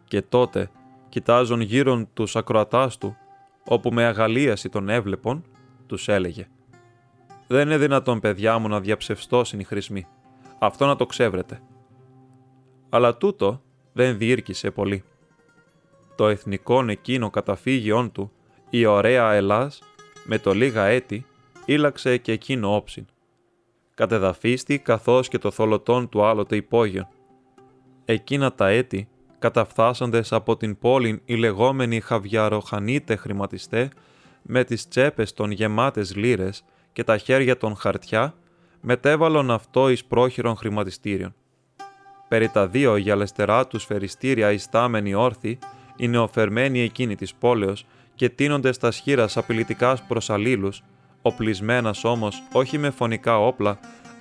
Και 0.04 0.22
τότε, 0.22 0.70
κοιτάζον 1.08 1.60
γύρω 1.60 2.06
τους 2.14 2.36
ακροατάς 2.36 2.98
του, 2.98 3.16
όπου 3.64 3.90
με 3.90 4.04
αγαλίαση 4.04 4.68
τον 4.68 4.88
έβλεπον, 4.88 5.44
τους 5.86 6.08
έλεγε 6.08 6.48
δεν 7.46 7.66
είναι 7.66 7.78
δυνατόν, 7.78 8.20
παιδιά 8.20 8.58
μου, 8.58 8.68
να 8.68 8.80
διαψευστώσουν 8.80 9.60
οι 9.60 9.64
χρησμοί. 9.64 10.06
Αυτό 10.58 10.86
να 10.86 10.96
το 10.96 11.06
ξέβρετε. 11.06 11.62
Αλλά 12.88 13.16
τούτο 13.16 13.62
δεν 13.92 14.18
διήρκησε 14.18 14.70
πολύ. 14.70 15.04
Το 16.16 16.28
εθνικό 16.28 16.84
εκείνο 16.88 17.30
καταφύγιόν 17.30 18.12
του, 18.12 18.32
Η 18.70 18.86
ωραία 18.86 19.32
Ελλάς, 19.32 19.82
με 20.24 20.38
το 20.38 20.54
λίγα 20.54 20.84
έτη, 20.84 21.26
ήλαξε 21.64 22.16
και 22.16 22.32
εκείνο 22.32 22.74
όψιν. 22.74 23.06
Κατεδαφίστη 23.94 24.78
καθώς 24.78 25.28
και 25.28 25.38
το 25.38 25.50
θολωτόν 25.50 26.08
του 26.08 26.24
άλλοτε 26.24 26.56
υπόγειον. 26.56 27.08
Εκείνα 28.04 28.52
τα 28.52 28.68
έτη, 28.68 29.08
καταφθάσαντες 29.38 30.32
από 30.32 30.56
την 30.56 30.78
πόλη 30.78 31.22
οι 31.24 31.34
λεγόμενοι 31.34 32.00
χαβιαροχανίτε 32.00 33.16
χρηματιστέ, 33.16 33.90
με 34.46 34.64
τις 34.64 34.88
τσέπες 34.88 35.32
των 35.32 35.50
γεμάτες 35.50 36.16
λύρες 36.16 36.64
και 36.92 37.04
τα 37.04 37.18
χέρια 37.18 37.56
των 37.56 37.76
χαρτιά, 37.76 38.34
μετέβαλον 38.80 39.50
αυτό 39.50 39.88
εις 39.90 40.04
πρόχειρον 40.04 40.56
χρηματιστήριον. 40.56 41.34
Περί 42.28 42.48
τα 42.48 42.66
δύο 42.66 42.96
γυαλεστερά 42.96 43.66
του 43.66 43.78
σφαιριστήρια 43.78 44.52
ιστάμενοι 44.52 45.14
όρθιοι, 45.14 45.58
οι 45.96 46.08
νεοφερμένοι 46.08 46.80
εκείνοι 46.80 47.14
της 47.14 47.34
πόλεως 47.34 47.86
και 48.14 48.28
τίνονται 48.28 48.72
στα 48.72 48.90
σχήρα 48.90 49.28
απειλητικάς 49.34 50.02
προς 50.02 50.30
αλλήλους, 50.30 50.82
οπλισμένας 51.22 52.04
όμως 52.04 52.42
όχι 52.52 52.78
με 52.78 52.90
φωνικά 52.90 53.38
όπλα, 53.38 53.78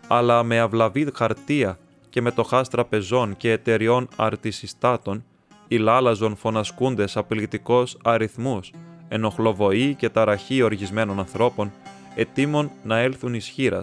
αλλά 0.07 0.43
με 0.43 0.59
αυλαβή 0.59 1.07
χαρτία 1.13 1.79
και 2.09 2.21
με 2.21 2.31
το 2.31 2.43
χάστρα 2.43 2.85
πεζών 2.85 3.37
και 3.37 3.51
εταιριών 3.51 4.07
αρτισιστάτων, 4.15 5.25
οι 5.67 5.77
λάλαζον 5.77 6.35
φωνασκούντες 6.35 7.17
απειλητικός 7.17 7.97
αριθμούς, 8.03 8.71
ενοχλοβοή 9.13 9.95
και 9.95 10.09
ταραχή 10.09 10.61
οργισμένων 10.61 11.19
ανθρώπων, 11.19 11.71
ετοίμων 12.15 12.71
να 12.83 12.97
έλθουν 12.97 13.33
ισχύρα, 13.33 13.81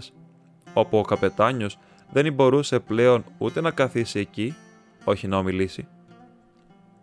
όπου 0.73 0.99
ο 0.99 1.03
καπετάνιος 1.03 1.79
δεν 2.13 2.33
μπορούσε 2.33 2.79
πλέον 2.79 3.25
ούτε 3.39 3.61
να 3.61 3.71
καθίσει 3.71 4.19
εκεί, 4.19 4.55
όχι 5.05 5.29
να 5.29 5.37
ομιλήσει. 5.37 5.87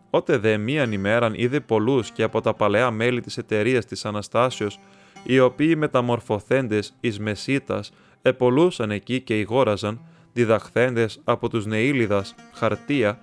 Ότε 0.10 0.38
δε 0.38 0.58
μίαν 0.58 0.92
ημέραν 0.92 1.34
είδε 1.34 1.60
πολλούς 1.60 2.12
και 2.12 2.24
από 2.24 2.42
τα 2.42 2.54
παλαιά 2.54 2.92
μέλη 2.92 3.22
της 3.22 3.38
εταιρείας 3.38 3.86
της 3.86 4.06
Αναστάσεως, 4.06 4.80
οι 5.24 5.40
οποίοι 5.40 5.74
μεταμορφωθέντες 5.78 6.94
εις 7.00 7.20
μεσίτας 7.20 7.92
επολούσαν 8.22 8.92
εκεί 8.92 9.22
και 9.22 9.40
ηγόραζαν, 9.40 10.02
διδαχθέντες 10.34 11.22
από 11.24 11.50
τους 11.50 11.66
νεήλιδας 11.66 12.36
χαρτία, 12.54 13.20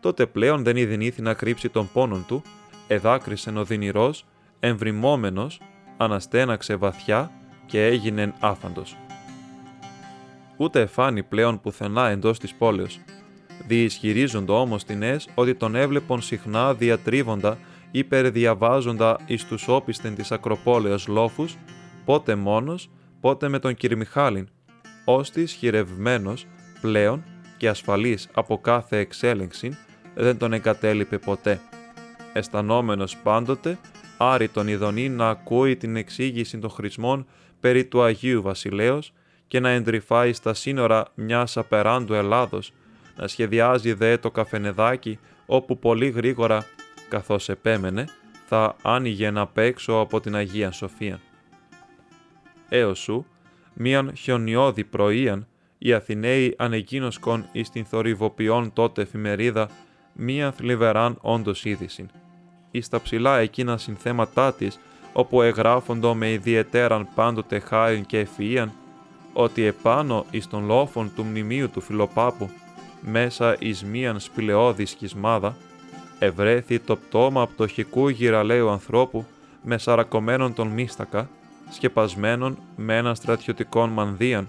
τότε 0.00 0.26
πλέον 0.26 0.62
δεν 0.62 0.76
ειδηνήθη 0.76 1.22
να 1.22 1.34
κρύψει 1.34 1.68
τον 1.68 1.88
πόνον 1.92 2.24
του, 2.26 2.42
εδάκρισεν 2.88 3.56
ο 3.56 3.64
δυνηρός, 3.64 4.24
εμβριμόμενος, 4.60 5.60
αναστέναξε 5.96 6.76
βαθιά 6.76 7.30
και 7.66 7.86
έγινεν 7.86 8.34
άφαντος. 8.40 8.96
Ούτε 10.56 10.80
εφάνει 10.80 11.22
πλέον 11.22 11.60
πουθενά 11.60 12.08
εντός 12.08 12.38
της 12.38 12.54
πόλεως. 12.54 13.00
Διισχυρίζονται 13.66 14.52
όμως 14.52 14.84
τινές 14.84 15.28
ότι 15.34 15.54
τον 15.54 15.74
έβλεπον 15.74 16.22
συχνά 16.22 16.74
διατρίβοντα 16.74 17.58
ή 17.90 18.04
περιδιαβάζοντα 18.04 19.18
εις 19.26 19.44
τους 19.44 19.68
όπισθεν 19.68 20.14
της 20.14 20.32
Ακροπόλεως 20.32 21.06
λόφους, 21.06 21.56
πότε 22.04 22.34
μόνος, 22.34 22.90
πότε 23.20 23.48
με 23.48 23.58
τον 23.58 23.74
Κυρμιχάλιν, 23.74 24.48
ώστις 25.04 25.52
χειρευμένος 25.52 26.46
πλέον 26.80 27.24
και 27.56 27.68
ασφαλής 27.68 28.28
από 28.32 28.58
κάθε 28.58 28.98
εξέλιξη 28.98 29.76
δεν 30.14 30.38
τον 30.38 30.52
εγκατέλειπε 30.52 31.18
ποτέ. 31.18 31.60
Αισθανόμενος 32.32 33.16
πάντοτε, 33.16 33.78
άρη 34.18 34.48
τον 34.48 34.68
ειδονή 34.68 35.08
να 35.08 35.28
ακούει 35.28 35.76
την 35.76 35.96
εξήγηση 35.96 36.58
των 36.58 36.70
χρησμών 36.70 37.26
περί 37.60 37.84
του 37.84 38.02
Αγίου 38.02 38.42
Βασιλέως 38.42 39.12
και 39.48 39.60
να 39.60 39.68
εντρυφάει 39.68 40.32
στα 40.32 40.54
σύνορα 40.54 41.06
μιας 41.14 41.56
απεράντου 41.56 42.14
Ελλάδος, 42.14 42.72
να 43.16 43.28
σχεδιάζει 43.28 43.92
δε 43.92 44.16
το 44.16 44.30
καφενεδάκι 44.30 45.18
όπου 45.46 45.78
πολύ 45.78 46.08
γρήγορα, 46.08 46.66
καθώς 47.08 47.48
επέμενε, 47.48 48.04
θα 48.46 48.76
άνοιγε 48.82 49.30
να 49.30 49.46
παίξω 49.46 49.92
από 49.92 50.20
την 50.20 50.36
Αγία 50.36 50.70
Σοφία. 50.70 51.20
Έως 52.68 52.98
σου, 52.98 53.26
μίαν 53.74 54.12
χιονιώδη 54.16 54.84
πρωίαν, 54.84 55.46
οι 55.78 55.92
Αθηναίοι 55.92 56.54
ανεκίνωσκον 56.58 57.48
εις 57.52 57.70
την 57.70 57.84
θορυβοποιών 57.84 58.72
τότε 58.72 59.02
εφημερίδα 59.02 59.68
μία 60.12 60.52
θλιβεράν 60.52 61.18
όντως 61.20 61.64
είδησιν. 61.64 62.10
Εις 62.70 62.88
τα 62.88 63.00
ψηλά 63.00 63.38
εκείνα 63.38 63.76
συνθέματά 63.76 64.52
της, 64.52 64.78
όπου 65.12 65.42
εγγράφοντο 65.42 66.14
με 66.14 66.30
ιδιαιτέραν 66.30 67.08
πάντοτε 67.14 67.58
χάριν 67.58 68.06
και 68.06 68.26
ευφυΐαν, 68.26 68.68
ότι 69.32 69.64
επάνω 69.64 70.24
εις 70.30 70.48
των 70.48 70.64
λόφων 70.66 71.12
του 71.14 71.24
μνημείου 71.24 71.70
του 71.70 71.80
Φιλοπάπου, 71.80 72.50
μέσα 73.00 73.56
εις 73.58 73.84
μίαν 73.84 74.20
σπηλαιώδη 74.20 74.86
σκισμάδα, 74.86 75.56
ευρέθη 76.18 76.78
το 76.78 76.96
πτώμα 76.96 77.46
πτωχικού 77.46 78.08
γυραλαίου 78.08 78.68
ανθρώπου 78.68 79.26
με 79.62 79.78
σαρακωμένον 79.78 80.54
τον 80.54 80.68
μίστακα, 80.68 81.28
σκεπασμένον 81.70 82.58
με 82.76 82.96
έναν 82.96 83.14
στρατιωτικών 83.14 83.90
μανδύαν, 83.90 84.48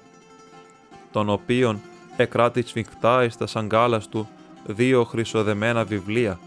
τον 1.11 1.30
οποίον 1.30 1.82
εκράτης 2.17 2.70
σφιχτά 2.70 3.24
εις 3.24 3.38
τα 3.38 3.47
σαγκάλας 3.47 4.09
του 4.09 4.28
δύο 4.65 5.03
χρυσοδεμένα 5.03 5.84
βιβλία, 5.84 6.39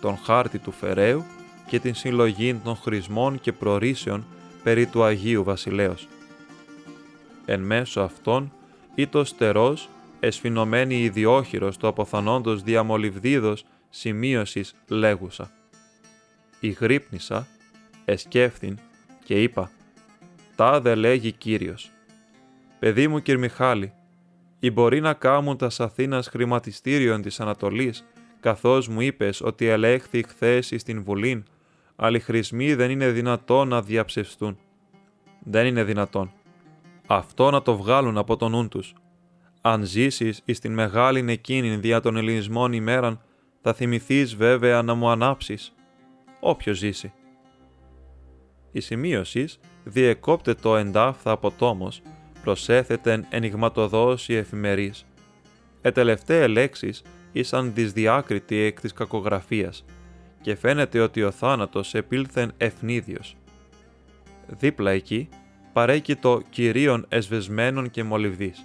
τον 0.00 0.16
χάρτη 0.16 0.58
του 0.58 0.72
Φεραίου 0.72 1.24
και 1.66 1.78
την 1.78 1.94
συλλογή 1.94 2.54
των 2.54 2.76
χρησμών 2.76 3.40
και 3.40 3.52
προρήσεων 3.52 4.26
περί 4.62 4.86
του 4.86 5.02
Αγίου 5.02 5.44
Βασιλέως. 5.44 6.08
Εν 7.44 7.60
μέσω 7.60 8.00
αυτών 8.00 8.52
το 9.06 9.24
στερός, 9.24 9.88
εσφινωμένη 10.20 11.02
ιδιόχειρος 11.02 11.76
του 11.76 11.86
αποθανόντος 11.86 12.62
διαμολυβδίδος 12.62 13.64
σημείωσης 13.90 14.74
λέγουσα. 14.88 15.50
Η 16.60 16.68
γρύπνησα, 16.68 17.46
εσκέφθην 18.04 18.78
και 19.24 19.42
είπα 19.42 19.70
«Τα 20.56 20.80
δε 20.80 20.94
λέγει 20.94 21.32
Κύριος». 21.32 21.90
«Παιδί 22.78 23.08
μου 23.08 23.22
Κυρμιχάλη, 23.22 23.92
ή 24.58 24.70
μπορεί 24.70 25.00
να 25.00 25.14
κάμουν 25.14 25.56
τας 25.56 25.80
Αθήνας 25.80 26.28
χρηματιστήριον 26.28 27.22
της 27.22 27.40
Ανατολής, 27.40 28.04
καθώς 28.40 28.88
μου 28.88 29.00
είπες 29.00 29.40
ότι 29.40 29.66
ελέγχθη 29.66 30.22
χθες 30.22 30.72
στην 30.76 31.02
Βουλήν, 31.02 31.44
αλλά 31.96 32.16
οι 32.16 32.20
χρησμοί 32.20 32.74
δεν 32.74 32.90
είναι 32.90 33.10
δυνατόν 33.10 33.68
να 33.68 33.82
διαψευστούν. 33.82 34.58
Δεν 35.44 35.66
είναι 35.66 35.84
δυνατόν. 35.84 36.32
Αυτό 37.06 37.50
να 37.50 37.62
το 37.62 37.76
βγάλουν 37.76 38.18
από 38.18 38.36
τον 38.36 38.50
νου 38.50 38.68
τους. 38.68 38.94
Αν 39.60 39.84
ζήσεις 39.84 40.42
εις 40.44 40.58
την 40.58 40.72
μεγάλην 40.72 41.28
εκείνη 41.28 41.76
δια 41.76 42.00
των 42.00 42.16
ελληνισμών 42.16 42.72
ημέραν, 42.72 43.20
θα 43.62 43.72
θυμηθείς 43.72 44.36
βέβαια 44.36 44.82
να 44.82 44.94
μου 44.94 45.08
ανάψεις. 45.08 45.74
Όποιος 46.40 46.78
ζήσει. 46.78 47.12
Η 48.72 48.80
σημείωσης 48.80 49.58
διεκόπτε 49.84 50.54
το 50.54 50.76
εντάφθα 50.76 51.30
από 51.30 51.50
τόμος, 51.50 52.02
προσέθετεν 52.42 53.26
ενηγματοδός 53.30 54.28
η 54.28 54.34
εφημερής. 54.34 55.06
Ε 55.80 55.90
τελευταία 55.90 56.48
λέξεις 56.48 57.02
ήσαν 57.32 57.74
δυσδιάκριτη 57.74 58.56
εκ 58.56 58.80
της 58.80 58.92
κακογραφίας 58.92 59.84
και 60.40 60.56
φαίνεται 60.56 61.00
ότι 61.00 61.22
ο 61.22 61.30
θάνατος 61.30 61.94
επήλθεν 61.94 62.52
ευνίδιος. 62.56 63.36
Δίπλα 64.46 64.90
εκεί 64.90 65.28
παρέκει 65.72 66.16
το 66.16 66.40
κυρίων 66.50 67.04
εσβεσμένων 67.08 67.90
και 67.90 68.04
μολυβδής. 68.04 68.64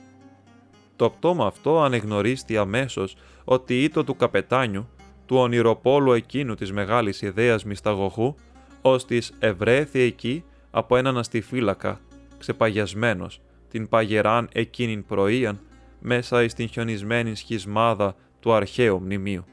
Το 0.95 1.09
πτώμα 1.09 1.45
αυτό 1.45 1.81
ανεγνωρίστη 1.81 2.57
αμέσως 2.57 3.15
ότι 3.43 3.83
ήτο 3.83 4.03
του 4.03 4.15
καπετάνιου, 4.15 4.89
του 5.25 5.35
ονειροπόλου 5.37 6.11
εκείνου 6.11 6.55
της 6.55 6.71
μεγάλης 6.71 7.21
ιδέας 7.21 7.63
μυσταγωγού, 7.63 8.35
ώστις 8.81 9.33
ευρέθη 9.39 9.99
εκεί 9.99 10.43
από 10.71 10.97
έναν 10.97 11.17
αστιφύλακα, 11.17 11.99
ξεπαγιασμένος, 12.37 13.41
την 13.69 13.89
παγεράν 13.89 14.49
εκείνην 14.51 15.05
πρωίαν, 15.05 15.59
μέσα 15.99 16.43
εις 16.43 16.53
την 16.53 16.67
χιονισμένη 16.67 17.35
σχισμάδα 17.35 18.15
του 18.45 18.53
αρχαίου 18.53 19.01
μνημείου. 19.01 19.43